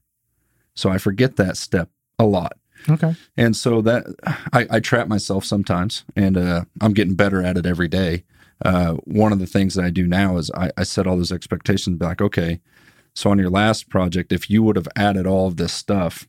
So 0.74 0.90
I 0.90 0.98
forget 0.98 1.36
that 1.36 1.56
step 1.56 1.90
a 2.18 2.24
lot. 2.24 2.58
Okay. 2.88 3.14
And 3.36 3.56
so 3.56 3.80
that 3.82 4.04
I, 4.52 4.66
I 4.70 4.80
trap 4.80 5.08
myself 5.08 5.44
sometimes, 5.44 6.04
and 6.16 6.36
uh, 6.36 6.64
I'm 6.80 6.92
getting 6.92 7.14
better 7.14 7.42
at 7.42 7.56
it 7.56 7.66
every 7.66 7.88
day. 7.88 8.24
Uh, 8.64 8.94
one 9.04 9.32
of 9.32 9.38
the 9.38 9.46
things 9.46 9.74
that 9.74 9.84
I 9.84 9.90
do 9.90 10.06
now 10.06 10.36
is 10.36 10.50
I, 10.52 10.70
I 10.76 10.82
set 10.82 11.06
all 11.06 11.16
those 11.16 11.32
expectations. 11.32 11.98
Be 11.98 12.06
like, 12.06 12.20
okay, 12.20 12.60
so 13.14 13.30
on 13.30 13.38
your 13.38 13.50
last 13.50 13.88
project, 13.88 14.32
if 14.32 14.50
you 14.50 14.62
would 14.62 14.76
have 14.76 14.88
added 14.96 15.26
all 15.26 15.46
of 15.46 15.56
this 15.56 15.72
stuff, 15.72 16.28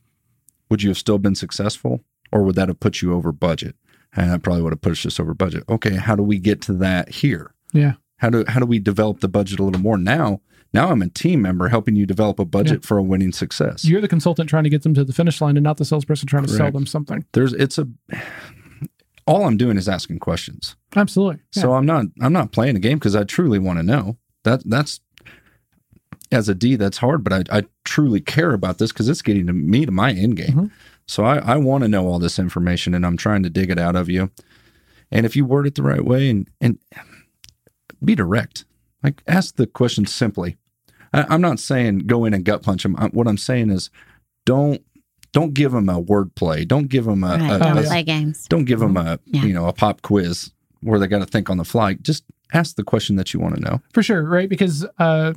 would 0.70 0.82
you 0.82 0.90
have 0.90 0.98
still 0.98 1.18
been 1.18 1.34
successful, 1.34 2.00
or 2.32 2.42
would 2.42 2.56
that 2.56 2.68
have 2.68 2.80
put 2.80 3.02
you 3.02 3.12
over 3.12 3.32
budget? 3.32 3.76
And 4.14 4.30
that 4.30 4.42
probably 4.42 4.62
would 4.62 4.72
have 4.72 4.80
pushed 4.80 5.04
us 5.06 5.18
over 5.20 5.34
budget. 5.34 5.64
Okay, 5.68 5.96
how 5.96 6.14
do 6.16 6.22
we 6.22 6.38
get 6.38 6.60
to 6.62 6.72
that 6.74 7.08
here? 7.10 7.52
Yeah. 7.72 7.94
How 8.18 8.30
do 8.30 8.44
how 8.48 8.60
do 8.60 8.66
we 8.66 8.78
develop 8.78 9.20
the 9.20 9.28
budget 9.28 9.58
a 9.60 9.62
little 9.64 9.80
more 9.80 9.98
now? 9.98 10.40
Now 10.72 10.90
I'm 10.90 11.02
a 11.02 11.08
team 11.08 11.42
member 11.42 11.68
helping 11.68 11.96
you 11.96 12.06
develop 12.06 12.38
a 12.38 12.44
budget 12.44 12.84
for 12.84 12.96
a 12.98 13.02
winning 13.02 13.32
success. 13.32 13.84
You're 13.84 14.00
the 14.00 14.08
consultant 14.08 14.48
trying 14.48 14.64
to 14.64 14.70
get 14.70 14.82
them 14.82 14.94
to 14.94 15.04
the 15.04 15.12
finish 15.12 15.40
line 15.40 15.56
and 15.56 15.64
not 15.64 15.76
the 15.76 15.84
salesperson 15.84 16.26
trying 16.28 16.44
to 16.44 16.48
sell 16.52 16.70
them 16.70 16.86
something. 16.86 17.24
There's 17.32 17.52
it's 17.52 17.78
a 17.78 17.86
all 19.26 19.44
I'm 19.46 19.56
doing 19.56 19.76
is 19.76 19.88
asking 19.88 20.20
questions. 20.20 20.76
Absolutely. 20.94 21.42
Yeah. 21.54 21.62
So 21.62 21.74
I'm 21.74 21.84
not 21.86 22.06
I'm 22.20 22.32
not 22.32 22.52
playing 22.52 22.76
a 22.76 22.80
game 22.80 22.98
because 22.98 23.16
I 23.16 23.24
truly 23.24 23.58
want 23.58 23.78
to 23.78 23.82
know. 23.82 24.16
That 24.44 24.62
that's 24.64 25.00
as 26.32 26.48
a 26.48 26.54
D, 26.54 26.74
that's 26.76 26.98
hard, 26.98 27.22
but 27.22 27.32
I, 27.32 27.58
I 27.58 27.64
truly 27.84 28.20
care 28.20 28.52
about 28.52 28.78
this 28.78 28.92
because 28.92 29.08
it's 29.08 29.22
getting 29.22 29.46
to 29.46 29.52
me 29.52 29.86
to 29.86 29.92
my 29.92 30.12
end 30.12 30.36
game. 30.36 30.52
Mhm. 30.52 30.70
So 31.08 31.24
I, 31.24 31.38
I 31.38 31.56
want 31.56 31.82
to 31.82 31.88
know 31.88 32.06
all 32.08 32.18
this 32.18 32.38
information 32.38 32.94
and 32.94 33.06
I'm 33.06 33.16
trying 33.16 33.42
to 33.44 33.50
dig 33.50 33.70
it 33.70 33.78
out 33.78 33.94
of 33.96 34.08
you. 34.08 34.30
And 35.10 35.24
if 35.24 35.36
you 35.36 35.44
word 35.44 35.66
it 35.66 35.74
the 35.76 35.82
right 35.82 36.04
way 36.04 36.28
and 36.30 36.48
and 36.60 36.78
be 38.04 38.14
direct, 38.14 38.64
like 39.02 39.22
ask 39.26 39.56
the 39.56 39.66
question 39.66 40.06
simply. 40.06 40.56
I, 41.12 41.24
I'm 41.28 41.40
not 41.40 41.60
saying 41.60 42.00
go 42.00 42.24
in 42.24 42.34
and 42.34 42.44
gut 42.44 42.62
punch 42.62 42.82
them. 42.82 42.96
I, 42.98 43.06
what 43.08 43.28
I'm 43.28 43.38
saying 43.38 43.70
is 43.70 43.90
don't 44.44 44.82
don't 45.32 45.54
give 45.54 45.72
them 45.72 45.88
a 45.88 45.98
word 46.00 46.34
play. 46.34 46.64
Don't 46.64 46.88
give 46.88 47.04
them 47.04 47.22
a, 47.22 47.36
Right. 47.36 47.56
a- 47.56 47.58
Don't 47.58 47.78
a- 47.78 47.82
play 47.82 48.02
games. 48.02 48.46
don't 48.48 48.64
give 48.64 48.80
them 48.80 48.96
a 48.96 49.18
Yeah. 49.26 49.44
you 49.44 49.52
know 49.54 49.68
a 49.68 49.72
pop 49.72 50.02
quiz 50.02 50.52
where 50.80 50.98
they 50.98 51.06
got 51.06 51.20
to 51.20 51.26
think 51.26 51.48
on 51.50 51.56
the 51.58 51.64
fly. 51.64 51.94
Just 51.94 52.24
ask 52.52 52.76
the 52.76 52.84
question 52.84 53.16
that 53.16 53.32
you 53.32 53.40
want 53.40 53.54
to 53.56 53.60
know. 53.60 53.80
For 53.92 54.02
sure, 54.02 54.22
right? 54.24 54.48
Because 54.48 54.84
uh, 54.98 55.34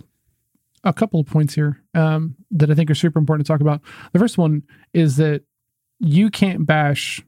a 0.84 0.94
couple 0.94 1.20
of 1.20 1.26
points 1.28 1.54
here 1.56 1.82
um, 1.96 2.36
that 2.52 2.70
I 2.70 2.76
think 2.76 2.90
are 2.92 2.96
super 2.96 3.20
important 3.20 3.46
to 3.46 3.52
talk 3.54 3.62
about. 3.62 3.82
The 4.14 4.20
first 4.20 4.38
one 4.38 4.64
is 4.94 5.18
that 5.18 5.44
you 6.00 6.30
can't 6.30 6.66
bash 6.66 7.22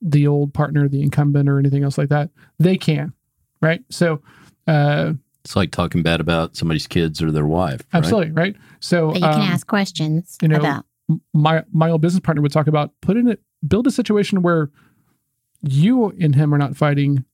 the 0.00 0.26
old 0.26 0.52
partner, 0.54 0.88
the 0.88 1.02
incumbent, 1.02 1.48
or 1.48 1.58
anything 1.58 1.84
else 1.84 1.96
like 1.98 2.08
that. 2.08 2.30
They 2.58 2.76
can, 2.76 3.12
right? 3.60 3.84
So, 3.88 4.20
uh, 4.66 5.12
It's 5.44 5.54
like 5.56 5.70
talking 5.70 6.02
bad 6.02 6.20
about 6.20 6.56
somebody's 6.56 6.86
kids 6.86 7.22
or 7.22 7.30
their 7.30 7.46
wife. 7.46 7.82
right? 7.92 7.98
absolutely, 7.98 8.32
right? 8.32 8.56
So, 8.80 9.08
But 9.08 9.16
you 9.16 9.28
can 9.28 9.40
um, 9.40 9.48
ask 9.48 9.66
questions 9.66 10.38
you 10.42 10.48
know, 10.48 10.58
about. 10.58 10.86
my 11.32 11.64
my 11.72 11.90
old 11.90 12.00
business 12.00 12.20
partner 12.20 12.42
would 12.42 12.52
talk 12.52 12.66
about 12.66 12.92
put 13.00 13.16
in 13.16 13.28
it, 13.28 13.40
build 13.66 13.86
a 13.86 13.90
situation 13.90 14.42
where 14.42 14.70
you 15.62 16.10
and 16.20 16.34
him 16.34 16.52
are 16.52 16.58
not 16.58 16.76
fighting, 16.76 17.24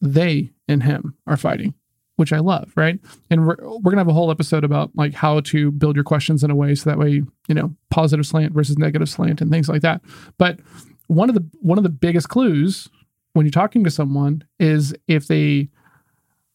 they 0.00 0.50
and 0.68 0.82
him 0.82 1.14
are 1.26 1.36
fighting, 1.36 1.74
which 2.16 2.32
I 2.32 2.38
love, 2.38 2.72
right? 2.76 2.98
And 3.30 3.46
we're 3.46 3.56
we're 3.60 3.90
gonna 3.90 3.98
have 3.98 4.08
a 4.08 4.12
whole 4.12 4.30
episode 4.30 4.64
about 4.64 4.90
like 4.94 5.14
how 5.14 5.40
to 5.40 5.70
build 5.70 5.96
your 5.96 6.04
questions 6.04 6.42
in 6.42 6.50
a 6.50 6.54
way 6.54 6.74
so 6.74 6.90
that 6.90 6.98
way 6.98 7.22
you 7.48 7.54
know 7.54 7.74
positive 7.90 8.26
slant 8.26 8.52
versus 8.52 8.78
negative 8.78 9.08
slant 9.08 9.40
and 9.40 9.50
things 9.50 9.68
like 9.68 9.82
that. 9.82 10.02
But 10.38 10.60
one 11.06 11.28
of 11.28 11.34
the 11.34 11.46
one 11.60 11.78
of 11.78 11.84
the 11.84 11.90
biggest 11.90 12.28
clues 12.28 12.88
when 13.34 13.46
you're 13.46 13.50
talking 13.50 13.84
to 13.84 13.90
someone 13.90 14.44
is 14.58 14.94
if 15.06 15.28
they 15.28 15.68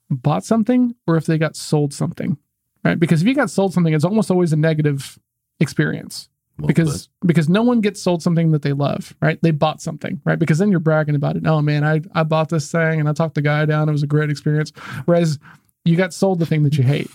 bought 0.10 0.44
something 0.44 0.96
or 1.08 1.16
if 1.16 1.26
they 1.26 1.38
got 1.38 1.56
sold 1.56 1.94
something, 1.94 2.38
right? 2.84 3.00
Because 3.00 3.22
if 3.22 3.28
you 3.28 3.36
got 3.36 3.50
sold 3.50 3.74
something, 3.74 3.94
it's 3.94 4.04
almost 4.04 4.32
always 4.32 4.52
a 4.52 4.58
negative 4.58 5.20
experience 5.60 6.28
Well 6.58 6.68
because 6.68 7.10
because 7.26 7.50
no 7.50 7.64
one 7.64 7.82
gets 7.82 8.02
sold 8.02 8.22
something 8.22 8.52
that 8.52 8.62
they 8.62 8.74
love, 8.74 9.16
right? 9.22 9.40
They 9.42 9.52
bought 9.52 9.82
something, 9.82 10.22
right? 10.26 10.38
Because 10.38 10.58
then 10.60 10.70
you're 10.70 10.80
bragging 10.80 11.16
about 11.16 11.36
it. 11.36 11.48
Oh 11.48 11.62
man, 11.62 11.84
I 11.84 12.02
I 12.14 12.24
bought 12.24 12.50
this 12.50 12.72
thing 12.72 13.00
and 13.00 13.10
I 13.10 13.14
talked 13.14 13.36
the 13.36 13.42
guy 13.42 13.66
down. 13.66 13.90
It 13.90 13.94
was 13.94 14.04
a 14.04 14.08
great 14.08 14.30
experience. 14.30 14.72
Whereas 15.06 15.40
you 15.86 15.96
got 15.96 16.14
sold 16.14 16.40
the 16.40 16.46
thing 16.46 16.64
that 16.64 16.78
you 16.78 16.84
hate. 16.84 17.10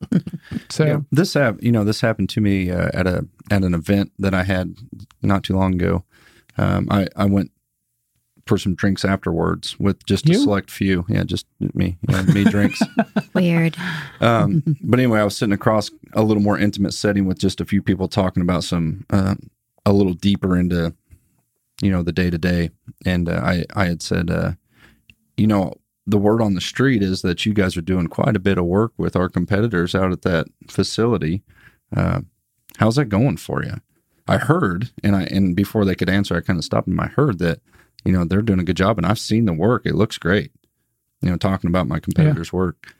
so 0.68 0.84
Yeah. 0.84 1.00
This 1.10 1.34
hap- 1.34 1.62
you 1.62 1.72
know, 1.72 1.84
this 1.84 2.00
happened 2.00 2.28
to 2.30 2.40
me 2.40 2.70
uh, 2.70 2.90
at 2.94 3.06
a 3.06 3.26
at 3.50 3.64
an 3.64 3.74
event 3.74 4.12
that 4.18 4.34
I 4.34 4.44
had 4.44 4.76
not 5.22 5.42
too 5.42 5.56
long 5.56 5.74
ago. 5.74 6.04
Um, 6.56 6.86
I 6.90 7.08
I 7.16 7.24
went 7.24 7.50
for 8.50 8.58
some 8.58 8.74
drinks 8.74 9.04
afterwards 9.04 9.78
with 9.78 10.04
just 10.06 10.28
a 10.28 10.34
select 10.34 10.72
few. 10.72 11.06
Yeah, 11.08 11.22
just 11.22 11.46
me. 11.72 11.96
Yeah, 12.08 12.22
me 12.22 12.42
drinks. 12.42 12.82
Weird. 13.32 13.76
Um, 14.20 14.76
but 14.82 14.98
anyway, 14.98 15.20
I 15.20 15.24
was 15.24 15.36
sitting 15.36 15.52
across 15.52 15.88
a 16.14 16.24
little 16.24 16.42
more 16.42 16.58
intimate 16.58 16.92
setting 16.92 17.26
with 17.26 17.38
just 17.38 17.60
a 17.60 17.64
few 17.64 17.80
people 17.80 18.08
talking 18.08 18.42
about 18.42 18.64
some 18.64 19.06
uh, 19.08 19.36
a 19.86 19.92
little 19.92 20.14
deeper 20.14 20.56
into 20.56 20.96
you 21.80 21.92
know 21.92 22.02
the 22.02 22.10
day 22.10 22.28
to 22.28 22.38
day, 22.38 22.70
and 23.06 23.28
uh, 23.28 23.40
I 23.40 23.64
I 23.76 23.84
had 23.84 24.02
said, 24.02 24.32
uh, 24.32 24.54
you 25.36 25.46
know, 25.46 25.74
the 26.04 26.18
word 26.18 26.42
on 26.42 26.54
the 26.54 26.60
street 26.60 27.04
is 27.04 27.22
that 27.22 27.46
you 27.46 27.54
guys 27.54 27.76
are 27.76 27.82
doing 27.82 28.08
quite 28.08 28.34
a 28.34 28.40
bit 28.40 28.58
of 28.58 28.64
work 28.64 28.92
with 28.96 29.14
our 29.14 29.28
competitors 29.28 29.94
out 29.94 30.10
at 30.10 30.22
that 30.22 30.48
facility. 30.68 31.44
Uh, 31.96 32.22
how's 32.78 32.96
that 32.96 33.04
going 33.04 33.36
for 33.36 33.62
you? 33.62 33.74
I 34.26 34.38
heard, 34.38 34.90
and 35.04 35.14
I 35.14 35.22
and 35.26 35.54
before 35.54 35.84
they 35.84 35.94
could 35.94 36.10
answer, 36.10 36.36
I 36.36 36.40
kind 36.40 36.58
of 36.58 36.64
stopped 36.64 36.88
them. 36.88 36.98
I 36.98 37.06
heard 37.06 37.38
that 37.38 37.60
you 38.04 38.12
know 38.12 38.24
they're 38.24 38.42
doing 38.42 38.60
a 38.60 38.64
good 38.64 38.76
job, 38.76 38.98
and 38.98 39.06
I've 39.06 39.18
seen 39.18 39.44
the 39.44 39.52
work; 39.52 39.82
it 39.86 39.94
looks 39.94 40.18
great. 40.18 40.52
You 41.22 41.30
know, 41.30 41.36
talking 41.36 41.68
about 41.68 41.86
my 41.88 42.00
competitors' 42.00 42.52
work. 42.52 42.94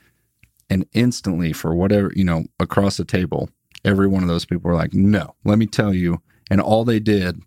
And 0.73 0.87
instantly 0.93 1.53
for 1.53 1.75
whatever 1.75 2.13
you 2.15 2.23
know 2.23 2.45
across 2.61 2.97
the 2.97 3.05
table 3.05 3.51
every 3.85 4.07
one 4.07 4.23
of 4.23 4.29
those 4.29 4.45
people 4.45 4.71
were 4.71 4.77
like 4.77 4.95
no 4.95 5.35
let 5.45 5.59
me 5.59 5.67
tell 5.67 5.93
you 5.93 6.23
and 6.49 6.61
all 6.61 6.85
they 6.85 7.01
did 7.01 7.41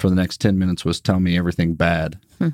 for 0.00 0.08
the 0.10 0.16
next 0.16 0.40
10 0.40 0.58
minutes 0.58 0.84
was 0.84 1.00
tell 1.00 1.20
me 1.20 1.38
everything 1.38 1.74
bad. 1.74 2.18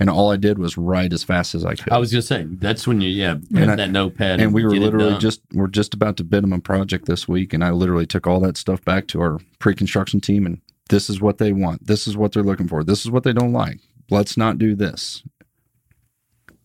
And 0.00 0.08
all 0.10 0.32
i 0.32 0.36
did 0.36 0.58
was 0.58 0.76
write 0.78 1.12
as 1.12 1.22
fast 1.22 1.54
as 1.54 1.64
i 1.66 1.74
could. 1.76 1.92
I 1.92 1.98
was 1.98 2.10
just 2.10 2.26
saying 2.26 2.56
that's 2.60 2.86
when 2.88 3.00
you 3.02 3.08
yeah 3.10 3.36
And 3.54 3.70
I- 3.70 3.76
that 3.76 3.90
notepad 3.90 4.40
and 4.40 4.52
we 4.52 4.64
were 4.64 4.74
literally 4.74 5.16
just 5.18 5.42
we're 5.52 5.68
just 5.68 5.94
about 5.94 6.16
to 6.16 6.24
bid 6.24 6.42
them 6.42 6.52
a 6.54 6.58
project 6.58 7.04
this 7.06 7.28
week 7.28 7.52
and 7.52 7.62
i 7.62 7.70
literally 7.70 8.06
took 8.06 8.26
all 8.26 8.40
that 8.40 8.56
stuff 8.56 8.82
back 8.84 9.06
to 9.08 9.20
our 9.20 9.38
pre-construction 9.60 10.20
team 10.20 10.44
and 10.46 10.60
this 10.88 11.08
is 11.08 11.20
what 11.20 11.38
they 11.38 11.52
want 11.52 11.86
this 11.86 12.06
is 12.06 12.16
what 12.16 12.32
they're 12.32 12.42
looking 12.42 12.68
for 12.68 12.82
this 12.84 13.04
is 13.04 13.10
what 13.10 13.22
they 13.24 13.32
don't 13.32 13.52
like 13.52 13.78
let's 14.10 14.36
not 14.36 14.58
do 14.58 14.74
this 14.74 15.22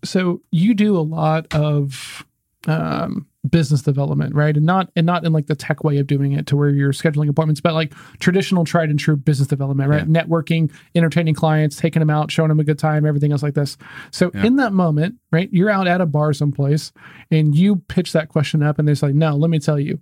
so 0.04 0.42
you 0.52 0.74
do 0.74 0.98
a 0.98 1.02
lot 1.02 1.54
of 1.54 2.26
um, 2.68 3.28
business 3.50 3.82
development, 3.82 4.36
right? 4.36 4.56
And 4.56 4.66
not 4.66 4.92
and 4.96 5.06
not 5.06 5.26
in 5.26 5.32
like 5.32 5.48
the 5.48 5.56
tech 5.56 5.84
way 5.84 5.98
of 5.98 6.08
doing 6.08 6.34
it 6.34 6.48
to 6.48 6.58
where 6.58 6.70
you're 6.70 6.92
scheduling 6.92 7.30
appointments, 7.30 7.62
but 7.62 7.74
like 7.74 7.94
traditional 8.20 8.66
tried 8.66 8.90
and 8.90 9.00
true 9.00 9.16
business 9.16 9.48
development, 9.48 9.90
right? 9.90 10.08
Networking, 10.08 10.72
entertaining 10.96 11.34
clients, 11.34 11.78
taking 11.78 12.00
them 12.02 12.10
out, 12.10 12.30
showing 12.32 12.50
them 12.50 12.60
a 12.60 12.64
good 12.64 12.80
time, 12.80 13.06
everything 13.06 13.32
else 13.32 13.44
like 13.44 13.54
this. 13.54 13.78
So 14.12 14.32
Yeah. 14.34 14.46
in 14.46 14.58
that 14.58 14.74
moment, 14.74 15.16
right, 15.32 15.50
you're 15.52 15.70
out 15.70 15.88
at 15.88 16.02
a 16.02 16.06
bar 16.06 16.34
someplace 16.34 16.92
and 17.32 17.56
you 17.56 17.78
pitch 17.88 18.12
that 18.14 18.30
question 18.30 18.62
up 18.62 18.80
and 18.80 18.88
they're 18.88 18.96
like, 19.02 19.16
no, 19.16 19.36
let 19.36 19.50
me 19.50 19.60
tell 19.60 19.80
you. 19.80 20.00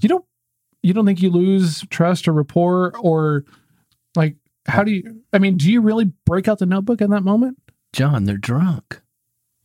You 0.00 0.08
don't 0.08 0.24
you 0.82 0.92
don't 0.92 1.06
think 1.06 1.22
you 1.22 1.30
lose 1.30 1.84
trust 1.90 2.26
or 2.28 2.32
rapport 2.32 2.92
or 3.00 3.44
like 4.16 4.36
how 4.66 4.84
do 4.84 4.90
you 4.92 5.22
I 5.32 5.38
mean, 5.38 5.56
do 5.56 5.70
you 5.70 5.80
really 5.80 6.12
break 6.26 6.48
out 6.48 6.58
the 6.58 6.66
notebook 6.66 7.00
in 7.00 7.10
that 7.10 7.22
moment? 7.24 7.58
John, 7.92 8.24
they're 8.24 8.36
drunk. 8.36 9.00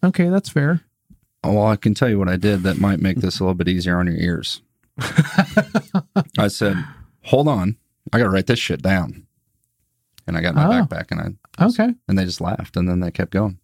Okay, 0.03 0.29
that's 0.29 0.49
fair. 0.49 0.81
Well, 1.43 1.67
I 1.67 1.75
can 1.75 1.93
tell 1.93 2.09
you 2.09 2.19
what 2.19 2.27
I 2.29 2.35
did 2.35 2.63
that 2.63 2.77
might 2.79 2.99
make 2.99 3.17
this 3.17 3.39
a 3.39 3.43
little 3.43 3.53
bit 3.55 3.67
easier 3.69 3.97
on 3.99 4.07
your 4.07 4.17
ears. 4.17 4.61
I 6.37 6.47
said, 6.47 6.75
"Hold 7.25 7.47
on, 7.47 7.77
I 8.11 8.17
got 8.17 8.25
to 8.25 8.29
write 8.29 8.47
this 8.47 8.59
shit 8.59 8.81
down." 8.81 9.25
And 10.25 10.35
I 10.37 10.41
got 10.41 10.55
my 10.55 10.65
Oh. 10.65 10.69
backpack, 10.85 11.11
and 11.11 11.21
I 11.59 11.63
Okay. 11.65 11.93
and 12.07 12.17
they 12.17 12.25
just 12.25 12.41
laughed, 12.41 12.75
and 12.75 12.89
then 12.89 12.99
they 12.99 13.11
kept 13.11 13.31
going. 13.31 13.59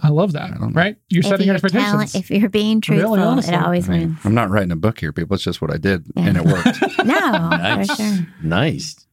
I 0.00 0.08
love 0.10 0.32
that. 0.32 0.50
I. 0.52 0.66
Right? 0.68 0.96
You're 1.08 1.20
If 1.20 1.26
setting 1.26 1.46
you're, 1.46 1.56
expectations. 1.56 1.90
talent, 1.90 2.14
if 2.14 2.30
you're 2.30 2.48
being 2.48 2.80
Really, 2.88 3.00
truthful, 3.00 3.18
honestly. 3.20 3.54
it 3.54 3.62
always 3.62 3.88
I 3.88 3.92
mean, 3.92 4.00
wins. 4.10 4.18
I'm 4.24 4.34
not 4.34 4.48
writing 4.50 4.70
a 4.70 4.76
book 4.76 5.00
here, 5.00 5.12
people. 5.12 5.34
It's 5.34 5.42
just 5.44 5.60
what 5.60 5.72
I 5.72 5.76
did, 5.76 6.04
Yeah. 6.14 6.22
and 6.26 6.36
it 6.36 6.44
worked. 6.44 6.78
No, 7.04 7.14
Nice. 7.50 7.88
for 7.88 7.96
sure. 7.96 8.26
Nice. 8.42 9.06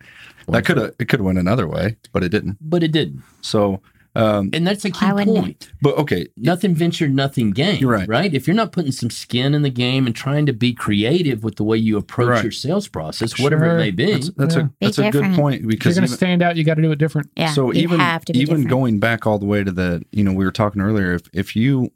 that 0.47 0.63
could 0.65 0.77
have 0.77 0.93
it 0.99 1.05
could 1.09 1.19
have 1.19 1.25
went 1.25 1.39
another 1.39 1.67
way, 1.67 1.97
but 2.11 2.23
it 2.23 2.29
didn't. 2.29 2.57
But 2.61 2.83
it 2.83 2.91
did. 2.91 3.19
So 3.41 3.81
Um, 4.17 4.49
And 4.53 4.65
that's 4.65 4.85
a 4.85 4.89
key 4.91 5.05
Why 5.05 5.11
wouldn't 5.13 5.37
point. 5.37 5.69
but 5.81 5.97
okay, 5.97 6.27
Nothing 6.37 6.73
ventured, 6.73 7.13
nothing 7.13 7.51
gained. 7.51 7.81
You're 7.81 7.91
right. 7.91 8.07
Right. 8.07 8.33
If 8.33 8.47
you're 8.47 8.55
not 8.55 8.71
putting 8.71 8.91
some 8.93 9.09
skin 9.09 9.53
in 9.53 9.61
the 9.61 9.69
game 9.69 10.05
and 10.07 10.15
trying 10.15 10.45
to 10.45 10.53
be 10.53 10.73
creative 10.73 11.43
with 11.43 11.57
the 11.57 11.63
way 11.65 11.77
you 11.77 11.97
approach 11.97 12.29
Right. 12.29 12.43
your 12.43 12.51
sales 12.53 12.87
process, 12.87 13.37
whatever 13.39 13.65
it 13.65 13.77
may 13.77 13.91
be, 13.91 14.13
that's, 14.13 14.29
that's 14.31 14.55
Yeah. 14.55 14.61
a 14.61 14.63
Be 14.65 14.71
that's 14.81 14.97
a 14.99 15.01
good 15.03 15.11
different. 15.11 15.35
point 15.35 15.55
If 15.65 15.85
you're 15.85 15.93
going 15.93 16.07
to 16.07 16.13
stand 16.13 16.41
out, 16.41 16.55
you 16.55 16.63
got 16.63 16.75
to 16.75 16.81
do 16.81 16.91
it 16.91 16.97
different. 16.99 17.29
Yeah. 17.35 17.51
so 17.51 17.71
you 17.73 17.81
even 17.81 17.99
have 17.99 18.23
to 18.25 18.33
be 18.33 18.39
even 18.39 18.55
different. 18.55 18.69
going 18.69 18.99
back 18.99 19.27
all 19.27 19.37
the 19.37 19.45
way 19.45 19.63
to 19.63 19.71
the 19.71 20.03
you 20.11 20.23
know 20.23 20.31
we 20.31 20.45
were 20.45 20.51
talking 20.51 20.81
earlier 20.81 21.13
if 21.15 21.23
if 21.33 21.55
you 21.55 21.91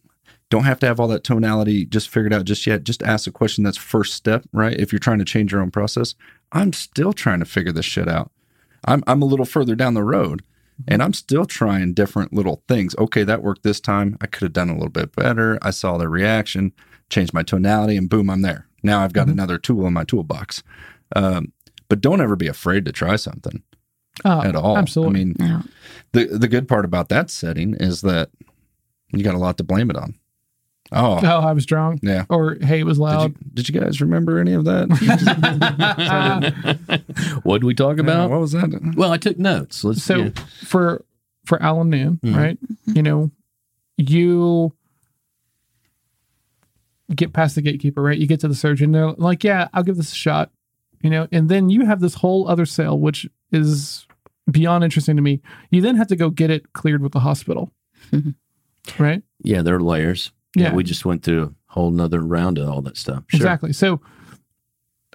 don't 0.49 0.63
have 0.63 0.79
to 0.79 0.87
have 0.87 0.99
all 0.99 1.07
that 1.07 1.23
tonality 1.23 1.85
just 1.85 2.09
figured 2.09 2.33
out 2.33 2.43
just 2.43 2.65
yet 2.67 2.83
just 2.83 3.01
ask 3.03 3.27
a 3.27 3.31
question 3.31 3.63
that's 3.63 3.77
first 3.77 4.13
step 4.13 4.43
right 4.51 4.77
if 4.79 4.91
you're 4.91 4.99
trying 4.99 5.19
to 5.19 5.25
change 5.25 5.51
your 5.51 5.61
own 5.61 5.69
process 5.71 6.15
i'm 6.51 6.73
still 6.73 7.13
trying 7.13 7.39
to 7.39 7.45
figure 7.45 7.71
this 7.71 7.85
shit 7.85 8.07
out 8.07 8.31
i'm 8.85 9.03
i'm 9.05 9.21
a 9.21 9.25
little 9.25 9.45
further 9.45 9.75
down 9.75 9.93
the 9.93 10.03
road 10.03 10.41
and 10.87 11.01
i'm 11.03 11.13
still 11.13 11.45
trying 11.45 11.93
different 11.93 12.33
little 12.33 12.63
things 12.67 12.95
okay 12.97 13.23
that 13.23 13.43
worked 13.43 13.63
this 13.63 13.79
time 13.79 14.17
i 14.21 14.25
could 14.27 14.43
have 14.43 14.53
done 14.53 14.69
a 14.69 14.73
little 14.73 14.89
bit 14.89 15.15
better 15.15 15.57
i 15.61 15.69
saw 15.69 15.97
the 15.97 16.07
reaction 16.09 16.71
changed 17.09 17.33
my 17.33 17.43
tonality 17.43 17.97
and 17.97 18.09
boom 18.09 18.29
i'm 18.29 18.41
there 18.41 18.67
now 18.83 19.01
i've 19.01 19.13
got 19.13 19.27
Mhm. 19.27 19.31
another 19.31 19.57
tool 19.57 19.85
in 19.87 19.93
my 19.93 20.03
toolbox 20.03 20.63
um, 21.15 21.51
but 21.87 22.01
don't 22.01 22.21
ever 22.21 22.35
be 22.35 22.47
afraid 22.47 22.85
to 22.85 22.91
try 22.91 23.15
something 23.15 23.61
Oh, 24.25 24.41
at 24.41 24.55
all 24.55 24.77
Absolutely. 24.77 25.21
i 25.21 25.23
mean 25.25 25.35
No. 25.39 25.63
the 26.13 26.25
the 26.25 26.47
good 26.47 26.67
part 26.67 26.85
about 26.85 27.09
that 27.09 27.29
setting 27.29 27.73
is 27.75 28.01
that 28.01 28.29
you 29.13 29.23
got 29.23 29.33
a 29.35 29.39
lot 29.39 29.57
to 29.57 29.63
blame 29.63 29.89
it 29.89 29.95
on. 29.97 30.13
Oh, 30.91 31.19
oh, 31.23 31.39
I 31.41 31.51
was 31.53 31.67
drunk. 31.67 31.99
yeah. 32.01 32.25
Or, 32.29 32.55
hey, 32.61 32.79
it 32.79 32.83
was 32.83 32.97
Did 32.97 33.03
loud. 33.03 33.31
you, 33.31 33.35
did 33.53 33.69
you 33.69 33.79
guys 33.79 34.01
remember 34.01 34.39
any 34.39 34.53
of 34.53 34.65
that? 34.65 34.89
what 37.43 37.59
did 37.59 37.65
we 37.65 37.75
talk 37.75 37.99
about? 37.99 38.29
what 38.31 38.39
was 38.39 38.53
that? 38.53 38.93
Well, 38.95 39.11
I 39.11 39.17
took 39.17 39.37
notes. 39.37 39.83
Let's 39.83 40.03
so 40.03 40.15
yeah. 40.17 40.29
for 40.65 41.03
for 41.45 41.61
Alan 41.61 41.89
Noon, 41.89 42.19
Mhm. 42.23 42.35
right? 42.35 42.57
You 42.87 43.03
know, 43.03 43.31
you 43.97 44.73
get 47.15 47.33
past 47.33 47.55
the 47.55 47.61
gatekeeper, 47.61 48.01
right? 48.01 48.17
You 48.17 48.27
get 48.27 48.39
to 48.41 48.47
the 48.47 48.55
surgeon. 48.55 48.91
They're 48.91 49.11
like, 49.11 49.43
"Yeah, 49.43 49.67
I'll 49.73 49.83
give 49.83 49.97
this 49.97 50.11
a 50.11 50.15
shot," 50.15 50.51
you 51.01 51.09
know, 51.09 51.27
and 51.31 51.49
then 51.49 51.69
you 51.69 51.85
have 51.85 51.99
this 52.01 52.15
whole 52.15 52.47
other 52.47 52.65
sale, 52.65 52.99
which 52.99 53.27
is 53.51 54.05
beyond 54.49 54.83
interesting 54.83 55.15
to 55.15 55.21
me. 55.21 55.41
You 55.71 55.81
then 55.81 55.95
have 55.95 56.07
to 56.07 56.15
go 56.15 56.29
get 56.29 56.49
it 56.51 56.73
cleared 56.73 57.01
with 57.01 57.13
the 57.13 57.21
hospital, 57.21 57.71
right? 58.99 59.23
yeah, 59.43 59.61
there 59.61 59.75
are 59.75 59.81
layers. 59.81 60.31
Yeah. 60.55 60.73
we 60.73 60.83
just 60.83 61.05
went 61.05 61.23
through 61.23 61.43
a 61.43 61.51
whole 61.67 61.91
nother 61.91 62.19
round 62.21 62.57
of 62.57 62.67
all 62.67 62.81
that 62.81 62.97
stuff. 62.97 63.23
Sure. 63.27 63.37
Exactly. 63.37 63.73
So. 63.73 64.01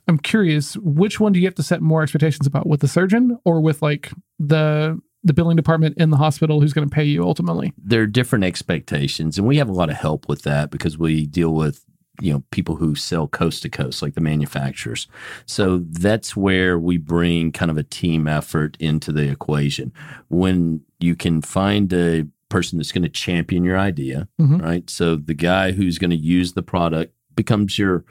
I'm 0.07 0.19
curious, 0.19 0.77
which 0.77 1.19
one 1.19 1.33
do 1.33 1.41
you 1.41 1.47
have 1.47 1.55
to 1.55 1.63
set 1.63 1.81
more 1.81 2.03
expectations 2.03 2.47
about 2.47 2.67
with 2.67 2.81
the 2.81 2.89
surgeon 2.89 3.39
or 3.47 3.63
with 3.63 3.81
like 3.81 4.11
the 4.39 5.01
the 5.23 5.33
billing 5.33 5.57
department 5.57 5.97
in 5.97 6.11
the 6.11 6.19
hospital 6.19 6.61
who's 6.61 6.75
going 6.75 6.87
to 6.87 6.95
pay 6.95 7.05
you 7.05 7.25
ultimately? 7.25 7.73
there 7.79 8.03
are 8.03 8.07
different 8.07 8.45
expectations 8.45 9.39
and 9.39 9.47
we 9.47 9.57
have 9.57 9.71
a 9.71 9.73
lot 9.73 9.89
of 9.89 9.97
help 9.97 10.29
with 10.29 10.43
that 10.43 10.71
because 10.71 10.99
we 10.99 11.25
deal 11.25 11.55
with 11.55 11.87
you 12.21 12.33
know 12.35 12.43
people 12.51 12.77
who 12.77 12.95
sell 12.95 13.27
coast 13.27 13.63
to 13.63 13.71
coast 13.71 14.03
like 14.03 14.15
the 14.15 14.21
manufacturers 14.21 15.09
so 15.47 15.79
that's 15.91 16.37
where 16.37 16.79
we 16.79 16.99
bring 16.99 17.51
kind 17.51 17.71
of 17.71 17.79
a 17.79 17.83
team 17.83 18.29
effort 18.29 18.77
into 18.79 19.11
the 19.11 19.31
equation 19.31 19.91
when 20.29 20.83
you 21.01 21.17
can 21.17 21.41
find 21.41 21.93
a 21.95 22.27
person 22.55 22.79
that's 22.79 22.93
going 22.93 23.03
to 23.11 23.21
champion 23.27 23.63
your 23.65 23.79
idea 23.91 24.19
Mhm. 24.41 24.63
right? 24.69 24.87
So 24.99 25.07
the 25.31 25.35
guy 25.51 25.73
who's 25.77 25.99
going 25.99 26.11
to 26.19 26.27
use 26.39 26.53
the 26.53 26.63
product 26.75 27.11
becomes 27.41 27.79
your 27.79 28.05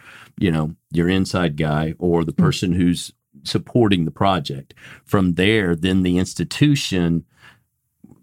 you 0.46 0.52
know 0.52 0.76
your 0.98 1.08
inside 1.18 1.54
guy 1.70 1.86
or 2.00 2.24
the 2.26 2.34
person 2.46 2.70
who's 2.80 3.02
supporting 3.44 4.06
the 4.06 4.12
project. 4.24 4.74
From 5.12 5.26
there 5.36 5.76
then 5.86 6.04
the 6.04 6.18
institution 6.24 7.26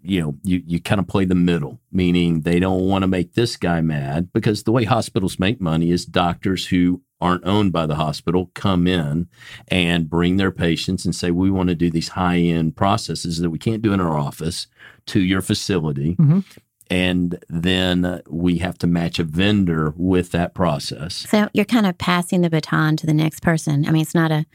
you 0.03 0.19
know, 0.21 0.35
you, 0.43 0.63
you 0.65 0.79
kind 0.81 0.99
of 0.99 1.07
play 1.07 1.25
the 1.25 1.35
middle, 1.51 1.79
meaning 1.91 2.41
they 2.41 2.59
don't 2.59 2.87
want 2.91 3.03
to 3.03 3.07
make 3.07 3.33
this 3.33 3.55
guy 3.55 3.81
mad 3.81 4.29
because 4.33 4.63
the 4.63 4.71
way 4.71 4.83
hospitals 4.83 5.37
make 5.37 5.61
money 5.61 5.91
is 5.91 6.05
doctors 6.05 6.65
who 6.71 7.01
aren't 7.21 7.45
owned 7.45 7.71
by 7.71 7.85
the 7.85 7.95
hospital 7.95 8.49
come 8.55 8.87
in 8.87 9.29
and 9.67 10.09
bring 10.09 10.37
their 10.37 10.51
patients 10.51 11.05
and 11.05 11.15
say, 11.15 11.31
we 11.31 11.51
want 11.51 11.69
to 11.69 11.75
do 11.75 11.89
these 11.89 12.09
high 12.09 12.39
end 12.39 12.75
processes 12.75 13.39
that 13.39 13.51
we 13.51 13.59
can't 13.59 13.81
do 13.81 13.93
in 13.93 14.01
our 14.01 14.17
office 14.17 14.67
to 15.05 15.19
your 15.21 15.41
facility. 15.41 16.15
Mhm. 16.15 16.43
And 16.89 17.41
then 17.47 18.21
we 18.27 18.57
have 18.57 18.77
to 18.79 18.87
match 18.87 19.17
a 19.17 19.23
vendor 19.23 19.93
with 19.95 20.31
that 20.31 20.53
process. 20.53 21.25
So 21.29 21.47
you're 21.53 21.63
kind 21.63 21.85
of 21.85 21.97
passing 21.97 22.41
the 22.41 22.49
baton 22.49 22.97
to 22.97 23.05
the 23.05 23.13
next 23.13 23.41
person. 23.41 23.85
I 23.87 23.91
mean, 23.91 24.01
it's 24.01 24.15
not 24.15 24.31
a 24.31 24.45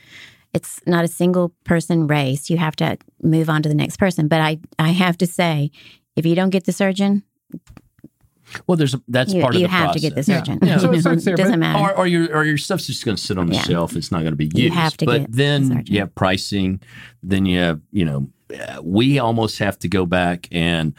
it's 0.52 0.80
not 0.86 1.04
a 1.04 1.08
single 1.08 1.52
person 1.64 2.06
race. 2.06 2.48
You 2.48 2.56
have 2.56 2.76
to 2.76 2.96
move 3.22 3.50
on 3.50 3.62
to 3.62 3.68
the 3.68 3.74
next 3.74 3.98
person. 3.98 4.28
But 4.28 4.40
I 4.40 4.58
I 4.78 4.90
have 4.90 5.16
to 5.18 5.26
say, 5.26 5.70
if 6.14 6.26
you 6.26 6.34
don't 6.34 6.50
get 6.50 6.64
the 6.64 6.72
surgeon, 6.72 7.22
Well, 8.66 8.76
there's 8.76 8.94
a, 8.94 9.02
that's 9.08 9.34
you, 9.34 9.40
part 9.42 9.54
of 9.56 9.60
the 9.60 9.66
process. 9.68 9.72
you 9.72 9.76
have 9.78 9.84
process. 9.86 10.02
to 10.02 10.08
get 10.08 10.14
the 10.26 10.32
Yeah. 10.32 10.38
surgeon. 10.38 10.58
Yeah. 10.62 10.78
So 10.78 10.92
it 11.12 11.24
there, 11.24 11.36
doesn't 11.36 11.58
matter. 11.60 11.78
or, 11.78 11.98
or 11.98 12.06
your 12.06 12.34
or 12.36 12.44
your 12.44 12.58
stuff's 12.58 12.86
just 12.86 13.04
going 13.04 13.16
to 13.16 13.22
sit 13.22 13.38
on 13.38 13.46
the 13.48 13.54
Yeah. 13.54 13.62
shelf. 13.62 13.96
It's 13.96 14.12
not 14.12 14.20
going 14.20 14.32
to 14.32 14.36
be 14.36 14.44
used. 14.46 14.58
You 14.58 14.70
have 14.70 14.96
to 14.98 15.04
but 15.06 15.18
get 15.22 15.30
the 15.32 15.36
then 15.36 15.66
surgeon. 15.68 15.94
you 15.94 16.00
have 16.00 16.14
pricing. 16.14 16.80
Then 17.22 17.44
you 17.46 17.58
have 17.58 17.80
you 17.92 18.04
know 18.04 18.28
uh, 18.54 18.80
we 18.82 19.18
almost 19.18 19.58
have 19.58 19.78
to 19.80 19.88
go 19.88 20.06
back 20.06 20.48
and 20.52 20.94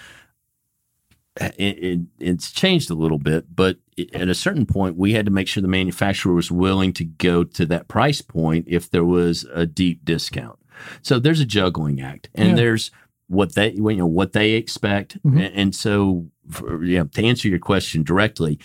uh, 1.40 1.50
it, 1.58 1.78
it, 1.84 2.00
it's 2.20 2.52
changed 2.52 2.90
a 2.90 2.96
little 2.96 3.20
bit, 3.20 3.46
but 3.56 3.78
at 4.14 4.28
a 4.28 4.34
certain 4.36 4.66
point, 4.66 4.98
we 4.98 5.14
had 5.14 5.26
to 5.26 5.32
make 5.32 5.48
sure 5.48 5.62
the 5.62 5.68
manufacturer 5.68 6.34
was 6.34 6.52
willing 6.52 6.92
to 6.94 7.04
go 7.06 7.44
to 7.44 7.66
that 7.68 7.88
price 7.88 8.22
point 8.22 8.66
if 8.68 8.90
there 8.90 9.06
was 9.06 9.46
a 9.54 9.66
deep 9.68 10.04
discount. 10.04 10.58
So 11.04 11.20
there's 11.20 11.40
a 11.40 11.46
juggling 11.46 12.02
act, 12.02 12.30
and 12.36 12.50
Yeah. 12.50 12.56
there's 12.56 12.92
what 13.28 13.56
they 13.56 13.72
you 13.74 13.96
know 13.98 14.08
what 14.08 14.34
they 14.34 14.54
expect, 14.54 15.22
Mhm. 15.24 15.46
and, 15.46 15.56
and 15.56 15.76
so 15.76 16.28
for, 16.50 16.84
yeah, 16.84 17.04
to 17.04 17.24
answer 17.24 17.48
your 17.48 17.60
question 17.60 18.04
directly, 18.04 18.60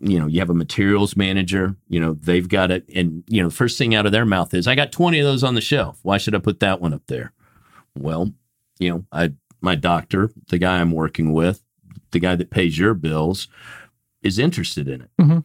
you 0.00 0.18
know, 0.18 0.26
you 0.26 0.38
have 0.40 0.50
a 0.50 0.54
materials 0.54 1.16
manager, 1.16 1.74
you 1.88 1.98
know, 2.00 2.14
they've 2.14 2.48
got 2.48 2.70
it. 2.70 2.88
And, 2.94 3.24
you 3.28 3.42
know, 3.42 3.48
the 3.48 3.54
first 3.54 3.76
thing 3.76 3.94
out 3.94 4.06
of 4.06 4.12
their 4.12 4.24
mouth 4.24 4.54
is, 4.54 4.66
I 4.68 4.74
got 4.74 4.92
20 4.92 5.18
of 5.18 5.24
those 5.26 5.42
on 5.42 5.54
the 5.54 5.60
shelf. 5.60 5.98
Why 6.02 6.16
should 6.18 6.34
I 6.34 6.38
put 6.38 6.60
that 6.60 6.80
one 6.80 6.94
up 6.94 7.02
there? 7.08 7.32
Well, 7.98 8.32
you 8.78 8.90
know, 8.90 9.04
I, 9.12 9.32
my 9.60 9.74
doctor, 9.74 10.30
the 10.48 10.58
guy 10.58 10.80
I'm 10.80 10.92
working 10.92 11.32
with, 11.32 11.62
the 12.12 12.20
guy 12.20 12.36
that 12.36 12.50
pays 12.50 12.78
your 12.78 12.94
bills 12.94 13.48
is 14.22 14.38
interested 14.38 14.88
in 14.88 15.02
it. 15.02 15.10
Mhm. 15.20 15.44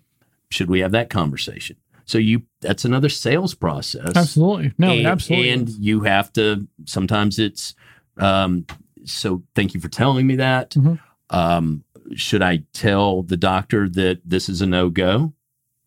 Should 0.52 0.70
we 0.70 0.80
have 0.82 0.92
that 0.92 1.10
conversation? 1.10 1.78
So 2.06 2.20
you, 2.20 2.44
that's 2.62 2.86
another 2.86 3.10
sales 3.10 3.56
process. 3.56 4.16
Absolutely. 4.16 4.74
No, 4.78 4.92
and, 4.92 5.08
absolutely. 5.08 5.50
And 5.50 5.70
you 5.70 6.02
have 6.02 6.32
to, 6.34 6.68
sometimes 6.86 7.40
it's, 7.40 7.74
um, 8.18 8.66
so 9.06 9.42
thank 9.56 9.74
you 9.74 9.80
for 9.80 9.88
telling 9.90 10.28
me 10.28 10.36
that. 10.36 10.72
Mhm. 10.72 11.00
Um, 11.30 11.84
should 12.16 12.42
I 12.42 12.64
tell 12.74 13.24
the 13.24 13.38
doctor 13.38 13.90
that 13.90 14.22
this 14.26 14.48
is 14.50 14.62
a 14.62 14.66
no 14.66 14.90
go? 14.90 15.34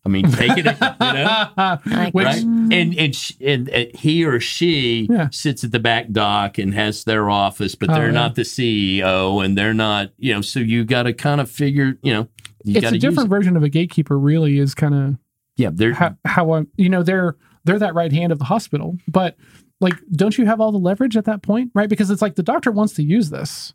I 0.05 0.09
mean, 0.09 0.31
take 0.31 0.57
it, 0.57 0.65
you 0.65 1.13
know, 1.13 1.47
Like, 1.85 2.13
right? 2.13 2.43
mm, 2.43 2.73
And 2.73 2.97
and, 2.97 3.15
sh- 3.15 3.33
and 3.41 3.67
and 3.69 3.93
he 3.95 4.23
or 4.25 4.39
she 4.39 5.07
Yeah. 5.09 5.27
sits 5.31 5.63
at 5.63 5.71
the 5.71 5.79
back 5.79 6.11
dock 6.11 6.57
and 6.57 6.73
has 6.73 7.03
their 7.03 7.29
office, 7.29 7.75
but 7.75 7.89
Oh, 7.89 7.93
they're 7.93 8.05
yeah. 8.07 8.11
not 8.13 8.35
the 8.35 8.43
CEO, 8.43 9.43
and 9.43 9.57
they're 9.57 9.73
not, 9.73 10.11
you 10.17 10.33
know. 10.33 10.41
So 10.41 10.61
you 10.61 10.85
got 10.85 11.03
to 11.03 11.13
kind 11.13 11.41
of 11.41 11.51
figure, 11.51 11.97
you 12.01 12.13
know, 12.13 12.27
you 12.63 12.77
it's 12.77 12.91
a 12.91 12.97
different 12.97 13.29
version 13.29 13.57
of 13.57 13.63
a 13.63 13.69
gatekeeper. 13.69 14.17
Really, 14.17 14.57
is 14.57 14.73
kind 14.73 14.93
of 14.95 15.17
Yeah, 15.57 15.69
they're 15.73 15.93
how, 15.93 16.15
how 16.25 16.53
I, 16.53 16.63
you 16.77 16.87
know, 16.89 17.03
they're 17.03 17.35
they're 17.65 17.79
that 17.79 17.93
right 17.93 18.11
hand 18.11 18.31
of 18.31 18.39
the 18.39 18.45
hospital, 18.45 18.97
but 19.07 19.35
like, 19.81 19.95
don't 20.13 20.37
you 20.37 20.45
have 20.45 20.61
all 20.61 20.71
the 20.71 20.77
leverage 20.79 21.17
at 21.17 21.25
that 21.25 21.41
point, 21.41 21.71
right? 21.75 21.89
Because 21.89 22.09
it's 22.09 22.21
like 22.21 22.35
the 22.35 22.43
doctor 22.43 22.71
wants 22.71 22.93
to 22.93 23.03
use 23.03 23.29
this. 23.31 23.73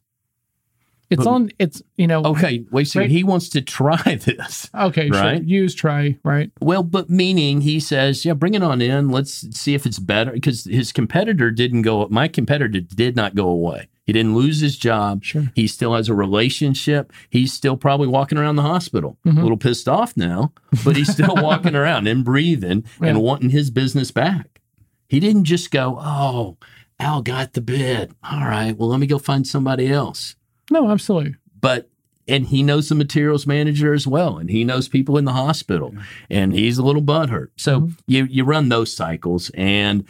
It's 1.11 1.25
But- 1.25 1.31
on. 1.31 1.51
It's 1.59 1.83
you 1.97 2.07
know. 2.07 2.23
okay. 2.25 2.65
Wait 2.71 2.87
a 2.87 2.91
second. 2.91 3.03
Right. 3.03 3.11
He 3.11 3.25
wants 3.25 3.49
to 3.51 3.61
try 3.61 3.97
this. 4.25 4.71
Okay. 4.75 5.11
Right. 5.11 5.37
Sure. 5.39 5.45
Use 5.45 5.75
try. 5.75 6.17
Right. 6.25 6.51
Well, 6.61 6.83
but 6.83 7.11
meaning 7.11 7.61
he 7.61 7.79
says, 7.81 8.25
yeah, 8.25 8.33
bring 8.33 8.55
it 8.55 8.63
on 8.63 8.81
in. 8.81 9.11
Let's 9.11 9.47
see 9.59 9.75
if 9.75 9.87
it's 9.87 9.99
better 9.99 10.33
because 10.33 10.65
his 10.65 10.93
competitor 10.93 11.51
didn't 11.51 11.83
go. 11.83 12.07
My 12.11 12.27
competitor 12.29 12.81
did 12.81 13.17
not 13.17 13.35
go 13.35 13.49
away. 13.49 13.89
He 14.07 14.13
didn't 14.13 14.35
lose 14.35 14.61
his 14.61 14.77
job. 14.77 15.25
Sure. 15.25 15.51
He 15.55 15.67
still 15.67 15.95
has 15.95 16.09
a 16.11 16.15
relationship. 16.15 17.11
He's 17.31 17.53
still 17.55 17.77
probably 17.77 18.07
walking 18.07 18.37
around 18.37 18.57
the 18.57 18.63
hospital, 18.63 19.17
Mhm. 19.27 19.39
a 19.39 19.43
little 19.43 19.57
pissed 19.57 19.89
off 19.89 20.15
now, 20.17 20.53
but 20.85 20.95
he's 20.97 21.11
still 21.11 21.35
walking 21.37 21.75
around 21.75 22.07
and 22.07 22.23
breathing 22.25 22.85
Yeah. 23.01 23.09
and 23.09 23.23
wanting 23.23 23.49
his 23.51 23.71
business 23.71 24.11
back. 24.11 24.61
He 25.09 25.21
didn't 25.21 25.45
just 25.45 25.71
go, 25.71 25.97
oh, 25.99 26.59
Al 27.01 27.23
got 27.23 27.55
the 27.55 27.61
bid. 27.63 28.13
All 28.23 28.45
right, 28.45 28.77
well, 28.77 28.89
let 28.91 29.01
me 29.01 29.07
go 29.07 29.19
find 29.19 29.47
somebody 29.47 29.89
else. 29.91 30.37
No. 30.71 30.91
Absolutely. 30.91 31.35
But 31.61 31.91
and 32.27 32.47
he 32.47 32.63
knows 32.63 32.89
the 32.89 32.95
materials 32.95 33.47
manager 33.47 33.93
as 33.93 34.07
well, 34.07 34.39
and 34.39 34.49
he 34.49 34.65
knows 34.65 34.89
people 34.89 35.19
in 35.19 35.25
the 35.27 35.33
hospital, 35.33 35.95
and 36.31 36.55
he's 36.55 36.79
a 36.79 36.83
little 36.85 37.03
butthurt. 37.03 37.49
So 37.57 37.81
Mhm. 37.83 37.99
you 38.07 38.25
you 38.31 38.45
run 38.45 38.69
those 38.71 38.93
cycles, 38.93 39.51
and 39.55 40.05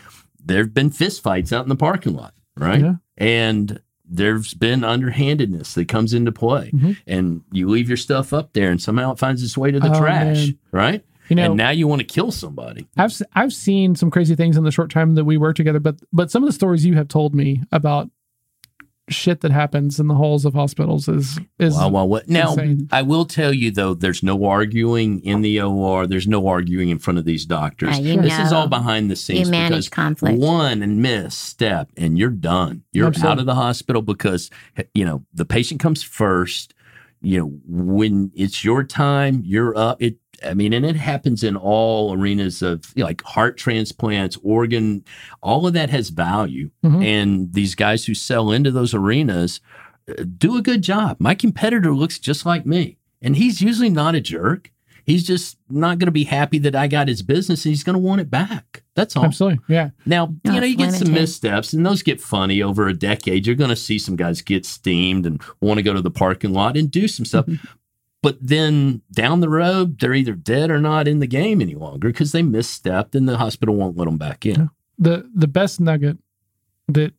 there've 0.45 0.73
been 0.73 0.91
fistfights 0.91 1.53
out 1.53 1.65
in 1.65 1.69
the 1.69 1.77
parking 1.77 2.15
lot, 2.15 2.35
right? 2.57 2.81
Yeah. 2.81 2.95
And 3.19 3.81
there's 4.09 4.55
been 4.55 4.85
underhandedness 4.85 5.75
that 5.75 5.89
comes 5.89 6.13
into 6.15 6.31
play, 6.31 6.71
Mhm. 6.73 6.97
and 7.07 7.41
you 7.51 7.69
leave 7.69 7.89
your 7.89 7.97
stuff 7.97 8.33
up 8.33 8.53
there, 8.53 8.71
and 8.71 8.81
somehow 8.81 9.13
it 9.13 9.19
finds 9.19 9.43
its 9.43 9.57
way 9.59 9.71
to 9.71 9.81
the 9.81 9.91
Oh, 9.93 9.99
trash, 9.99 10.47
man. 10.49 10.59
right? 10.73 11.05
You 11.31 11.37
know. 11.37 11.45
and 11.47 11.57
now 11.57 11.71
you 11.71 11.89
want 11.89 12.01
to 12.01 12.07
kill 12.07 12.31
somebody. 12.31 12.87
I've 12.99 13.19
I've 13.35 13.53
seen 13.55 13.95
some 13.97 14.11
crazy 14.11 14.35
things 14.35 14.57
in 14.59 14.63
the 14.65 14.71
short 14.71 14.91
time 14.91 15.15
that 15.15 15.25
we 15.25 15.37
worked 15.39 15.57
together, 15.57 15.81
but 15.81 15.97
but 16.13 16.31
some 16.31 16.43
of 16.43 16.49
the 16.49 16.53
stories 16.53 16.85
you 16.85 16.95
have 16.95 17.09
told 17.09 17.35
me 17.35 17.63
about 17.73 18.11
shit 19.11 19.43
that 19.43 19.51
happens 19.51 20.01
in 20.01 20.07
the 20.07 20.15
halls 20.15 20.45
of 20.45 20.55
hospitals 20.55 21.09
is 21.09 21.39
is 21.59 21.75
Wow, 21.75 21.89
wow, 21.89 22.05
what? 22.05 22.29
Now, 22.29 22.51
insane. 22.53 22.89
I 22.91 23.03
will 23.03 23.25
tell 23.27 23.53
you 23.53 23.71
though, 23.71 23.95
there's 23.95 24.23
no 24.23 24.45
arguing 24.47 25.21
in 25.25 25.43
the 25.43 25.61
OR. 25.61 26.07
There's 26.07 26.27
no 26.27 26.47
arguing 26.47 26.89
in 26.89 26.99
front 26.99 27.19
of 27.19 27.25
these 27.25 27.45
doctors. 27.45 27.99
Yeah, 27.99 28.15
you 28.15 28.23
this 28.23 28.39
is 28.39 28.53
all 28.53 28.67
behind 28.69 29.11
the 29.11 29.17
scenes 29.17 29.47
You 29.49 29.51
manage 29.51 29.71
because 29.71 29.89
conflict. 29.91 30.39
one 30.39 30.83
and 30.83 31.03
misstep 31.03 31.91
and 31.97 32.19
you're 32.19 32.31
done. 32.31 32.83
You're 32.93 33.09
Absolutely. 33.09 33.33
out 33.33 33.39
of 33.41 33.47
the 33.47 33.55
hospital 33.55 34.01
because 34.03 34.51
you 34.95 35.05
know 35.05 35.25
the 35.35 35.45
patient 35.45 35.81
comes 35.81 36.03
first. 36.03 36.75
You 37.21 37.41
know 37.41 37.47
when 37.67 38.31
it's 38.35 38.65
your 38.65 38.85
time, 38.85 39.43
you're 39.45 39.77
up. 39.77 40.01
It. 40.03 40.17
I 40.45 40.55
mean, 40.55 40.73
and 40.73 40.85
it 40.87 40.97
happens 40.97 41.43
in 41.45 41.57
all 41.57 42.15
arenas 42.15 42.63
of 42.63 42.93
you 42.95 43.01
know, 43.03 43.07
like 43.07 43.23
heart 43.23 43.57
transplants, 43.57 44.39
organ. 44.43 45.05
All 45.43 45.67
of 45.67 45.73
that 45.75 45.91
has 45.91 46.09
value, 46.11 46.71
Mhm. 46.85 47.05
and 47.05 47.53
these 47.53 47.75
guys 47.75 48.07
who 48.07 48.15
sell 48.15 48.51
into 48.51 48.71
those 48.71 48.95
arenas 48.95 49.61
uh, 50.09 50.25
do 50.39 50.57
a 50.57 50.63
good 50.63 50.83
job. 50.83 51.17
My 51.19 51.35
competitor 51.35 51.95
looks 51.95 52.19
just 52.19 52.45
like 52.47 52.67
me, 52.67 52.99
and 53.23 53.37
he's 53.37 53.61
usually 53.61 53.91
not 53.91 54.15
a 54.15 54.21
jerk. 54.21 54.71
He's 55.07 55.23
just 55.27 55.59
not 55.69 55.99
going 55.99 56.07
to 56.07 56.13
be 56.13 56.25
happy 56.25 56.59
that 56.61 56.75
I 56.75 56.87
got 56.89 57.09
his 57.09 57.21
business, 57.23 57.65
and 57.67 57.71
he's 57.73 57.85
going 57.85 57.93
to 57.95 57.99
want 58.01 58.23
it 58.23 58.31
back. 58.31 58.83
That's 58.95 59.15
all. 59.17 59.25
absolutely 59.27 59.59
yeah. 59.69 59.91
Now, 60.07 60.35
No, 60.47 60.55
you 60.55 60.61
know, 60.61 60.67
you 60.67 60.77
get 60.77 60.93
some 60.93 61.09
limited. 61.09 61.21
missteps, 61.21 61.73
and 61.75 61.85
those 61.85 62.03
get 62.03 62.23
funny 62.23 62.63
over 62.63 62.89
a 62.89 62.95
decade. 62.95 63.47
You're 63.47 63.55
going 63.57 63.69
to 63.69 63.77
see 63.77 63.99
some 63.99 64.17
guys 64.17 64.41
get 64.41 64.65
steamed 64.65 65.27
and 65.27 65.43
want 65.61 65.77
to 65.77 65.83
go 65.83 65.93
to 65.93 66.01
the 66.01 66.11
parking 66.11 66.55
lot 66.55 66.79
and 66.79 66.91
do 66.91 67.07
some 67.07 67.27
stuff. 67.27 67.45
But 68.25 68.39
then 68.41 69.03
down 69.13 69.39
the 69.41 69.49
road, 69.49 70.01
they're 70.01 70.15
either 70.15 70.33
dead 70.35 70.71
or 70.71 70.81
not 70.81 71.07
in 71.07 71.21
the 71.21 71.27
game 71.29 71.61
any 71.61 71.75
longer 71.77 72.09
because 72.09 72.33
they 72.33 72.43
misstepped, 72.43 73.15
and 73.15 73.29
the 73.29 73.37
hospital 73.39 73.77
won't 73.77 73.97
let 73.97 74.07
them 74.07 74.17
back 74.19 74.45
in. 74.47 74.71
the 74.99 75.31
the 75.35 75.47
best 75.49 75.79
nugget 75.81 76.19
that 76.89 77.13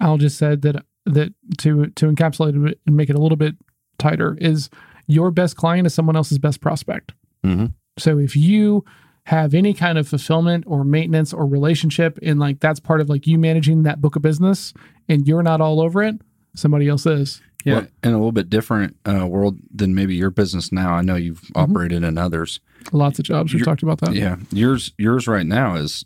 Al 0.00 0.18
just 0.18 0.36
said 0.38 0.62
that 0.62 0.84
that 1.06 1.32
to 1.58 1.86
to 1.90 2.06
encapsulate 2.06 2.68
it 2.68 2.80
and 2.86 2.96
make 2.96 3.08
it 3.08 3.16
a 3.16 3.20
little 3.20 3.36
bit 3.36 3.54
tighter 3.98 4.36
is 4.40 4.68
your 5.06 5.30
best 5.30 5.56
client 5.56 5.86
is 5.86 5.94
someone 5.94 6.16
else's 6.16 6.38
best 6.38 6.60
prospect. 6.60 7.12
Mhm. 7.44 7.72
So 7.98 8.18
if 8.18 8.34
you 8.36 8.84
have 9.24 9.54
any 9.54 9.72
kind 9.74 9.98
of 9.98 10.06
fulfillment 10.08 10.64
or 10.66 10.84
maintenance 10.84 11.32
or 11.32 11.46
relationship 11.46 12.18
and 12.22 12.38
like 12.38 12.60
that's 12.60 12.80
part 12.80 13.00
of 13.00 13.08
like 13.08 13.26
you 13.26 13.38
managing 13.38 13.82
that 13.84 14.00
book 14.00 14.16
of 14.16 14.22
business 14.22 14.72
and 15.08 15.26
you're 15.26 15.42
not 15.42 15.60
all 15.60 15.80
over 15.80 16.02
it, 16.02 16.20
somebody 16.54 16.88
else 16.88 17.06
is. 17.06 17.40
Yeah, 17.66 17.74
Well- 17.80 17.86
in 18.04 18.10
a 18.10 18.16
little 18.16 18.30
bit 18.32 18.48
different 18.48 18.96
uh, 19.04 19.26
world 19.26 19.58
than 19.74 19.94
maybe 19.94 20.14
your 20.14 20.30
business 20.30 20.70
now. 20.70 20.94
I 20.94 21.02
know 21.02 21.16
you've 21.16 21.42
operated 21.56 22.04
in 22.04 22.16
others. 22.16 22.60
Lots 22.92 23.18
of 23.18 23.24
jobs. 23.24 23.52
We've 23.52 23.64
talked 23.64 23.82
about 23.82 23.98
that. 24.02 24.14
Yeah, 24.14 24.36
yours 24.52 24.92
yours 24.96 25.26
right 25.26 25.44
now 25.46 25.74
is 25.74 26.04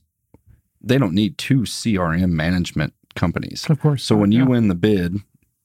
they 0.82 0.96
don't 0.96 1.14
need 1.14 1.36
two 1.36 1.60
CRM 1.66 2.30
management 2.30 2.94
companies. 3.14 3.66
Of 3.68 3.78
course. 3.80 4.02
So 4.02 4.16
when 4.16 4.32
you 4.32 4.40
Yeah. 4.44 4.48
win 4.48 4.68
the 4.68 4.74
bid, 4.74 5.18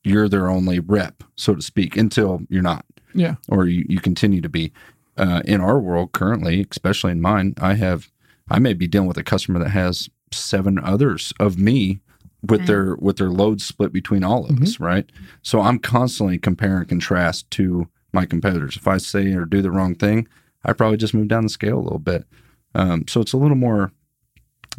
you're 0.04 0.28
their 0.28 0.50
only 0.50 0.80
rep, 0.80 1.24
so 1.38 1.56
to 1.56 1.62
speak, 1.62 1.96
until 1.96 2.42
you're 2.50 2.62
not. 2.62 2.86
Yeah. 3.14 3.36
Or 3.48 3.66
you, 3.66 3.86
you 3.88 4.00
continue 4.02 4.42
to 4.42 4.50
be. 4.50 4.74
Uh, 5.18 5.42
in 5.46 5.62
our 5.62 5.80
world 5.80 6.12
currently, 6.12 6.66
especially 6.70 7.14
in 7.14 7.22
mine, 7.22 7.54
I 7.62 7.76
have 7.76 8.12
I 8.50 8.60
may 8.60 8.74
be 8.74 8.86
dealing 8.86 9.08
with 9.08 9.18
a 9.18 9.24
customer 9.24 9.60
that 9.60 9.70
has 9.70 10.10
seven 10.34 10.78
others 10.78 11.32
of 11.40 11.58
me 11.58 12.02
with 12.50 12.62
Right. 12.62 12.68
their 12.68 12.96
with 12.96 13.18
their 13.18 13.30
loads 13.30 13.66
split 13.66 13.92
between 13.94 14.24
all 14.24 14.46
of 14.46 14.62
us, 14.62 14.80
right? 14.80 15.10
So 15.42 15.62
I'm 15.62 15.80
constantly 15.80 16.38
compare 16.38 16.78
and 16.80 16.88
contrast 16.88 17.50
to 17.52 17.88
my 18.14 18.26
competitors. 18.26 18.78
If 18.78 18.88
I 18.88 18.98
say 18.98 19.34
or 19.34 19.46
do 19.46 19.62
the 19.62 19.72
wrong 19.72 19.96
thing, 19.96 20.28
I 20.64 20.74
probably 20.74 20.98
just 20.98 21.14
move 21.14 21.28
down 21.28 21.44
the 21.44 21.50
scale 21.50 21.78
a 21.80 21.82
little 21.82 22.00
bit. 22.00 22.26
Um, 22.74 23.06
so 23.08 23.22
it's 23.22 23.34
a 23.34 23.38
little 23.38 23.58
more. 23.58 23.92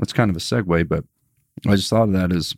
It's 0.01 0.13
kind 0.13 0.31
of 0.31 0.37
a 0.37 0.41
segue, 0.41 0.89
but 0.89 1.05
I 1.67 1.77
just 1.77 1.89
thought 1.91 2.09
of 2.09 2.13
that 2.13 2.33
as 2.33 2.55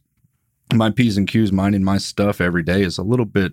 my 0.74 0.90
p's 0.90 1.16
and 1.16 1.26
q's, 1.28 1.52
minding 1.52 1.84
my 1.84 1.98
stuff 1.98 2.40
every 2.40 2.62
day 2.62 2.82
is 2.82 2.98
a 2.98 3.02
little 3.02 3.26
bit. 3.26 3.52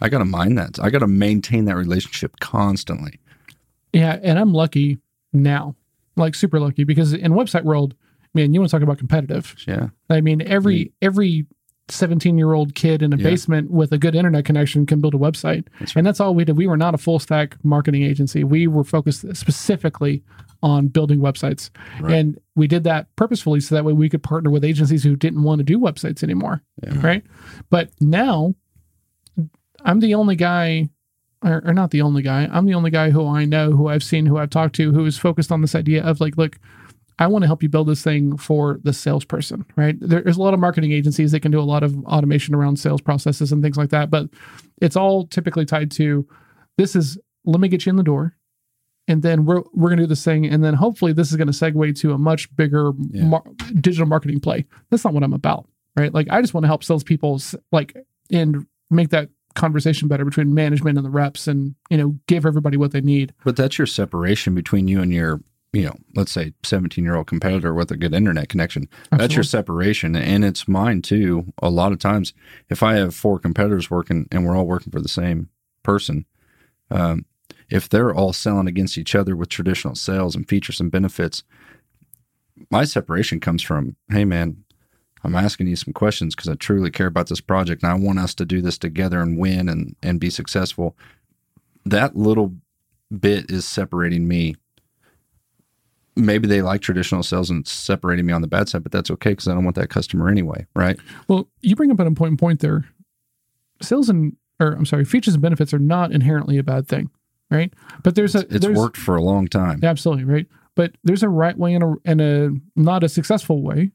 I 0.00 0.08
got 0.08 0.18
to 0.18 0.24
mind 0.24 0.58
that. 0.58 0.78
I 0.82 0.90
got 0.90 0.98
to 1.00 1.06
maintain 1.06 1.64
that 1.66 1.76
relationship 1.76 2.38
constantly. 2.40 3.18
Yeah, 3.92 4.18
and 4.22 4.38
I'm 4.38 4.52
lucky 4.52 4.98
now, 5.32 5.76
like 6.16 6.34
super 6.34 6.60
lucky, 6.60 6.84
because 6.84 7.12
in 7.12 7.32
website 7.32 7.62
world, 7.64 7.94
man, 8.34 8.52
you 8.52 8.60
want 8.60 8.70
to 8.70 8.76
talk 8.76 8.82
about 8.82 8.98
competitive. 8.98 9.54
Yeah, 9.66 9.88
I 10.10 10.20
mean, 10.20 10.42
every 10.42 10.92
every 11.00 11.46
17 11.88 12.38
year 12.38 12.52
old 12.54 12.74
kid 12.74 13.02
in 13.02 13.12
a 13.12 13.16
Yeah. 13.16 13.24
basement 13.24 13.70
with 13.70 13.92
a 13.92 13.98
good 13.98 14.14
internet 14.14 14.44
connection 14.46 14.86
can 14.86 15.00
build 15.00 15.14
a 15.14 15.18
website, 15.18 15.66
That's 15.80 15.94
and 15.96 16.06
that's 16.06 16.18
all 16.20 16.34
we 16.34 16.44
did. 16.44 16.56
We 16.56 16.66
were 16.66 16.76
not 16.78 16.94
a 16.94 16.98
full 16.98 17.18
stack 17.18 17.56
marketing 17.62 18.02
agency. 18.04 18.42
We 18.42 18.66
were 18.66 18.84
focused 18.84 19.24
specifically 19.36 20.22
on 20.62 20.88
building 20.88 21.18
websites, 21.20 21.68
Right. 22.00 22.14
and 22.14 22.38
we 22.56 22.66
did 22.66 22.84
that 22.84 23.14
purposefully 23.16 23.60
so 23.60 23.74
that 23.74 23.84
way 23.84 23.92
we 23.92 24.08
could 24.08 24.22
partner 24.22 24.50
with 24.50 24.64
agencies 24.64 25.02
who 25.04 25.14
didn't 25.14 25.42
want 25.42 25.58
to 25.58 25.62
do 25.64 25.78
websites 25.78 26.22
anymore. 26.22 26.62
Yeah. 26.82 26.98
Right, 27.06 27.22
but 27.68 27.90
now 28.00 28.54
I'm 29.84 30.00
the 30.00 30.14
only 30.14 30.36
guy 30.36 30.88
or, 31.42 31.62
or 31.66 31.74
not 31.74 31.90
the 31.90 32.00
only 32.00 32.22
guy. 32.22 32.48
I'm 32.50 32.64
the 32.64 32.72
only 32.72 32.90
guy 32.90 33.10
who 33.10 33.26
I 33.26 33.44
know, 33.44 33.72
who 33.72 33.88
I've 33.88 34.02
seen, 34.02 34.24
who 34.24 34.38
I've 34.38 34.48
talked 34.48 34.74
to, 34.76 34.92
who 34.92 35.04
is 35.04 35.18
focused 35.18 35.52
on 35.52 35.60
this 35.60 35.74
idea 35.74 36.02
of 36.02 36.18
like, 36.18 36.38
look, 36.38 36.58
I 37.18 37.26
want 37.28 37.42
to 37.42 37.46
help 37.46 37.62
you 37.62 37.68
build 37.68 37.88
this 37.88 38.02
thing 38.02 38.36
for 38.36 38.80
the 38.82 38.92
salesperson, 38.92 39.64
right? 39.76 39.96
There's 40.00 40.36
a 40.36 40.42
lot 40.42 40.54
of 40.54 40.60
marketing 40.60 40.92
agencies 40.92 41.30
that 41.32 41.40
can 41.40 41.52
do 41.52 41.60
a 41.60 41.62
lot 41.62 41.82
of 41.82 41.96
automation 42.06 42.54
around 42.54 42.78
sales 42.78 43.00
processes 43.00 43.52
and 43.52 43.62
things 43.62 43.76
like 43.76 43.90
that, 43.90 44.10
but 44.10 44.28
it's 44.82 44.96
all 44.96 45.26
typically 45.26 45.64
tied 45.64 45.90
to 45.92 46.26
this 46.76 46.96
is 46.96 47.18
let 47.44 47.60
me 47.60 47.68
get 47.68 47.86
you 47.86 47.90
in 47.90 47.96
the 47.96 48.02
door, 48.02 48.36
and 49.06 49.22
then 49.22 49.44
we're 49.44 49.62
we're 49.72 49.90
gonna 49.90 50.02
do 50.02 50.06
this 50.08 50.24
thing, 50.24 50.46
and 50.46 50.64
then 50.64 50.74
hopefully 50.74 51.12
this 51.12 51.30
is 51.30 51.36
gonna 51.36 51.52
segue 51.52 51.96
to 52.00 52.12
a 52.12 52.18
much 52.18 52.54
bigger 52.56 52.92
Yeah. 53.10 53.24
mar- 53.26 53.44
digital 53.80 54.06
marketing 54.06 54.40
play. 54.40 54.64
That's 54.90 55.04
not 55.04 55.14
what 55.14 55.22
I'm 55.22 55.32
about, 55.34 55.68
right? 55.96 56.12
Like 56.12 56.26
I 56.30 56.40
just 56.40 56.54
want 56.54 56.64
to 56.64 56.68
help 56.68 56.82
salespeople 56.82 57.40
like 57.70 57.94
and 58.32 58.66
make 58.90 59.10
that 59.10 59.28
conversation 59.54 60.08
better 60.08 60.24
between 60.24 60.52
management 60.52 60.98
and 60.98 61.04
the 61.06 61.10
reps, 61.10 61.46
and 61.46 61.76
you 61.90 61.96
know 61.96 62.18
give 62.26 62.44
everybody 62.44 62.76
what 62.76 62.90
they 62.90 63.00
need. 63.00 63.32
but 63.44 63.54
that's 63.54 63.78
your 63.78 63.86
separation 63.86 64.52
between 64.54 64.88
you 64.88 65.00
and 65.00 65.12
your, 65.12 65.40
you 65.74 65.86
know, 65.86 65.96
let's 66.14 66.32
say 66.32 66.52
17 66.62 67.04
year 67.04 67.16
old 67.16 67.26
competitor 67.26 67.74
with 67.74 67.90
a 67.90 67.96
good 67.96 68.14
internet 68.14 68.48
connection. 68.48 68.88
That's 69.10 69.34
your 69.34 69.42
separation, 69.42 70.14
and 70.14 70.44
it's 70.44 70.68
mine 70.68 71.02
too. 71.02 71.52
A 71.60 71.68
lot 71.68 71.92
of 71.92 71.98
times, 71.98 72.32
if 72.70 72.82
I 72.82 72.94
have 72.94 73.14
four 73.14 73.38
competitors 73.38 73.90
working 73.90 74.28
and 74.30 74.46
we're 74.46 74.56
all 74.56 74.66
working 74.66 74.92
for 74.92 75.00
the 75.00 75.08
same 75.08 75.48
person, 75.82 76.26
um, 76.90 77.26
if 77.68 77.88
they're 77.88 78.14
all 78.14 78.32
selling 78.32 78.68
against 78.68 78.96
each 78.96 79.14
other 79.14 79.34
with 79.34 79.48
traditional 79.48 79.94
sales 79.94 80.36
and 80.36 80.48
features 80.48 80.80
and 80.80 80.92
benefits, 80.92 81.42
my 82.70 82.84
separation 82.84 83.40
comes 83.40 83.62
from, 83.62 83.96
hey 84.10 84.24
man, 84.24 84.64
I'm 85.24 85.34
asking 85.34 85.66
you 85.66 85.76
some 85.76 85.94
questions 85.94 86.34
because 86.36 86.48
I 86.48 86.54
truly 86.54 86.90
care 86.90 87.06
about 87.06 87.28
this 87.28 87.40
project 87.40 87.82
and 87.82 87.90
I 87.90 87.94
want 87.94 88.18
us 88.18 88.34
to 88.34 88.44
do 88.44 88.60
this 88.60 88.78
together 88.78 89.20
and 89.20 89.38
win 89.38 89.68
and 89.68 89.96
and 90.02 90.20
be 90.20 90.30
successful. 90.30 90.96
That 91.84 92.16
little 92.16 92.54
bit 93.18 93.50
is 93.50 93.64
separating 93.64 94.28
me. 94.28 94.56
Maybe 96.16 96.46
they 96.46 96.62
like 96.62 96.80
traditional 96.80 97.22
sales 97.22 97.50
and 97.50 97.66
separating 97.66 98.24
me 98.26 98.32
on 98.32 98.40
the 98.42 98.46
bad 98.48 98.68
side, 98.68 98.82
but 98.82 98.92
that's 98.92 99.10
okay 99.10 99.30
because 99.30 99.48
I 99.48 99.54
don't 99.54 99.64
want 99.64 99.76
that 99.76 99.88
customer 99.90 100.28
anyway, 100.28 100.66
right? 100.76 100.96
Well, 101.28 101.48
you 101.60 101.74
bring 101.74 101.90
up 101.90 101.98
an 101.98 102.06
important 102.06 102.38
point 102.38 102.60
there. 102.60 102.84
Sales 103.82 104.08
and 104.08 104.36
or 104.60 104.68
I'm 104.72 104.86
sorry, 104.86 105.04
features 105.04 105.34
and 105.34 105.42
benefits 105.42 105.74
are 105.74 105.78
not 105.80 106.12
inherently 106.12 106.58
a 106.58 106.62
bad 106.62 106.86
thing, 106.86 107.10
right? 107.50 107.72
But 108.04 108.14
there's 108.14 108.34
a 108.36 108.40
It's 108.40 108.60
there's, 108.60 108.78
worked 108.78 108.96
for 108.96 109.16
a 109.16 109.22
long 109.22 109.48
time. 109.48 109.80
absolutely 109.82 110.24
right. 110.24 110.46
But 110.76 110.92
there's 111.04 111.22
a 111.24 111.28
right 111.28 111.56
way 111.58 111.74
and 111.74 111.82
a 111.84 111.94
and 112.04 112.20
a 112.20 112.50
not 112.76 113.02
a 113.04 113.08
successful 113.08 113.62
way 113.62 113.90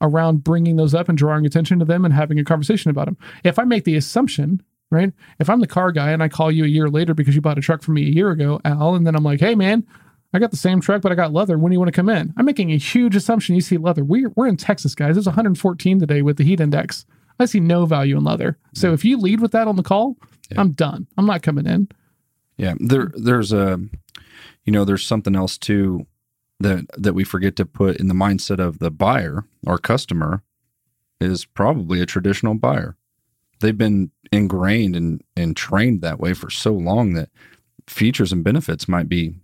around 0.00 0.44
bringing 0.44 0.76
those 0.76 0.94
up 0.94 1.08
and 1.08 1.16
drawing 1.18 1.46
attention 1.46 1.78
to 1.78 1.84
them 1.84 2.04
and 2.04 2.12
having 2.14 2.38
a 2.38 2.44
conversation 2.44 2.90
about 2.90 3.06
them. 3.06 3.16
If 3.42 3.58
I 3.58 3.64
make 3.64 3.84
the 3.84 3.96
assumption, 3.96 4.62
right? 4.90 5.12
If 5.40 5.48
I'm 5.50 5.60
the 5.60 5.66
car 5.66 5.90
guy 5.92 6.10
and 6.10 6.22
I 6.22 6.28
call 6.28 6.50
you 6.52 6.64
a 6.64 6.68
year 6.68 6.88
later 6.88 7.14
because 7.14 7.34
you 7.34 7.40
bought 7.40 7.58
a 7.58 7.60
truck 7.62 7.82
from 7.82 7.94
me 7.94 8.02
a 8.06 8.10
year 8.10 8.30
ago, 8.30 8.60
Al, 8.64 8.94
and 8.94 9.06
then 9.06 9.14
I'm 9.16 9.24
like, 9.24 9.40
hey 9.40 9.54
man, 9.54 9.86
I 10.34 10.40
got 10.40 10.50
the 10.50 10.56
same 10.56 10.80
truck, 10.80 11.00
but 11.00 11.12
I 11.12 11.14
got 11.14 11.32
leather. 11.32 11.56
When 11.56 11.70
do 11.70 11.74
you 11.74 11.78
want 11.78 11.88
to 11.88 11.96
come 11.96 12.08
in? 12.08 12.34
I'm 12.36 12.44
making 12.44 12.72
a 12.72 12.76
huge 12.76 13.14
assumption 13.14 13.54
you 13.54 13.60
see 13.60 13.76
leather. 13.78 14.02
We're, 14.04 14.30
we're 14.30 14.48
in 14.48 14.56
Texas, 14.56 14.94
guys. 14.94 15.16
It's 15.16 15.26
114 15.26 16.00
today 16.00 16.22
with 16.22 16.36
the 16.38 16.44
heat 16.44 16.60
index. 16.60 17.06
I 17.38 17.44
see 17.46 17.60
no 17.60 17.86
value 17.86 18.16
in 18.16 18.24
leather. 18.24 18.58
So 18.74 18.92
if 18.92 19.04
you 19.04 19.16
lead 19.16 19.40
with 19.40 19.52
that 19.52 19.68
on 19.68 19.76
the 19.76 19.82
call, 19.82 20.16
Yeah. 20.50 20.60
I'm 20.60 20.72
done. 20.72 21.06
I'm 21.16 21.26
not 21.26 21.42
coming 21.42 21.66
in. 21.66 21.88
Yeah, 22.56 22.74
there 22.78 23.10
there's 23.14 23.52
a 23.52 23.80
you 24.64 24.72
know, 24.72 24.84
there's 24.84 25.04
something 25.06 25.34
else 25.36 25.58
too 25.58 26.06
that 26.60 26.86
that 26.96 27.14
we 27.14 27.24
forget 27.24 27.56
to 27.56 27.66
put 27.66 27.96
in 27.96 28.06
the 28.08 28.14
mindset 28.14 28.58
of 28.60 28.78
the 28.78 28.90
buyer 28.90 29.44
or 29.66 29.78
customer 29.78 30.42
is 31.20 31.44
probably 31.44 32.00
a 32.00 32.06
traditional 32.06 32.54
buyer. 32.54 32.96
They've 33.60 33.76
been 33.76 34.10
ingrained 34.32 34.94
and 34.96 35.22
and 35.36 35.56
trained 35.56 36.02
that 36.02 36.20
way 36.20 36.34
for 36.34 36.50
so 36.50 36.72
long 36.72 37.14
that 37.14 37.30
features 37.88 38.32
and 38.32 38.44
benefits 38.44 38.86
might 38.88 39.08
be 39.08 39.34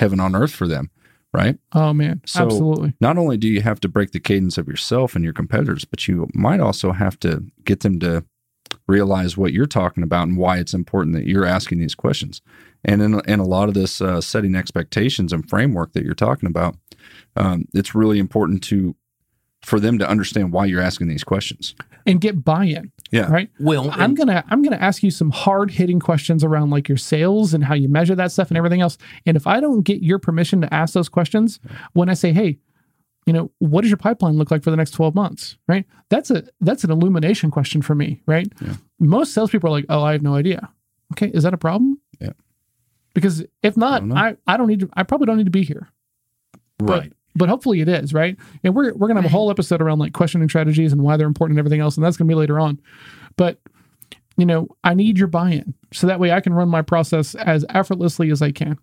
heaven 0.00 0.18
on 0.18 0.34
earth 0.34 0.52
for 0.52 0.66
them, 0.66 0.90
right? 1.32 1.58
Oh 1.72 1.92
man, 1.92 2.22
So- 2.26 2.44
absolutely. 2.44 2.94
Not 3.00 3.18
only 3.18 3.36
do 3.36 3.46
you 3.46 3.60
have 3.60 3.78
to 3.80 3.88
break 3.88 4.10
the 4.10 4.18
cadence 4.20 4.58
of 4.58 4.66
yourself 4.66 5.14
and 5.14 5.22
your 5.22 5.34
competitors, 5.34 5.84
but 5.84 6.08
you 6.08 6.28
might 6.34 6.60
also 6.60 6.92
have 6.92 7.20
to 7.20 7.44
get 7.64 7.80
them 7.80 8.00
to 8.00 8.24
realize 8.88 9.36
what 9.36 9.52
you're 9.52 9.66
talking 9.66 10.02
about 10.02 10.28
and 10.28 10.36
why 10.36 10.58
it's 10.58 10.74
important 10.74 11.14
that 11.16 11.26
you're 11.26 11.44
asking 11.44 11.78
these 11.78 11.94
questions. 11.94 12.40
And 12.84 13.02
in, 13.02 13.20
in 13.26 13.38
a 13.40 13.44
lot 13.44 13.68
of 13.68 13.74
this 13.74 14.00
uh, 14.00 14.20
setting 14.20 14.54
expectations 14.54 15.32
and 15.32 15.48
framework 15.48 15.92
that 15.92 16.04
you're 16.04 16.14
talking 16.14 16.48
about, 16.48 16.76
um, 17.36 17.66
it's 17.74 17.94
really 17.94 18.18
important 18.18 18.62
to 18.64 18.96
for 19.62 19.78
them 19.78 19.98
to 19.98 20.08
understand 20.08 20.52
why 20.52 20.64
you're 20.66 20.80
asking 20.80 21.08
these 21.08 21.24
questions. 21.24 21.74
and 22.06 22.20
get 22.20 22.42
buy-in. 22.44 22.90
Yeah. 23.12 23.30
Right. 23.30 23.50
Well, 23.60 23.90
I'm 23.90 24.00
and- 24.00 24.16
gonna 24.16 24.44
I'm 24.48 24.62
gonna 24.62 24.76
ask 24.76 25.02
you 25.02 25.10
some 25.10 25.30
hard 25.30 25.70
hitting 25.72 26.00
questions 26.00 26.42
around 26.44 26.70
like 26.70 26.88
your 26.88 26.96
sales 26.98 27.52
and 27.54 27.64
how 27.64 27.74
you 27.74 27.88
measure 27.88 28.14
that 28.14 28.32
stuff 28.32 28.48
and 28.48 28.56
everything 28.56 28.80
else. 28.80 28.96
And 29.26 29.36
if 29.36 29.46
I 29.46 29.60
don't 29.60 29.82
get 29.82 30.00
your 30.02 30.18
permission 30.18 30.60
to 30.62 30.72
ask 30.72 30.94
those 30.94 31.08
questions, 31.08 31.58
when 31.92 32.08
I 32.08 32.14
say, 32.14 32.32
hey, 32.32 32.58
you 33.26 33.32
know, 33.32 33.50
what 33.58 33.82
does 33.82 33.90
your 33.90 33.98
pipeline 33.98 34.38
look 34.38 34.50
like 34.50 34.62
for 34.62 34.70
the 34.70 34.76
next 34.76 34.92
12 34.92 35.14
months? 35.14 35.58
Right. 35.68 35.84
That's 36.08 36.30
a 36.30 36.44
that's 36.60 36.84
an 36.84 36.90
illumination 36.90 37.50
question 37.50 37.82
for 37.82 37.94
me, 37.94 38.22
right? 38.26 38.46
Yeah. 38.60 38.74
Most 38.98 39.34
salespeople 39.34 39.68
are 39.68 39.72
like, 39.72 39.86
oh, 39.88 40.02
I 40.02 40.12
have 40.12 40.22
no 40.22 40.36
idea. 40.36 40.70
Okay, 41.12 41.28
is 41.34 41.42
that 41.42 41.52
a 41.52 41.58
problem? 41.58 42.00
Yeah. 42.20 42.32
Because 43.12 43.44
if 43.62 43.76
not, 43.76 44.00
don't. 44.08 44.16
I, 44.16 44.36
I 44.46 44.56
don't 44.56 44.68
need 44.68 44.80
to 44.80 44.88
I 44.94 45.02
probably 45.02 45.26
don't 45.26 45.36
need 45.36 45.44
to 45.46 45.50
be 45.50 45.64
here. 45.64 45.88
But- 46.78 46.88
right. 47.00 47.12
But 47.36 47.48
hopefully 47.48 47.80
it 47.80 47.88
is, 47.88 48.12
right? 48.12 48.36
And 48.64 48.74
we're 48.74 48.92
we're 48.94 49.08
gonna 49.08 49.22
have 49.22 49.30
a 49.30 49.32
whole 49.32 49.50
episode 49.50 49.80
around 49.80 49.98
like 49.98 50.12
questioning 50.12 50.48
strategies 50.48 50.92
and 50.92 51.02
why 51.02 51.16
they're 51.16 51.26
important 51.26 51.56
and 51.56 51.60
everything 51.60 51.80
else, 51.80 51.96
and 51.96 52.04
that's 52.04 52.16
gonna 52.16 52.28
be 52.28 52.34
later 52.34 52.58
on. 52.58 52.80
But 53.36 53.60
you 54.36 54.46
know, 54.46 54.68
I 54.82 54.94
need 54.94 55.18
your 55.18 55.28
buy-in 55.28 55.74
so 55.92 56.06
that 56.06 56.18
way 56.18 56.32
I 56.32 56.40
can 56.40 56.54
run 56.54 56.68
my 56.68 56.82
process 56.82 57.34
as 57.34 57.64
effortlessly 57.68 58.30
as 58.30 58.40
I 58.40 58.50
can. 58.52 58.78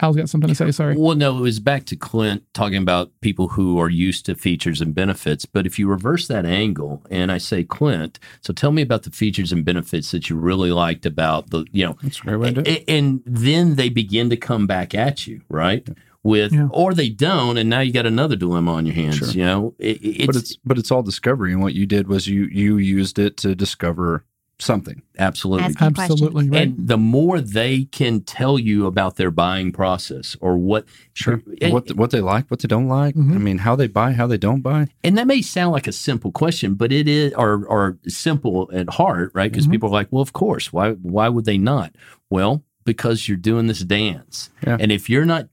Al's 0.00 0.16
got 0.16 0.28
something 0.28 0.48
to 0.48 0.54
say. 0.54 0.70
Sorry. 0.72 0.96
Well, 0.96 1.14
no, 1.14 1.38
it 1.38 1.40
was 1.40 1.60
back 1.60 1.84
to 1.86 1.96
Clint 1.96 2.42
talking 2.54 2.82
about 2.82 3.12
people 3.20 3.48
who 3.48 3.78
are 3.78 3.88
used 3.88 4.26
to 4.26 4.34
features 4.34 4.80
and 4.80 4.94
benefits. 4.94 5.46
But 5.46 5.64
if 5.64 5.78
you 5.78 5.86
reverse 5.86 6.26
that 6.26 6.44
angle 6.44 7.04
and 7.08 7.30
I 7.30 7.38
say, 7.38 7.62
Clint, 7.62 8.18
so 8.40 8.52
tell 8.52 8.72
me 8.72 8.82
about 8.82 9.04
the 9.04 9.10
features 9.10 9.52
and 9.52 9.64
benefits 9.64 10.10
that 10.10 10.28
you 10.28 10.36
really 10.36 10.72
liked 10.72 11.06
about 11.06 11.50
the, 11.50 11.64
you 11.70 11.86
know, 11.86 11.96
That's 12.02 12.18
a 12.18 12.22
great 12.22 12.36
way 12.36 12.52
to 12.52 12.62
do 12.62 12.84
and 12.88 13.22
then 13.24 13.76
they 13.76 13.88
begin 13.88 14.28
to 14.30 14.36
come 14.36 14.66
back 14.66 14.92
at 14.92 15.26
you, 15.28 15.42
right? 15.48 15.86
With, 16.24 16.52
Yeah. 16.52 16.68
or 16.70 16.94
they 16.94 17.08
don't, 17.08 17.56
and 17.56 17.68
now 17.68 17.80
you 17.80 17.92
got 17.92 18.06
another 18.06 18.36
dilemma 18.36 18.74
on 18.74 18.86
your 18.86 18.94
hands. 18.94 19.16
Sure. 19.16 19.28
You 19.30 19.42
know, 19.44 19.74
it, 19.80 19.98
it- 20.04 20.26
but 20.26 20.36
it's, 20.36 20.50
it's 20.52 20.58
but 20.64 20.78
it's 20.78 20.90
all 20.92 21.02
discovery, 21.02 21.52
and 21.52 21.60
what 21.60 21.74
you 21.74 21.84
did 21.84 22.06
was 22.06 22.28
you 22.28 22.44
you 22.44 22.76
used 22.76 23.18
it 23.18 23.36
to 23.38 23.54
discover 23.56 24.24
something. 24.60 25.02
absolutely. 25.18 25.64
Asking 25.64 25.86
Absolutely. 25.98 26.48
Right. 26.48 26.62
And 26.68 26.86
the 26.86 26.96
more 26.96 27.40
they 27.40 27.86
can 27.86 28.20
tell 28.20 28.56
you 28.60 28.86
about 28.86 29.16
their 29.16 29.32
buying 29.32 29.72
process 29.72 30.36
or 30.40 30.56
what, 30.56 30.84
and, 31.26 31.72
what 31.72 31.90
what 31.96 32.12
they 32.12 32.20
like, 32.20 32.48
what 32.48 32.60
they 32.60 32.68
don't 32.68 32.86
like. 32.86 33.16
Mhm. 33.16 33.34
I 33.34 33.38
mean, 33.38 33.58
how 33.58 33.74
they 33.74 33.88
buy, 33.88 34.12
how 34.12 34.28
they 34.28 34.38
don't 34.38 34.60
buy. 34.60 34.86
and 35.02 35.18
that 35.18 35.26
may 35.26 35.42
sound 35.42 35.72
like 35.72 35.88
a 35.88 35.92
simple 35.92 36.30
question, 36.30 36.74
but 36.74 36.92
it 36.92 37.08
is, 37.08 37.32
or, 37.34 37.64
or 37.66 37.98
simple 38.06 38.70
at 38.72 38.90
heart, 38.90 39.32
right? 39.34 39.50
Because 39.50 39.66
Mhm. 39.66 39.72
people 39.72 39.88
are 39.88 39.92
like, 39.92 40.12
well, 40.12 40.22
of 40.22 40.32
course. 40.32 40.72
Why, 40.72 40.92
why 40.92 41.28
would 41.28 41.44
they 41.44 41.58
not? 41.58 41.96
Well, 42.30 42.62
because 42.84 43.26
you're 43.26 43.36
doing 43.36 43.66
this 43.66 43.80
dance. 43.80 44.50
Yeah. 44.64 44.76
And 44.78 44.92
if 44.92 45.10
you're 45.10 45.24
not, 45.24 45.48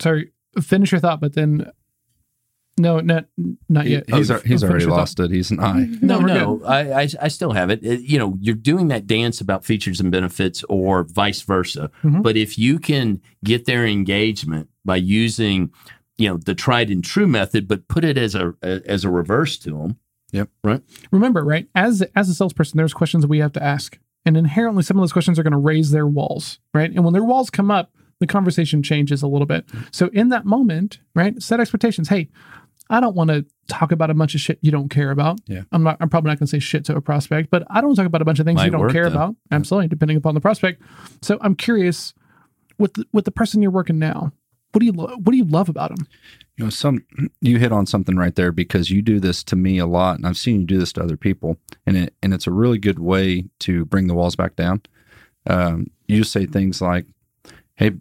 Sorry. 0.00 0.32
Finish 0.60 0.92
your 0.92 1.00
thought, 1.00 1.20
but 1.20 1.34
then 1.34 1.70
no, 2.78 3.00
not 3.00 3.26
not 3.68 3.86
He- 3.86 3.92
yet. 3.92 4.04
he's 4.08 4.30
Oh, 4.30 4.38
he's 4.38 4.62
already 4.62 4.84
your 4.84 4.90
thought. 4.92 4.98
lost 4.98 5.20
it. 5.20 5.30
He's 5.32 5.50
an 5.50 5.58
I. 5.58 5.86
No, 6.00 6.18
no, 6.18 6.20
we're 6.20 6.26
no, 6.28 6.62
I, 6.64 7.02
I, 7.02 7.08
I 7.22 7.28
still 7.28 7.52
have 7.52 7.70
it. 7.70 7.84
It- 7.84 8.02
You 8.02 8.18
know, 8.18 8.36
you're 8.40 8.54
doing 8.54 8.88
that 8.88 9.06
dance 9.06 9.40
about 9.40 9.64
features 9.64 9.98
and 10.00 10.12
benefits 10.12 10.62
or 10.68 11.02
vice 11.04 11.42
versa. 11.42 11.90
Mhm. 12.04 12.22
But 12.22 12.36
if 12.36 12.56
you 12.58 12.78
can 12.78 13.20
get 13.44 13.64
their 13.64 13.84
engagement 13.84 14.68
by 14.84 14.96
using, 14.96 15.70
you 16.18 16.28
know, 16.28 16.36
the 16.36 16.54
tried 16.54 16.88
and 16.90 17.02
true 17.02 17.26
method, 17.26 17.66
but 17.66 17.88
put 17.88 18.04
it 18.04 18.16
as 18.16 18.34
a, 18.36 18.54
as 18.62 19.04
a 19.04 19.10
reverse 19.10 19.58
to 19.58 19.70
them. 19.70 19.98
Yep. 20.30 20.48
Right. 20.62 20.82
remember, 21.10 21.42
right? 21.42 21.68
As 21.74 22.02
as 22.14 22.28
a 22.28 22.34
salesperson, 22.34 22.76
there's 22.76 22.92
questions 22.94 23.22
that 23.22 23.28
we 23.28 23.38
have 23.38 23.52
to 23.54 23.62
ask, 23.62 23.98
and 24.26 24.36
inherently, 24.36 24.82
some 24.82 24.98
of 24.98 25.02
those 25.02 25.12
questions 25.12 25.38
are 25.38 25.42
going 25.42 25.52
to 25.52 25.58
raise 25.58 25.90
their 25.90 26.06
walls, 26.06 26.58
right? 26.74 26.90
And 26.92 27.02
when 27.02 27.14
their 27.14 27.24
walls 27.24 27.48
come 27.50 27.70
up, 27.70 27.90
the 28.20 28.26
conversation 28.26 28.82
changes 28.82 29.22
a 29.22 29.26
little 29.28 29.46
bit. 29.46 29.64
So 29.90 30.08
in 30.12 30.28
that 30.30 30.44
moment, 30.44 30.98
right, 31.14 31.40
set 31.42 31.60
expectations. 31.60 32.08
Hey, 32.08 32.28
I 32.90 33.00
don't 33.00 33.14
want 33.14 33.28
to 33.30 33.44
talk 33.68 33.92
about 33.92 34.10
a 34.10 34.14
bunch 34.14 34.34
of 34.34 34.40
shit 34.40 34.58
you 34.62 34.70
don't 34.70 34.88
care 34.88 35.10
about. 35.10 35.40
Yeah. 35.46 35.62
I'm 35.72 35.82
not. 35.82 35.98
I'm 36.00 36.08
probably 36.08 36.30
not 36.30 36.38
going 36.38 36.46
to 36.46 36.50
say 36.50 36.58
shit 36.58 36.84
to 36.86 36.96
a 36.96 37.00
prospect, 37.00 37.50
but 37.50 37.64
I 37.70 37.80
don't 37.80 37.94
talk 37.94 38.06
about 38.06 38.22
a 38.22 38.24
bunch 38.24 38.38
of 38.38 38.46
things 38.46 38.56
Might 38.56 38.66
you 38.66 38.70
don't 38.70 38.80
work, 38.80 38.92
care 38.92 39.10
though. 39.10 39.16
about. 39.16 39.36
Absolutely, 39.50 39.88
depending 39.88 40.16
upon 40.16 40.34
the 40.34 40.40
prospect. 40.40 40.82
So 41.22 41.38
I'm 41.42 41.54
curious 41.54 42.14
with 42.78 42.94
the, 42.94 43.04
with 43.12 43.24
the 43.24 43.30
person 43.30 43.60
you're 43.62 43.70
working 43.70 43.98
now. 43.98 44.32
What 44.72 44.80
do 44.80 44.86
you 44.86 44.92
lo- 44.92 45.16
What 45.16 45.32
do 45.32 45.36
you 45.36 45.44
love 45.44 45.68
about 45.68 45.94
them? 45.94 46.06
You 46.56 46.64
know, 46.64 46.70
some 46.70 47.04
you 47.40 47.58
hit 47.58 47.72
on 47.72 47.86
something 47.86 48.16
right 48.16 48.34
there 48.34 48.52
because 48.52 48.90
you 48.90 49.00
do 49.02 49.20
this 49.20 49.44
to 49.44 49.56
me 49.56 49.78
a 49.78 49.86
lot, 49.86 50.16
and 50.16 50.26
I've 50.26 50.36
seen 50.38 50.60
you 50.60 50.66
do 50.66 50.78
this 50.78 50.92
to 50.94 51.02
other 51.02 51.16
people, 51.16 51.58
and 51.86 51.96
it 51.96 52.14
and 52.22 52.32
it's 52.34 52.46
a 52.46 52.50
really 52.52 52.78
good 52.78 52.98
way 52.98 53.44
to 53.60 53.84
bring 53.84 54.06
the 54.08 54.14
walls 54.14 54.34
back 54.34 54.56
down. 54.56 54.82
Um, 55.46 55.86
you 56.06 56.24
say 56.24 56.46
things 56.46 56.80
like, 56.82 57.06
"Hey, 57.76 57.92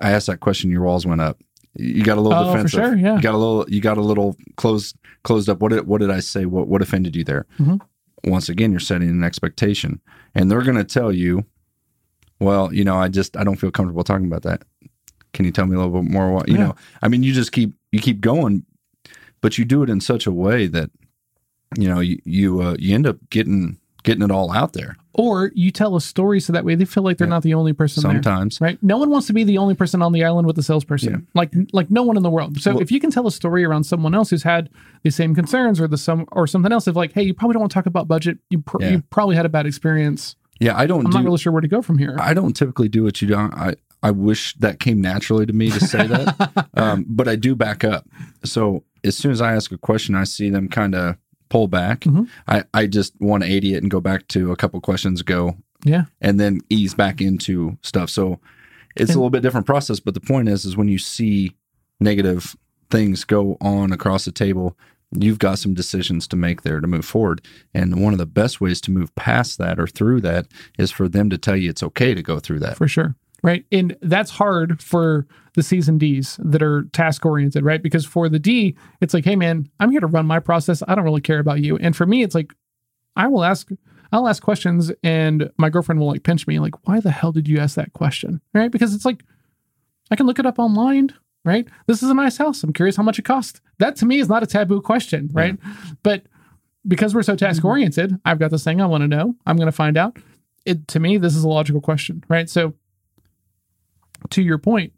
I 0.00 0.10
asked 0.12 0.26
that 0.28 0.40
question, 0.40 0.70
your 0.70 0.82
walls 0.82 1.06
went 1.06 1.20
up." 1.20 1.38
You 1.74 2.02
got 2.02 2.18
a 2.18 2.20
little 2.20 2.38
Oh, 2.38 2.44
for 2.52 2.56
defensive. 2.64 2.80
sure, 2.80 2.96
yeah. 2.96 3.16
You 3.16 3.22
got 3.22 3.34
a 3.34 3.38
little. 3.38 3.64
You 3.68 3.80
got 3.80 3.98
a 3.98 4.02
little 4.02 4.36
closed 4.56 4.96
closed 5.22 5.48
up. 5.48 5.60
What 5.60 5.70
did 5.72 5.86
What 5.86 6.00
did 6.00 6.10
I 6.10 6.20
say? 6.20 6.44
What 6.44 6.66
What 6.68 6.82
offended 6.82 7.14
you 7.16 7.24
there? 7.24 7.46
Mhm. 7.58 7.80
Once 8.24 8.48
again, 8.48 8.70
you're 8.72 8.80
setting 8.80 9.08
an 9.08 9.22
expectation, 9.22 10.00
and 10.34 10.50
they're 10.50 10.62
going 10.62 10.76
to 10.76 10.82
tell 10.84 11.12
you, 11.12 11.44
"Well, 12.40 12.72
you 12.72 12.84
know, 12.84 12.96
I 12.96 13.08
just 13.08 13.36
I 13.36 13.44
don't 13.44 13.56
feel 13.56 13.70
comfortable 13.70 14.02
talking 14.04 14.26
about 14.26 14.42
that." 14.42 14.62
Can 15.34 15.44
you 15.44 15.52
tell 15.52 15.66
me 15.66 15.74
a 15.76 15.78
little 15.78 16.02
bit 16.02 16.10
more? 16.10 16.32
What 16.32 16.48
you 16.48 16.56
Yeah. 16.56 16.64
know? 16.68 16.76
I 17.02 17.08
mean, 17.08 17.22
you 17.22 17.32
just 17.32 17.52
keep 17.52 17.74
you 17.92 18.00
keep 18.00 18.20
going, 18.20 18.64
but 19.40 19.56
you 19.58 19.64
do 19.64 19.82
it 19.82 19.90
in 19.90 20.00
such 20.00 20.26
a 20.26 20.32
way 20.32 20.66
that 20.66 20.90
you 21.78 21.88
know 21.88 22.00
you 22.00 22.18
you 22.24 22.60
uh, 22.60 22.76
you 22.78 22.94
end 22.94 23.06
up 23.06 23.18
getting 23.30 23.78
getting 24.02 24.22
it 24.22 24.30
all 24.30 24.50
out 24.52 24.72
there. 24.72 24.96
Or 25.18 25.50
you 25.54 25.70
tell 25.72 25.96
a 25.96 26.00
story 26.00 26.38
so 26.38 26.52
that 26.52 26.64
way 26.64 26.76
they 26.76 26.84
feel 26.84 27.02
like 27.02 27.18
they're 27.18 27.26
Yeah. 27.26 27.30
not 27.34 27.42
the 27.42 27.52
only 27.54 27.72
person 27.72 28.02
there. 28.04 28.12
Sometimes, 28.22 28.60
right? 28.60 28.78
No 28.82 28.96
one 28.98 29.10
wants 29.10 29.26
to 29.26 29.32
be 29.32 29.42
the 29.44 29.58
only 29.58 29.74
person 29.74 30.00
on 30.00 30.12
the 30.12 30.24
island 30.24 30.46
with 30.46 30.56
a 30.58 30.62
salesperson. 30.62 31.10
Yeah. 31.12 31.18
Like 31.34 31.52
like 31.72 31.90
no 31.90 32.04
one 32.04 32.16
in 32.16 32.22
the 32.22 32.30
world. 32.30 32.60
So 32.60 32.74
Well- 32.74 32.80
if 32.82 32.92
you 32.92 33.00
can 33.00 33.10
tell 33.10 33.26
a 33.26 33.32
story 33.32 33.64
around 33.64 33.82
someone 33.84 34.14
else 34.14 34.30
who's 34.30 34.44
had 34.44 34.70
the 35.02 35.10
same 35.10 35.34
concerns 35.34 35.80
or 35.80 35.88
the 35.88 35.98
some 35.98 36.24
or 36.32 36.46
something 36.46 36.70
else 36.72 36.86
of 36.86 36.94
like, 36.96 37.12
hey, 37.12 37.22
you 37.24 37.34
probably 37.34 37.54
don't 37.54 37.60
want 37.62 37.72
to 37.72 37.74
talk 37.74 37.86
about 37.86 38.06
budget. 38.06 38.38
You 38.48 38.60
pr- 38.60 38.76
Yeah. 38.80 38.90
you 38.90 39.02
probably 39.10 39.34
had 39.36 39.44
a 39.44 39.48
bad 39.50 39.66
experience. 39.66 40.36
yeah, 40.60 40.76
I 40.76 40.86
don't 40.86 41.04
I'm 41.06 41.10
do. 41.10 41.18
not 41.18 41.24
really 41.24 41.38
sure 41.38 41.52
where 41.52 41.60
to 41.62 41.68
go 41.68 41.82
from 41.82 41.98
here. 41.98 42.16
I 42.20 42.32
don't 42.32 42.54
typically 42.54 42.88
do 42.88 43.02
what 43.04 43.20
you 43.20 43.28
don't 43.28 43.52
I 43.54 43.74
I 44.02 44.12
wish 44.12 44.54
that 44.58 44.78
came 44.78 45.00
naturally 45.00 45.44
to 45.46 45.52
me 45.52 45.70
to 45.72 45.80
say 45.80 46.06
that, 46.06 46.68
um, 46.74 47.04
but 47.08 47.26
I 47.26 47.34
do 47.34 47.56
back 47.56 47.82
up. 47.82 48.06
So 48.44 48.84
as 49.02 49.16
soon 49.16 49.32
as 49.32 49.40
I 49.40 49.54
ask 49.56 49.72
a 49.72 49.78
question, 49.78 50.14
I 50.14 50.22
see 50.22 50.50
them 50.50 50.68
kind 50.68 50.94
of 50.94 51.16
pull 51.48 51.68
back. 51.68 52.00
Mhm. 52.00 52.28
I 52.46 52.64
I 52.74 52.86
just 52.86 53.14
180 53.18 53.74
it 53.74 53.82
and 53.82 53.90
go 53.90 54.00
back 54.00 54.28
to 54.28 54.52
a 54.52 54.56
couple 54.56 54.80
questions 54.80 55.20
ago, 55.20 55.56
yeah. 55.84 56.04
and 56.20 56.38
then 56.40 56.60
ease 56.70 56.94
back 56.94 57.20
into 57.20 57.78
stuff. 57.82 58.10
So 58.10 58.40
it's 58.96 59.10
And- 59.10 59.16
a 59.16 59.18
little 59.20 59.30
bit 59.30 59.42
different 59.42 59.66
process. 59.66 60.00
But 60.00 60.14
the 60.14 60.20
point 60.20 60.48
is, 60.48 60.64
is 60.64 60.76
when 60.76 60.88
you 60.88 60.98
see 60.98 61.52
negative 62.00 62.56
things 62.90 63.24
go 63.24 63.56
on 63.60 63.92
across 63.92 64.24
the 64.24 64.32
table, 64.32 64.76
you've 65.18 65.38
got 65.38 65.58
some 65.58 65.74
decisions 65.74 66.26
to 66.28 66.36
make 66.36 66.62
there 66.62 66.80
to 66.80 66.86
move 66.86 67.04
forward. 67.04 67.40
And 67.74 68.02
one 68.02 68.12
of 68.12 68.18
the 68.18 68.26
best 68.26 68.60
ways 68.60 68.80
to 68.82 68.90
move 68.90 69.14
past 69.14 69.58
that 69.58 69.78
or 69.78 69.86
through 69.86 70.20
that 70.22 70.46
is 70.78 70.90
for 70.90 71.08
them 71.08 71.30
to 71.30 71.38
tell 71.38 71.56
you 71.56 71.70
it's 71.70 71.82
okay 71.82 72.14
to 72.14 72.22
go 72.22 72.38
through 72.38 72.58
that. 72.60 72.76
for 72.76 72.88
sure. 72.88 73.14
Right. 73.42 73.64
And 73.70 73.96
that's 74.02 74.32
hard 74.32 74.82
for 74.82 75.26
the 75.54 75.62
C's 75.62 75.88
and 75.88 76.00
D's 76.00 76.40
that 76.42 76.62
are 76.62 76.84
task 76.92 77.24
oriented, 77.24 77.64
right? 77.64 77.82
Because 77.82 78.04
for 78.04 78.28
the 78.28 78.40
D, 78.40 78.76
it's 79.00 79.14
like, 79.14 79.24
hey 79.24 79.36
man, 79.36 79.68
I'm 79.78 79.90
here 79.90 80.00
to 80.00 80.08
run 80.08 80.26
my 80.26 80.40
process. 80.40 80.82
I 80.88 80.96
don't 80.96 81.04
really 81.04 81.20
care 81.20 81.38
about 81.38 81.60
you. 81.60 81.76
And 81.78 81.94
for 81.94 82.04
me, 82.04 82.22
it's 82.22 82.34
like, 82.34 82.52
I 83.14 83.28
will 83.28 83.44
ask, 83.44 83.68
I'll 84.10 84.26
ask 84.26 84.42
questions 84.42 84.90
and 85.04 85.50
my 85.56 85.70
girlfriend 85.70 86.00
will 86.00 86.08
like 86.08 86.24
pinch 86.24 86.46
me, 86.48 86.58
like, 86.58 86.86
why 86.88 86.98
the 86.98 87.12
hell 87.12 87.30
did 87.30 87.46
you 87.46 87.58
ask 87.58 87.76
that 87.76 87.92
question? 87.92 88.40
Right. 88.54 88.72
Because 88.72 88.92
it's 88.94 89.04
like, 89.04 89.22
I 90.10 90.16
can 90.16 90.26
look 90.26 90.40
it 90.40 90.46
up 90.46 90.58
online, 90.58 91.14
right? 91.44 91.68
This 91.86 92.02
is 92.02 92.10
a 92.10 92.14
nice 92.14 92.38
house. 92.38 92.64
I'm 92.64 92.72
curious 92.72 92.96
how 92.96 93.02
much 93.02 93.18
it 93.18 93.24
cost. 93.24 93.60
That 93.78 93.94
to 93.96 94.06
me 94.06 94.18
is 94.18 94.28
not 94.28 94.42
a 94.42 94.46
taboo 94.46 94.80
question, 94.80 95.30
right? 95.32 95.56
But 96.02 96.24
because 96.86 97.14
we're 97.14 97.22
so 97.22 97.36
task 97.36 97.58
mm-hmm. 97.58 97.68
oriented, 97.68 98.18
I've 98.24 98.38
got 98.38 98.50
this 98.50 98.64
thing 98.64 98.80
I 98.80 98.86
want 98.86 99.02
to 99.02 99.08
know. 99.08 99.34
I'm 99.46 99.56
going 99.56 99.66
to 99.66 99.72
find 99.72 99.96
out. 99.96 100.16
It 100.64 100.88
to 100.88 101.00
me, 101.00 101.18
this 101.18 101.36
is 101.36 101.44
a 101.44 101.48
logical 101.48 101.80
question, 101.80 102.24
right? 102.28 102.48
So, 102.48 102.74
to 104.30 104.42
your 104.42 104.58
point, 104.58 104.92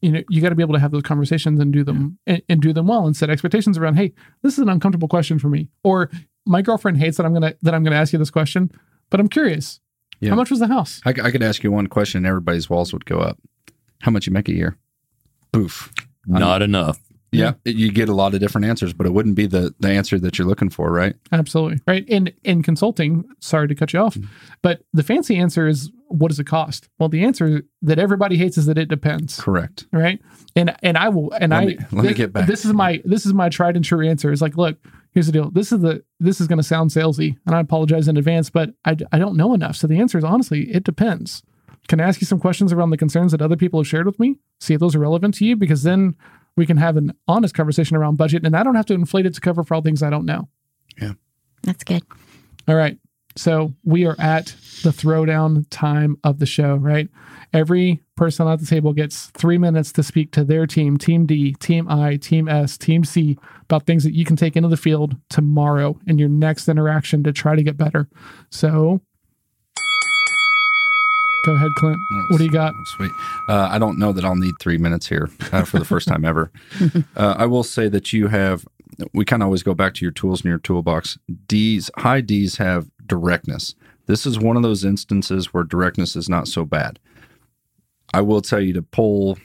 you 0.00 0.10
know, 0.10 0.22
you 0.28 0.40
got 0.42 0.48
to 0.48 0.54
be 0.54 0.62
able 0.62 0.74
to 0.74 0.80
have 0.80 0.90
those 0.90 1.02
conversations 1.02 1.60
and 1.60 1.72
do 1.72 1.84
them 1.84 2.18
and, 2.26 2.42
and 2.48 2.60
do 2.60 2.72
them 2.72 2.88
well 2.88 3.06
and 3.06 3.16
set 3.16 3.30
expectations 3.30 3.78
around. 3.78 3.96
Hey, 3.96 4.12
this 4.42 4.54
is 4.54 4.58
an 4.58 4.68
uncomfortable 4.68 5.08
question 5.08 5.38
for 5.38 5.48
me, 5.48 5.68
or 5.84 6.10
my 6.44 6.60
girlfriend 6.60 6.98
hates 6.98 7.16
that 7.16 7.26
I'm 7.26 7.32
gonna 7.32 7.54
that 7.62 7.74
I'm 7.74 7.84
gonna 7.84 7.96
ask 7.96 8.12
you 8.12 8.18
this 8.18 8.30
question, 8.30 8.70
but 9.10 9.20
I'm 9.20 9.28
curious. 9.28 9.80
Yeah. 10.20 10.30
How 10.30 10.36
much 10.36 10.50
was 10.50 10.60
the 10.60 10.68
house? 10.68 11.00
I, 11.04 11.10
I 11.10 11.30
could 11.30 11.42
ask 11.42 11.62
you 11.62 11.72
one 11.72 11.86
question, 11.86 12.18
and 12.18 12.26
everybody's 12.26 12.68
walls 12.70 12.92
would 12.92 13.06
go 13.06 13.18
up. 13.18 13.38
How 14.02 14.10
much 14.10 14.26
you 14.26 14.32
make 14.32 14.48
a 14.48 14.54
year? 14.54 14.76
Boof. 15.52 15.92
Not 16.26 16.62
enough. 16.62 17.00
Yeah, 17.32 17.54
you 17.64 17.90
get 17.90 18.08
a 18.10 18.14
lot 18.14 18.34
of 18.34 18.40
different 18.40 18.66
answers, 18.66 18.92
but 18.92 19.06
it 19.06 19.12
wouldn't 19.14 19.36
be 19.36 19.46
the 19.46 19.74
the 19.80 19.88
answer 19.88 20.18
that 20.18 20.38
you're 20.38 20.46
looking 20.46 20.68
for, 20.68 20.92
right? 20.92 21.16
Absolutely. 21.32 21.80
Right. 21.86 22.06
In 22.06 22.32
in 22.44 22.62
consulting, 22.62 23.24
sorry 23.40 23.68
to 23.68 23.74
cut 23.74 23.92
you 23.92 24.00
off, 24.00 24.14
mm-hmm. 24.14 24.28
but 24.60 24.82
the 24.92 25.02
fancy 25.02 25.36
answer 25.36 25.66
is 25.66 25.90
what 26.08 26.28
does 26.28 26.38
it 26.38 26.46
cost? 26.46 26.90
Well, 26.98 27.08
the 27.08 27.24
answer 27.24 27.62
that 27.80 27.98
everybody 27.98 28.36
hates 28.36 28.58
is 28.58 28.66
that 28.66 28.76
it 28.76 28.88
depends. 28.88 29.40
Correct. 29.40 29.86
Right. 29.92 30.20
And 30.54 30.76
and 30.82 30.98
I 30.98 31.08
will 31.08 31.32
and 31.32 31.50
Let 31.50 31.62
I 31.62 31.64
me- 31.64 31.78
let 31.90 32.04
me 32.04 32.12
get 32.12 32.32
back. 32.34 32.46
This 32.46 32.66
is 32.66 32.74
my 32.74 33.00
this 33.04 33.24
is 33.24 33.32
my 33.32 33.48
tried 33.48 33.76
and 33.76 33.84
true 33.84 34.06
answer. 34.06 34.30
Is 34.30 34.42
like, 34.42 34.58
look, 34.58 34.76
here's 35.12 35.26
the 35.26 35.32
deal. 35.32 35.50
This 35.50 35.72
is 35.72 35.80
the 35.80 36.04
this 36.20 36.38
is 36.38 36.46
gonna 36.46 36.62
sound 36.62 36.90
salesy, 36.90 37.36
and 37.46 37.54
I 37.54 37.60
apologize 37.60 38.08
in 38.08 38.18
advance, 38.18 38.50
but 38.50 38.74
I, 38.84 38.96
I 39.10 39.18
don't 39.18 39.36
know 39.36 39.54
enough. 39.54 39.76
So 39.76 39.86
the 39.86 39.98
answer 40.00 40.18
is 40.18 40.24
honestly, 40.24 40.70
it 40.70 40.84
depends. 40.84 41.42
Can 41.88 42.00
I 42.00 42.04
ask 42.04 42.20
you 42.20 42.26
some 42.26 42.38
questions 42.38 42.72
around 42.72 42.90
the 42.90 42.96
concerns 42.96 43.32
that 43.32 43.42
other 43.42 43.56
people 43.56 43.80
have 43.80 43.88
shared 43.88 44.06
with 44.06 44.20
me? 44.20 44.36
See 44.60 44.74
if 44.74 44.80
those 44.80 44.94
are 44.94 45.00
relevant 45.00 45.34
to 45.36 45.46
you, 45.46 45.56
because 45.56 45.82
then 45.82 46.14
we 46.56 46.66
can 46.66 46.76
have 46.76 46.96
an 46.96 47.12
honest 47.28 47.54
conversation 47.54 47.96
around 47.96 48.16
budget 48.16 48.44
and 48.44 48.56
I 48.56 48.62
don't 48.62 48.74
have 48.74 48.86
to 48.86 48.94
inflate 48.94 49.26
it 49.26 49.34
to 49.34 49.40
cover 49.40 49.62
for 49.62 49.74
all 49.74 49.82
things 49.82 50.02
I 50.02 50.10
don't 50.10 50.26
know. 50.26 50.48
Yeah. 51.00 51.12
That's 51.62 51.84
good. 51.84 52.02
All 52.68 52.74
right. 52.74 52.98
So 53.36 53.72
we 53.84 54.04
are 54.04 54.16
at 54.18 54.54
the 54.82 54.90
throwdown 54.90 55.66
time 55.70 56.18
of 56.22 56.38
the 56.38 56.46
show, 56.46 56.74
right? 56.74 57.08
Every 57.52 58.02
person 58.16 58.46
at 58.46 58.60
the 58.60 58.66
table 58.66 58.92
gets 58.92 59.26
three 59.28 59.58
minutes 59.58 59.92
to 59.92 60.02
speak 60.02 60.32
to 60.32 60.44
their 60.44 60.66
team, 60.66 60.98
Team 60.98 61.24
D, 61.24 61.54
Team 61.54 61.88
I, 61.88 62.16
Team 62.16 62.48
S, 62.48 62.76
Team 62.76 63.04
C, 63.04 63.38
about 63.62 63.86
things 63.86 64.04
that 64.04 64.14
you 64.14 64.24
can 64.24 64.36
take 64.36 64.56
into 64.56 64.68
the 64.68 64.76
field 64.76 65.16
tomorrow 65.30 65.98
in 66.06 66.18
your 66.18 66.28
next 66.28 66.68
interaction 66.68 67.22
to 67.24 67.32
try 67.32 67.56
to 67.56 67.62
get 67.62 67.76
better. 67.76 68.08
So 68.50 69.00
go 71.44 71.54
ahead, 71.54 71.70
Clint. 71.76 71.98
What 72.28 72.38
do 72.38 72.44
you 72.44 72.50
got? 72.50 72.74
Sweet. 72.96 73.10
Uh, 73.48 73.68
I 73.70 73.78
don't 73.78 73.98
know 73.98 74.12
that 74.12 74.24
I'll 74.24 74.36
need 74.36 74.54
three 74.60 74.78
minutes 74.78 75.08
here 75.08 75.28
uh, 75.52 75.64
for 75.64 75.78
the 75.78 75.84
first 75.84 76.08
time 76.08 76.24
ever. 76.24 76.50
Uh, 77.16 77.34
I 77.38 77.46
will 77.46 77.62
say 77.62 77.88
that 77.88 78.12
you 78.12 78.28
have, 78.28 78.66
we 79.12 79.24
kind 79.24 79.42
of 79.42 79.46
always 79.46 79.62
go 79.62 79.74
back 79.74 79.94
to 79.94 80.04
your 80.04 80.12
tools 80.12 80.44
in 80.44 80.48
your 80.48 80.58
toolbox. 80.58 81.18
D's, 81.46 81.90
high 81.98 82.20
D's 82.20 82.56
have 82.56 82.90
directness. 83.06 83.74
This 84.06 84.26
is 84.26 84.38
one 84.38 84.56
of 84.56 84.62
those 84.62 84.84
instances 84.84 85.52
where 85.52 85.64
directness 85.64 86.16
is 86.16 86.28
not 86.28 86.48
so 86.48 86.64
bad. 86.64 86.98
I 88.14 88.20
will 88.22 88.40
tell 88.40 88.60
you 88.60 88.72
to 88.74 88.82
pull, 88.82 89.38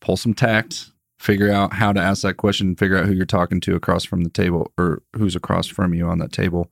pull 0.00 0.16
some 0.16 0.34
tact, 0.34 0.90
figure 1.18 1.50
out 1.50 1.72
how 1.72 1.92
to 1.92 2.00
ask 2.00 2.22
that 2.22 2.36
question, 2.36 2.76
figure 2.76 2.96
out 2.96 3.06
who 3.06 3.12
you're 3.12 3.26
talking 3.26 3.60
to 3.62 3.74
across 3.74 4.04
from 4.04 4.22
the 4.22 4.30
table 4.30 4.72
or 4.78 5.02
who's 5.16 5.36
across 5.36 5.66
from 5.66 5.94
you 5.94 6.06
on 6.06 6.18
that 6.18 6.32
table. 6.32 6.70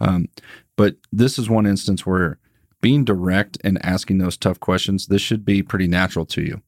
Um, 0.00 0.28
but 0.76 0.96
this 1.12 1.38
is 1.38 1.48
one 1.48 1.66
instance 1.66 2.04
where 2.06 2.38
being 2.84 3.02
direct 3.02 3.56
and 3.64 3.82
asking 3.82 4.18
those 4.18 4.36
tough 4.36 4.60
questions, 4.60 5.06
this 5.06 5.22
should 5.22 5.42
be 5.42 5.62
pretty 5.62 5.86
natural 5.86 6.26
to 6.26 6.42
you. 6.42 6.60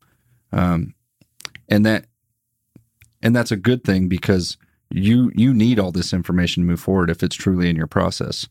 Um, 0.50 0.94
and 1.68 1.84
that 1.84 2.06
and 3.20 3.36
that's 3.36 3.50
a 3.50 3.56
good 3.56 3.84
thing 3.84 4.08
because 4.08 4.56
you 4.90 5.30
you 5.34 5.52
need 5.52 5.78
all 5.78 5.92
this 5.92 6.14
information 6.14 6.62
to 6.62 6.66
move 6.66 6.80
forward 6.80 7.10
if 7.10 7.22
it's 7.22 7.36
truly 7.36 7.68
in 7.68 7.76
your 7.76 7.86
process. 7.86 8.48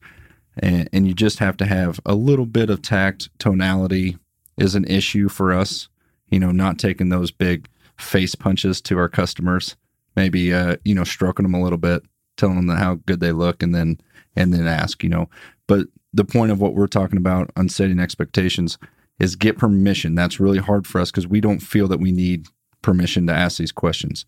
And, 0.60 0.88
and 0.94 1.08
you 1.08 1.16
just 1.16 1.40
have 1.40 1.58
to 1.58 1.66
have 1.66 2.00
a 2.06 2.14
little 2.14 2.46
bit 2.46 2.70
of 2.70 2.84
tact. 2.84 3.30
Tonality 3.40 4.20
is 4.60 4.76
an 4.76 4.86
issue 4.86 5.28
for 5.28 5.52
us. 5.52 5.90
You 6.30 6.40
know, 6.40 6.52
not 6.52 6.78
taking 6.78 7.10
those 7.10 7.32
big 7.32 7.68
face 7.98 8.36
punches 8.36 8.80
to 8.82 9.00
our 9.00 9.10
customers. 9.10 9.76
Maybe 10.16 10.54
uh, 10.54 10.76
you 10.86 10.94
know, 10.94 11.04
stroking 11.04 11.46
them 11.46 11.56
a 11.56 11.64
little 11.64 11.80
bit, 11.80 12.04
telling 12.38 12.68
them 12.68 12.78
how 12.78 13.00
good 13.08 13.22
they 13.22 13.32
look, 13.32 13.64
and 13.64 13.74
then 13.74 14.00
and 14.36 14.54
then 14.54 14.68
ask. 14.68 15.02
You 15.02 15.10
know, 15.10 15.30
but 15.66 15.88
the 16.16 16.26
point 16.26 16.52
of 16.52 16.62
what 16.62 16.74
we're 16.74 16.88
talking 16.88 17.18
about 17.18 17.52
on 17.58 17.68
setting 17.68 18.00
expectations 18.00 18.78
is 19.20 19.36
get 19.36 19.58
permission. 19.58 20.16
That's 20.16 20.40
really 20.40 20.60
hard 20.60 20.88
for 20.88 21.02
us 21.02 21.12
because 21.12 21.28
we 21.28 21.42
don't 21.42 21.60
feel 21.60 21.88
that 21.90 22.00
we 22.00 22.12
need 22.12 22.48
permission 22.82 23.28
to 23.28 23.34
ask 23.34 23.58
these 23.58 23.72
questions. 23.72 24.26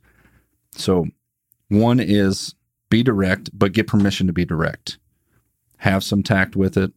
So, 0.72 1.08
one 1.70 2.00
is 2.00 2.56
be 2.90 3.04
direct, 3.04 3.50
but 3.54 3.74
get 3.74 3.88
permission 3.88 4.28
to 4.28 4.34
be 4.34 4.46
direct. 4.46 4.98
Have 5.78 6.04
some 6.04 6.24
tact 6.24 6.56
with 6.56 6.78
it. 6.78 6.92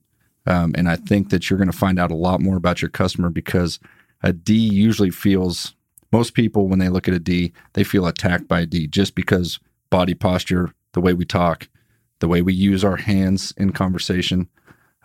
Um, 0.46 0.74
and 0.76 0.88
I 0.88 0.96
think 0.96 1.30
that 1.30 1.48
you're 1.48 1.58
going 1.58 1.70
to 1.70 1.76
find 1.76 1.98
out 1.98 2.10
a 2.10 2.16
lot 2.16 2.40
more 2.40 2.56
about 2.56 2.82
your 2.82 2.88
customer 2.88 3.30
because 3.30 3.78
a 4.22 4.32
D 4.32 4.54
usually 4.54 5.10
feels, 5.10 5.74
most 6.12 6.34
people, 6.34 6.68
when 6.68 6.78
they 6.78 6.88
look 6.88 7.08
at 7.08 7.14
a 7.14 7.18
D, 7.18 7.52
they 7.74 7.84
feel 7.84 8.06
attacked 8.06 8.48
by 8.48 8.60
a 8.60 8.66
D 8.66 8.86
just 8.86 9.14
because 9.14 9.60
body 9.90 10.14
posture, 10.14 10.72
the 10.92 11.00
way 11.00 11.12
we 11.12 11.24
talk, 11.24 11.68
the 12.20 12.28
way 12.28 12.42
we 12.42 12.54
use 12.54 12.84
our 12.84 12.96
hands 12.96 13.52
in 13.56 13.72
conversation, 13.72 14.48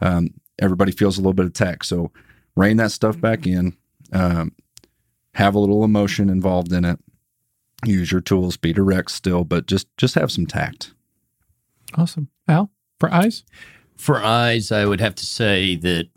um, 0.01 0.29
everybody 0.59 0.91
feels 0.91 1.17
a 1.17 1.21
little 1.21 1.33
bit 1.33 1.45
attacked. 1.45 1.85
So 1.85 2.11
rein 2.55 2.77
that 2.77 2.91
stuff 2.91 3.19
back 3.19 3.45
in, 3.45 3.75
um, 4.11 4.53
have 5.33 5.55
a 5.55 5.59
little 5.59 5.83
emotion 5.83 6.29
involved 6.29 6.71
in 6.71 6.85
it. 6.85 6.99
Use 7.85 8.11
your 8.11 8.21
tools, 8.21 8.57
be 8.57 8.73
direct 8.73 9.11
still, 9.11 9.43
but 9.43 9.67
just 9.67 9.87
just 9.97 10.15
have 10.15 10.31
some 10.31 10.45
tact. 10.45 10.93
Awesome. 11.95 12.29
Al, 12.47 12.71
for 12.99 13.13
eyes? 13.13 13.43
For 13.95 14.23
eyes, 14.23 14.71
I 14.71 14.85
would 14.85 14.99
have 15.01 15.15
to 15.15 15.25
say 15.25 15.75
that 15.75 16.07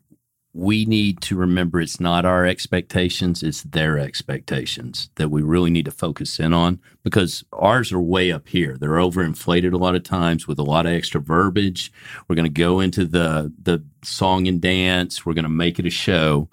we 0.58 0.84
need 0.84 1.20
to 1.20 1.36
remember 1.36 1.80
it's 1.80 2.00
not 2.00 2.24
our 2.24 2.44
expectations, 2.44 3.44
it's 3.44 3.62
their 3.62 3.96
expectations 3.96 5.08
that 5.14 5.28
we 5.28 5.40
really 5.40 5.70
need 5.70 5.84
to 5.84 5.92
focus 5.92 6.40
in 6.40 6.52
on 6.52 6.80
because 7.04 7.44
ours 7.52 7.92
are 7.92 8.00
way 8.00 8.32
up 8.32 8.48
here. 8.48 8.76
They're 8.76 8.90
overinflated 8.90 9.72
a 9.72 9.76
lot 9.76 9.94
of 9.94 10.02
times 10.02 10.48
with 10.48 10.58
a 10.58 10.64
lot 10.64 10.84
of 10.84 10.92
extra 10.92 11.20
verbiage. 11.20 11.92
We're 12.26 12.34
going 12.34 12.52
to 12.52 12.60
go 12.60 12.80
into 12.80 13.06
the 13.06 13.52
the 13.62 13.84
song 14.02 14.48
and 14.48 14.60
dance, 14.60 15.24
we're 15.24 15.34
going 15.34 15.44
to 15.44 15.48
make 15.48 15.78
it 15.78 15.86
a 15.86 15.90
show. 15.90 16.48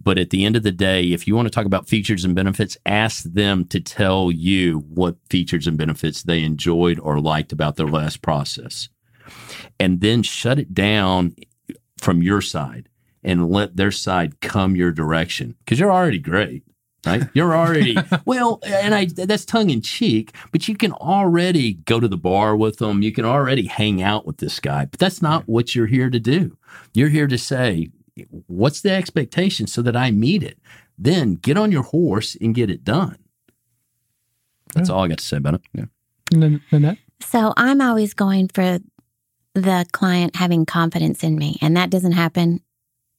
But 0.00 0.18
at 0.18 0.30
the 0.30 0.44
end 0.44 0.54
of 0.54 0.62
the 0.62 0.70
day, 0.70 1.10
if 1.10 1.26
you 1.26 1.34
want 1.34 1.46
to 1.46 1.50
talk 1.50 1.66
about 1.66 1.88
features 1.88 2.24
and 2.24 2.36
benefits, 2.36 2.76
ask 2.86 3.24
them 3.24 3.64
to 3.66 3.80
tell 3.80 4.30
you 4.30 4.84
what 4.88 5.16
features 5.30 5.66
and 5.66 5.76
benefits 5.76 6.22
they 6.22 6.44
enjoyed 6.44 7.00
or 7.00 7.20
liked 7.20 7.50
about 7.50 7.74
their 7.74 7.88
last 7.88 8.22
process. 8.22 8.88
And 9.80 10.00
then 10.00 10.22
shut 10.22 10.60
it 10.60 10.72
down 10.72 11.34
from 11.96 12.22
your 12.22 12.40
side 12.40 12.88
and 13.28 13.50
let 13.50 13.76
their 13.76 13.90
side 13.92 14.40
come 14.40 14.74
your 14.74 14.90
direction 14.90 15.54
because 15.60 15.78
you're 15.78 15.92
already 15.92 16.18
great. 16.18 16.64
Right? 17.06 17.28
You're 17.32 17.54
already 17.56 17.96
well, 18.24 18.58
and 18.66 18.92
I 18.94 19.04
that's 19.06 19.44
tongue 19.44 19.70
in 19.70 19.82
cheek, 19.82 20.34
but 20.50 20.66
you 20.66 20.74
can 20.76 20.92
already 20.92 21.74
go 21.74 22.00
to 22.00 22.08
the 22.08 22.16
bar 22.16 22.56
with 22.56 22.78
them. 22.78 23.02
You 23.02 23.12
can 23.12 23.24
already 23.24 23.66
hang 23.66 24.02
out 24.02 24.26
with 24.26 24.38
this 24.38 24.58
guy, 24.58 24.86
but 24.86 24.98
that's 24.98 25.22
not 25.22 25.46
what 25.46 25.74
you're 25.74 25.86
here 25.86 26.10
to 26.10 26.18
do. 26.18 26.56
You're 26.94 27.08
here 27.10 27.28
to 27.28 27.38
say, 27.38 27.90
what's 28.46 28.80
the 28.80 28.90
expectation 28.90 29.66
so 29.68 29.80
that 29.82 29.94
I 29.96 30.10
meet 30.10 30.42
it? 30.42 30.58
Then 30.98 31.34
get 31.34 31.56
on 31.56 31.70
your 31.70 31.84
horse 31.84 32.36
and 32.40 32.54
get 32.54 32.68
it 32.70 32.82
done. 32.82 33.16
That's 34.74 34.88
Yeah. 34.88 34.94
all 34.96 35.04
I 35.04 35.08
got 35.08 35.18
to 35.18 35.24
say 35.24 35.36
about 35.36 35.54
it. 35.54 35.60
Yeah. 35.72 35.84
And 36.32 36.42
then 36.42 36.60
Nanette? 36.72 36.98
So 37.20 37.52
I'm 37.56 37.80
always 37.80 38.12
going 38.12 38.48
for 38.48 38.78
the 39.54 39.86
client 39.92 40.36
having 40.36 40.66
confidence 40.66 41.22
in 41.22 41.36
me, 41.36 41.58
and 41.60 41.76
that 41.76 41.90
doesn't 41.90 42.12
happen. 42.12 42.60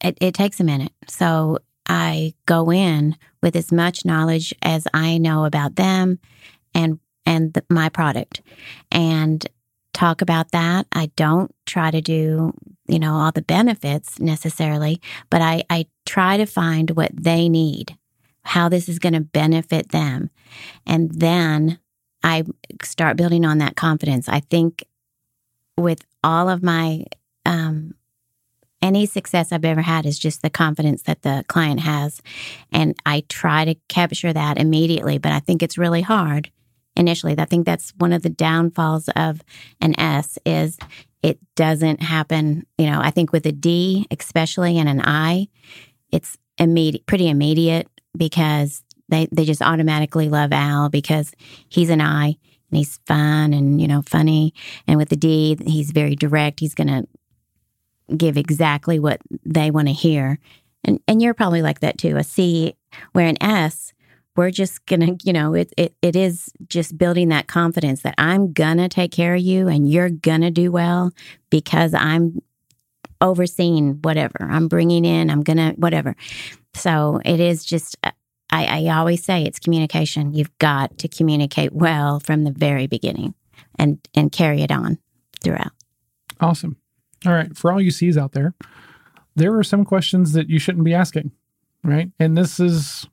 It, 0.04 0.18
it 0.22 0.34
takes 0.34 0.60
a 0.60 0.64
minute. 0.64 0.94
So 1.08 1.60
I 1.88 2.34
go 2.46 2.72
in 2.72 3.18
with 3.42 3.56
as 3.56 3.72
much 3.72 4.06
knowledge 4.06 4.54
as 4.62 4.88
I 4.94 5.18
know 5.18 5.46
about 5.46 5.76
them 5.76 6.20
and 6.74 7.00
and 7.26 7.54
the, 7.54 7.64
my 7.70 7.90
product, 7.90 8.42
and 8.92 9.46
talk 9.94 10.22
about 10.22 10.52
that. 10.52 10.88
I 10.92 11.12
don't 11.16 11.54
try 11.66 11.92
to 11.92 12.02
do 12.02 12.54
you 12.88 13.00
know 13.00 13.16
all 13.16 13.32
the 13.32 13.42
benefits 13.42 14.20
necessarily, 14.20 15.02
but 15.30 15.42
I 15.42 15.64
I 15.70 15.88
try 16.06 16.38
to 16.38 16.46
find 16.46 16.92
what 16.92 17.12
they 17.14 17.50
need, 17.50 17.98
how 18.44 18.70
this 18.70 18.88
is 18.88 19.00
going 19.00 19.14
to 19.14 19.22
benefit 19.22 19.90
them, 19.90 20.30
and 20.86 21.12
then 21.12 21.80
I 22.24 22.44
start 22.84 23.18
building 23.18 23.46
on 23.46 23.58
that 23.60 23.76
confidence. 23.76 24.30
I 24.30 24.42
think 24.42 24.84
with 25.78 26.06
all 26.24 26.50
of 26.50 26.62
my 26.62 27.06
um, 27.46 27.96
any 28.82 29.06
success 29.06 29.52
I've 29.52 29.66
ever 29.66 29.82
had 29.82 30.06
is 30.06 30.18
just 30.18 30.42
the 30.42 30.50
confidence 30.50 31.04
that 31.04 31.22
the 31.22 31.44
client 31.48 31.82
has, 31.82 32.22
and 32.72 32.96
I 33.06 33.24
try 33.28 33.66
to 33.66 33.76
capture 33.88 34.34
that 34.34 34.58
immediately. 34.58 35.18
But 35.18 35.32
I 35.32 35.40
think 35.40 35.62
it's 35.62 35.78
really 35.78 36.02
hard 36.02 36.52
initially. 36.96 37.36
I 37.38 37.46
think 37.46 37.66
that's 37.66 37.94
one 37.98 38.14
of 38.14 38.24
the 38.24 38.30
downfalls 38.30 39.10
of 39.16 39.42
an 39.82 40.00
S 40.00 40.38
is 40.46 40.78
it 41.22 41.40
doesn't 41.56 42.02
happen. 42.02 42.66
You 42.78 42.88
know, 42.88 43.00
I 43.02 43.12
think 43.12 43.32
with 43.32 43.46
a 43.46 43.52
D, 43.52 44.08
especially 44.12 44.78
and 44.78 44.90
an 44.90 45.02
I, 45.04 45.48
it's 46.12 46.38
immediate, 46.58 47.06
pretty 47.06 47.30
immediate 47.30 47.88
because 48.18 48.84
they 49.10 49.28
they 49.32 49.46
just 49.46 49.62
automatically 49.62 50.30
love 50.30 50.52
Al 50.52 50.90
because 50.90 51.34
he's 51.70 51.90
an 51.90 52.02
I 52.02 52.36
and 52.70 52.78
he's 52.78 53.00
fun 53.06 53.54
and 53.54 53.82
you 53.82 53.88
know 53.88 54.02
funny 54.04 54.54
and 54.88 54.98
with 54.98 55.10
the 55.10 55.16
d 55.16 55.58
he's 55.66 55.92
very 55.92 56.16
direct 56.16 56.60
he's 56.60 56.76
going 56.76 56.88
to 56.88 57.08
give 58.18 58.38
exactly 58.38 59.00
what 59.00 59.22
they 59.46 59.72
want 59.72 59.88
to 59.88 59.94
hear 59.94 60.40
and 60.84 61.00
and 61.08 61.22
you're 61.22 61.34
probably 61.34 61.62
like 61.62 61.80
that 61.80 61.98
too 61.98 62.18
a 62.18 62.24
c 62.24 62.76
where 63.14 63.28
an 63.28 63.42
s 63.42 63.94
we're 64.36 64.52
just 64.52 64.86
to 65.02 65.18
you 65.24 65.34
know 65.34 65.54
it, 65.54 65.72
it 65.78 65.94
it 66.02 66.16
is 66.16 66.52
just 66.68 66.98
building 66.98 67.30
that 67.30 67.48
confidence 67.48 68.02
that 68.02 68.16
i'm 68.18 68.54
to 68.78 68.88
take 68.88 69.12
care 69.12 69.36
of 69.36 69.42
you 69.42 69.68
and 69.68 69.92
you're 69.92 70.10
to 70.42 70.52
do 70.52 70.72
well 70.72 71.12
because 71.50 71.94
i'm 71.94 72.40
overseeing 73.22 74.00
whatever 74.02 74.48
i'm 74.50 74.68
bringing 74.68 75.04
in 75.04 75.30
i'm 75.30 75.44
to 75.58 75.72
whatever 75.78 76.16
so 76.74 77.20
it 77.26 77.40
is 77.40 77.66
just 77.66 77.98
uh, 78.04 78.12
I, 78.52 78.88
I 78.88 78.98
always 78.98 79.24
say 79.24 79.44
it's 79.44 79.60
communication. 79.60 80.34
You've 80.34 80.58
got 80.58 80.98
to 81.00 81.08
communicate 81.08 81.74
well 81.74 82.20
from 82.20 82.44
the 82.44 82.52
very 82.52 82.88
beginning 82.88 83.36
and 83.78 84.00
and 84.16 84.32
carry 84.32 84.62
it 84.62 84.72
on 84.72 84.98
throughout. 85.42 85.72
Awesome. 86.40 86.78
All 87.26 87.34
right. 87.34 87.56
For 87.58 87.72
all 87.72 87.82
you 87.82 87.92
C's 87.92 88.18
out 88.18 88.32
there, 88.32 88.54
there 89.36 89.56
are 89.58 89.64
some 89.64 89.86
questions 89.86 90.34
that 90.34 90.50
you 90.50 90.60
shouldn't 90.60 90.86
be 90.86 90.94
asking, 90.94 91.32
right? 91.84 92.10
And 92.20 92.38
this 92.38 92.60
is 92.60 93.08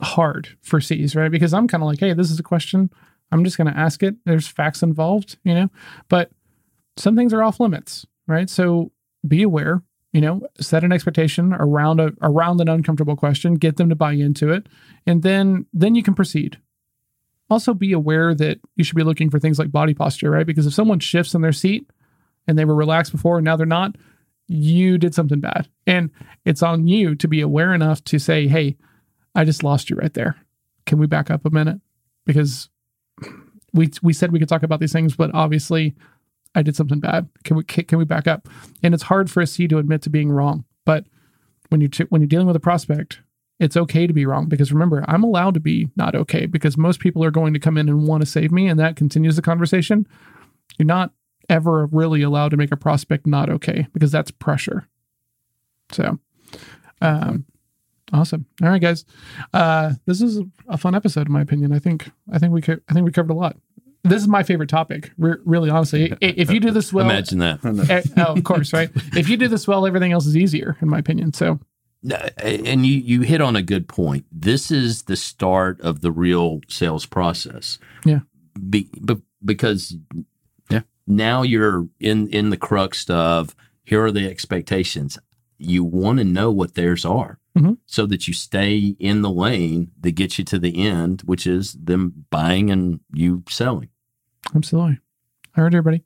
hard 0.00 0.56
for 0.62 0.80
C's, 0.80 1.16
right? 1.16 1.30
Because 1.30 1.52
I'm 1.52 1.68
kind 1.68 1.82
of 1.82 1.88
like, 1.88 2.00
hey, 2.00 2.12
this 2.12 2.30
is 2.30 2.38
a 2.38 2.44
question. 2.44 2.90
I'm 3.30 3.44
just 3.44 3.58
going 3.58 3.72
to 3.72 3.78
ask 3.78 4.02
it. 4.02 4.14
There's 4.24 4.48
facts 4.48 4.82
involved, 4.82 5.38
you 5.44 5.54
know, 5.54 5.68
but 6.08 6.30
some 6.96 7.16
things 7.16 7.32
are 7.32 7.42
off 7.42 7.60
limits, 7.60 8.06
right? 8.26 8.48
So 8.48 8.92
be 9.26 9.42
aware, 9.42 9.82
you 10.12 10.20
know, 10.20 10.40
set 10.60 10.84
an 10.84 10.92
expectation 10.92 11.52
around 11.52 12.00
a 12.00 12.12
around 12.22 12.60
an 12.60 12.68
uncomfortable 12.68 13.16
question, 13.16 13.54
get 13.54 13.76
them 13.76 13.88
to 13.88 13.94
buy 13.96 14.12
into 14.12 14.50
it, 14.50 14.66
and 15.06 15.22
then 15.22 15.66
then 15.72 15.94
you 15.94 16.02
can 16.02 16.14
proceed. 16.14 16.58
also 17.50 17.74
be 17.74 17.92
aware 17.92 18.34
that 18.34 18.60
you 18.76 18.84
should 18.84 18.96
be 18.96 19.02
looking 19.02 19.30
for 19.30 19.38
things 19.38 19.58
like 19.58 19.72
body 19.72 19.94
posture, 19.94 20.30
right? 20.30 20.46
Because 20.46 20.66
if 20.66 20.74
someone 20.74 21.00
shifts 21.00 21.34
in 21.34 21.42
their 21.42 21.52
seat 21.52 21.90
and 22.48 22.58
they 22.58 22.64
were 22.64 22.74
relaxed 22.74 23.12
before 23.12 23.38
and 23.38 23.44
now 23.44 23.56
they're 23.56 23.66
not, 23.66 23.94
you 24.48 24.98
did 24.98 25.14
something 25.14 25.40
bad. 25.40 25.68
And 25.86 26.10
it's 26.44 26.62
on 26.62 26.88
you 26.88 27.14
to 27.16 27.28
be 27.28 27.40
aware 27.40 27.74
enough 27.74 28.02
to 28.04 28.18
say, 28.18 28.48
hey, 28.48 28.76
I 29.34 29.44
just 29.44 29.62
lost 29.62 29.90
you 29.90 29.96
right 29.96 30.12
there. 30.14 30.36
Can 30.86 30.98
we 30.98 31.06
back 31.06 31.30
up 31.30 31.44
a 31.44 31.50
minute? 31.50 31.80
Because 32.24 32.70
we 33.74 33.90
we 34.02 34.12
said 34.12 34.32
we 34.32 34.38
could 34.38 34.48
talk 34.48 34.62
about 34.62 34.80
these 34.80 34.92
things, 34.92 35.14
but 35.14 35.30
obviously 35.34 35.94
I 36.54 36.62
did 36.62 36.74
something 36.74 37.00
bad. 37.00 37.28
Can 37.44 37.56
we 37.56 37.64
can, 37.64 37.98
we 37.98 38.04
back 38.04 38.26
up? 38.26 38.48
And 38.82 38.94
it's 38.94 39.04
hard 39.04 39.30
for 39.30 39.42
a 39.42 39.46
C 39.46 39.68
to 39.68 39.78
admit 39.78 40.02
to 40.02 40.10
being 40.10 40.32
wrong, 40.32 40.64
but 40.86 41.04
when 41.68 41.80
you 41.82 41.88
when 42.08 42.22
you're 42.22 42.28
dealing 42.28 42.46
with 42.46 42.56
a 42.56 42.60
prospect, 42.60 43.20
it's 43.60 43.76
okay 43.76 44.06
to 44.06 44.14
be 44.14 44.24
wrong 44.24 44.46
because 44.46 44.72
remember, 44.72 45.04
I'm 45.06 45.22
allowed 45.22 45.54
to 45.54 45.60
be 45.60 45.90
not 45.96 46.14
okay 46.14 46.46
because 46.46 46.78
most 46.78 47.00
people 47.00 47.22
are 47.22 47.30
going 47.30 47.52
to 47.52 47.60
come 47.60 47.76
in 47.76 47.88
and 47.88 48.08
want 48.08 48.22
to 48.22 48.26
save 48.26 48.50
me, 48.50 48.66
and 48.66 48.80
that 48.80 48.96
continues 48.96 49.36
the 49.36 49.42
conversation. 49.42 50.06
You're 50.78 50.86
not 50.86 51.12
ever 51.48 51.86
really 51.86 52.22
allowed 52.22 52.50
to 52.50 52.56
make 52.56 52.72
a 52.72 52.76
prospect 52.76 53.26
not 53.26 53.48
okay 53.50 53.86
because 53.92 54.12
that's 54.12 54.30
pressure. 54.30 54.88
So, 55.92 56.18
um, 57.00 57.46
awesome. 58.12 58.46
All 58.62 58.68
right, 58.68 58.80
guys, 58.80 59.04
uh, 59.54 59.94
this 60.06 60.20
is 60.20 60.40
a 60.68 60.76
fun 60.76 60.94
episode 60.94 61.26
in 61.26 61.32
my 61.32 61.40
opinion. 61.42 61.72
I 61.72 61.78
think 61.78 62.10
I 62.32 62.38
think 62.38 62.52
we 62.52 62.60
could 62.62 62.82
I 62.88 62.92
think 62.92 63.04
we 63.04 63.12
covered 63.12 63.32
a 63.32 63.36
lot. 63.36 63.56
This 64.04 64.22
is 64.22 64.28
my 64.28 64.42
favorite 64.42 64.68
topic. 64.68 65.10
Re- 65.18 65.38
really, 65.44 65.70
honestly, 65.70 66.14
if 66.20 66.50
you 66.50 66.60
do 66.60 66.70
this 66.70 66.92
well, 66.92 67.04
Imagine 67.04 67.38
that. 67.40 67.90
eh, 67.90 68.02
oh, 68.18 68.34
of 68.34 68.44
course, 68.44 68.72
right. 68.72 68.90
If 69.16 69.28
you 69.28 69.36
do 69.36 69.48
this 69.48 69.66
well, 69.66 69.86
everything 69.86 70.12
else 70.12 70.24
is 70.24 70.36
easier, 70.36 70.76
in 70.80 70.88
my 70.88 70.98
opinion. 70.98 71.32
So, 71.32 71.58
And 72.38 72.86
you, 72.86 72.94
you 72.94 73.22
hit 73.22 73.40
on 73.40 73.56
a 73.56 73.60
good 73.60 73.88
point. 73.88 74.24
This 74.30 74.70
is 74.70 75.02
the 75.02 75.16
start 75.16 75.80
of 75.80 76.00
the 76.00 76.12
real 76.12 76.60
sales 76.68 77.06
process. 77.06 77.78
Yeah. 78.04 78.20
Be, 78.70 78.88
be, 79.04 79.16
because. 79.44 79.96
Now 81.08 81.42
you're 81.42 81.88
in, 81.98 82.28
in 82.28 82.50
the 82.50 82.56
crux 82.56 83.08
of 83.10 83.56
here 83.84 84.04
are 84.04 84.12
the 84.12 84.28
expectations. 84.28 85.18
You 85.58 85.82
want 85.82 86.18
to 86.18 86.24
know 86.24 86.50
what 86.52 86.74
theirs 86.74 87.04
are 87.04 87.38
Mhm. 87.56 87.78
so 87.86 88.06
that 88.06 88.28
you 88.28 88.34
stay 88.34 88.94
in 89.00 89.22
the 89.22 89.30
lane 89.30 89.90
that 90.00 90.12
gets 90.12 90.38
you 90.38 90.44
to 90.44 90.58
the 90.58 90.86
end, 90.86 91.22
which 91.24 91.46
is 91.46 91.72
them 91.72 92.26
buying 92.30 92.70
and 92.70 93.00
you 93.12 93.42
selling. 93.48 93.88
Absolutely. 94.54 94.98
All 95.56 95.64
right, 95.64 95.74
everybody. 95.74 96.04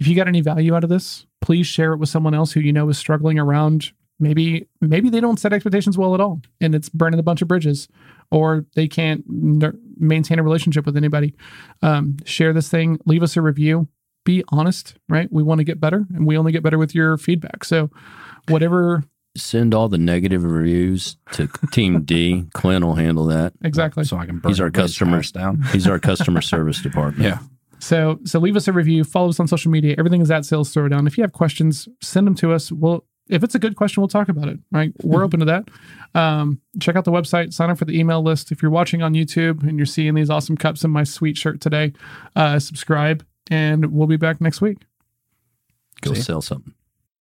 If 0.00 0.06
you 0.06 0.14
got 0.14 0.28
any 0.28 0.40
value 0.40 0.74
out 0.74 0.84
of 0.84 0.90
this, 0.90 1.26
please 1.40 1.66
share 1.66 1.92
it 1.92 1.98
with 1.98 2.08
someone 2.08 2.32
else 2.32 2.52
who 2.52 2.60
you 2.60 2.72
know 2.72 2.88
is 2.88 2.96
struggling 2.96 3.38
around. 3.38 3.90
Maybe 4.20 4.66
maybe 4.80 5.10
they 5.10 5.20
don't 5.20 5.38
set 5.38 5.52
expectations 5.52 5.98
well 5.98 6.14
at 6.14 6.20
all, 6.20 6.40
and 6.60 6.74
it's 6.74 6.88
burning 6.88 7.20
a 7.20 7.22
bunch 7.22 7.42
of 7.42 7.48
bridges, 7.48 7.86
or 8.30 8.64
they 8.74 8.88
can't 8.88 9.24
n- 9.28 9.78
maintain 9.98 10.38
a 10.38 10.42
relationship 10.42 10.86
with 10.86 10.96
anybody. 10.96 11.34
Um, 11.82 12.16
share 12.24 12.52
this 12.52 12.68
thing. 12.68 12.98
Leave 13.06 13.22
us 13.22 13.36
a 13.36 13.42
review. 13.42 13.86
Be 14.28 14.44
honest, 14.48 14.94
right? 15.08 15.26
We 15.32 15.42
want 15.42 15.60
to 15.60 15.64
get 15.64 15.80
better, 15.80 16.04
and 16.14 16.26
we 16.26 16.36
only 16.36 16.52
get 16.52 16.62
better 16.62 16.76
with 16.76 16.94
your 16.94 17.16
feedback. 17.16 17.64
So, 17.64 17.88
whatever 18.46 19.04
Send 19.38 19.72
all 19.72 19.88
the 19.88 19.96
negative 19.96 20.44
reviews 20.44 21.16
to 21.32 21.48
Team 21.72 22.02
D. 22.02 22.44
Clint 22.52 22.84
will 22.84 22.96
handle 22.96 23.24
that. 23.24 23.54
exactly. 23.62 24.04
So 24.04 24.18
I 24.18 24.26
can 24.26 24.40
burn 24.40 24.50
He's 24.50 24.60
our 24.60 24.66
everybody's 24.66 24.98
customer. 24.98 25.22
down. 25.22 25.62
He's 25.72 25.86
our 25.86 25.98
customer 25.98 26.42
service 26.42 26.82
department. 26.82 27.24
Yeah. 27.24 27.38
So 27.78 28.18
so 28.24 28.38
leave 28.38 28.54
us 28.54 28.68
a 28.68 28.72
review, 28.74 29.02
follow 29.02 29.30
us 29.30 29.40
on 29.40 29.48
social 29.48 29.70
media. 29.70 29.94
Everything 29.96 30.20
is 30.20 30.30
at 30.30 30.44
Sales 30.44 30.74
Throwdown. 30.74 31.06
If 31.06 31.16
you 31.16 31.22
have 31.22 31.32
questions, 31.32 31.88
send 32.02 32.26
them 32.26 32.34
to 32.34 32.52
us. 32.52 32.70
We'll 32.70 33.06
if 33.30 33.42
it's 33.42 33.54
a 33.54 33.58
good 33.58 33.76
question, 33.76 34.02
we'll 34.02 34.08
talk 34.08 34.28
about 34.28 34.48
it. 34.48 34.58
Right? 34.70 34.92
We're 35.02 35.24
open 35.24 35.40
to 35.40 35.46
that. 35.46 35.68
Um, 36.14 36.60
check 36.80 36.96
out 36.96 37.04
the 37.04 37.12
website, 37.12 37.54
sign 37.54 37.70
up 37.70 37.78
for 37.78 37.86
the 37.86 37.98
email 37.98 38.22
list. 38.22 38.52
If 38.52 38.60
you're 38.60 38.70
watching 38.70 39.00
on 39.02 39.14
YouTube 39.14 39.62
and 39.66 39.78
you're 39.78 39.86
seeing 39.86 40.14
these 40.14 40.28
awesome 40.28 40.56
cups 40.56 40.84
in 40.84 40.90
my 40.90 41.04
sweet 41.04 41.36
shirt 41.36 41.60
today, 41.60 41.92
uh, 42.36 42.58
subscribe, 42.58 43.24
and 43.50 43.92
we'll 43.92 44.06
be 44.06 44.16
back 44.16 44.40
next 44.40 44.60
week. 44.60 44.78
Go 46.00 46.14
See? 46.14 46.22
sell 46.22 46.42
something. 46.42 46.74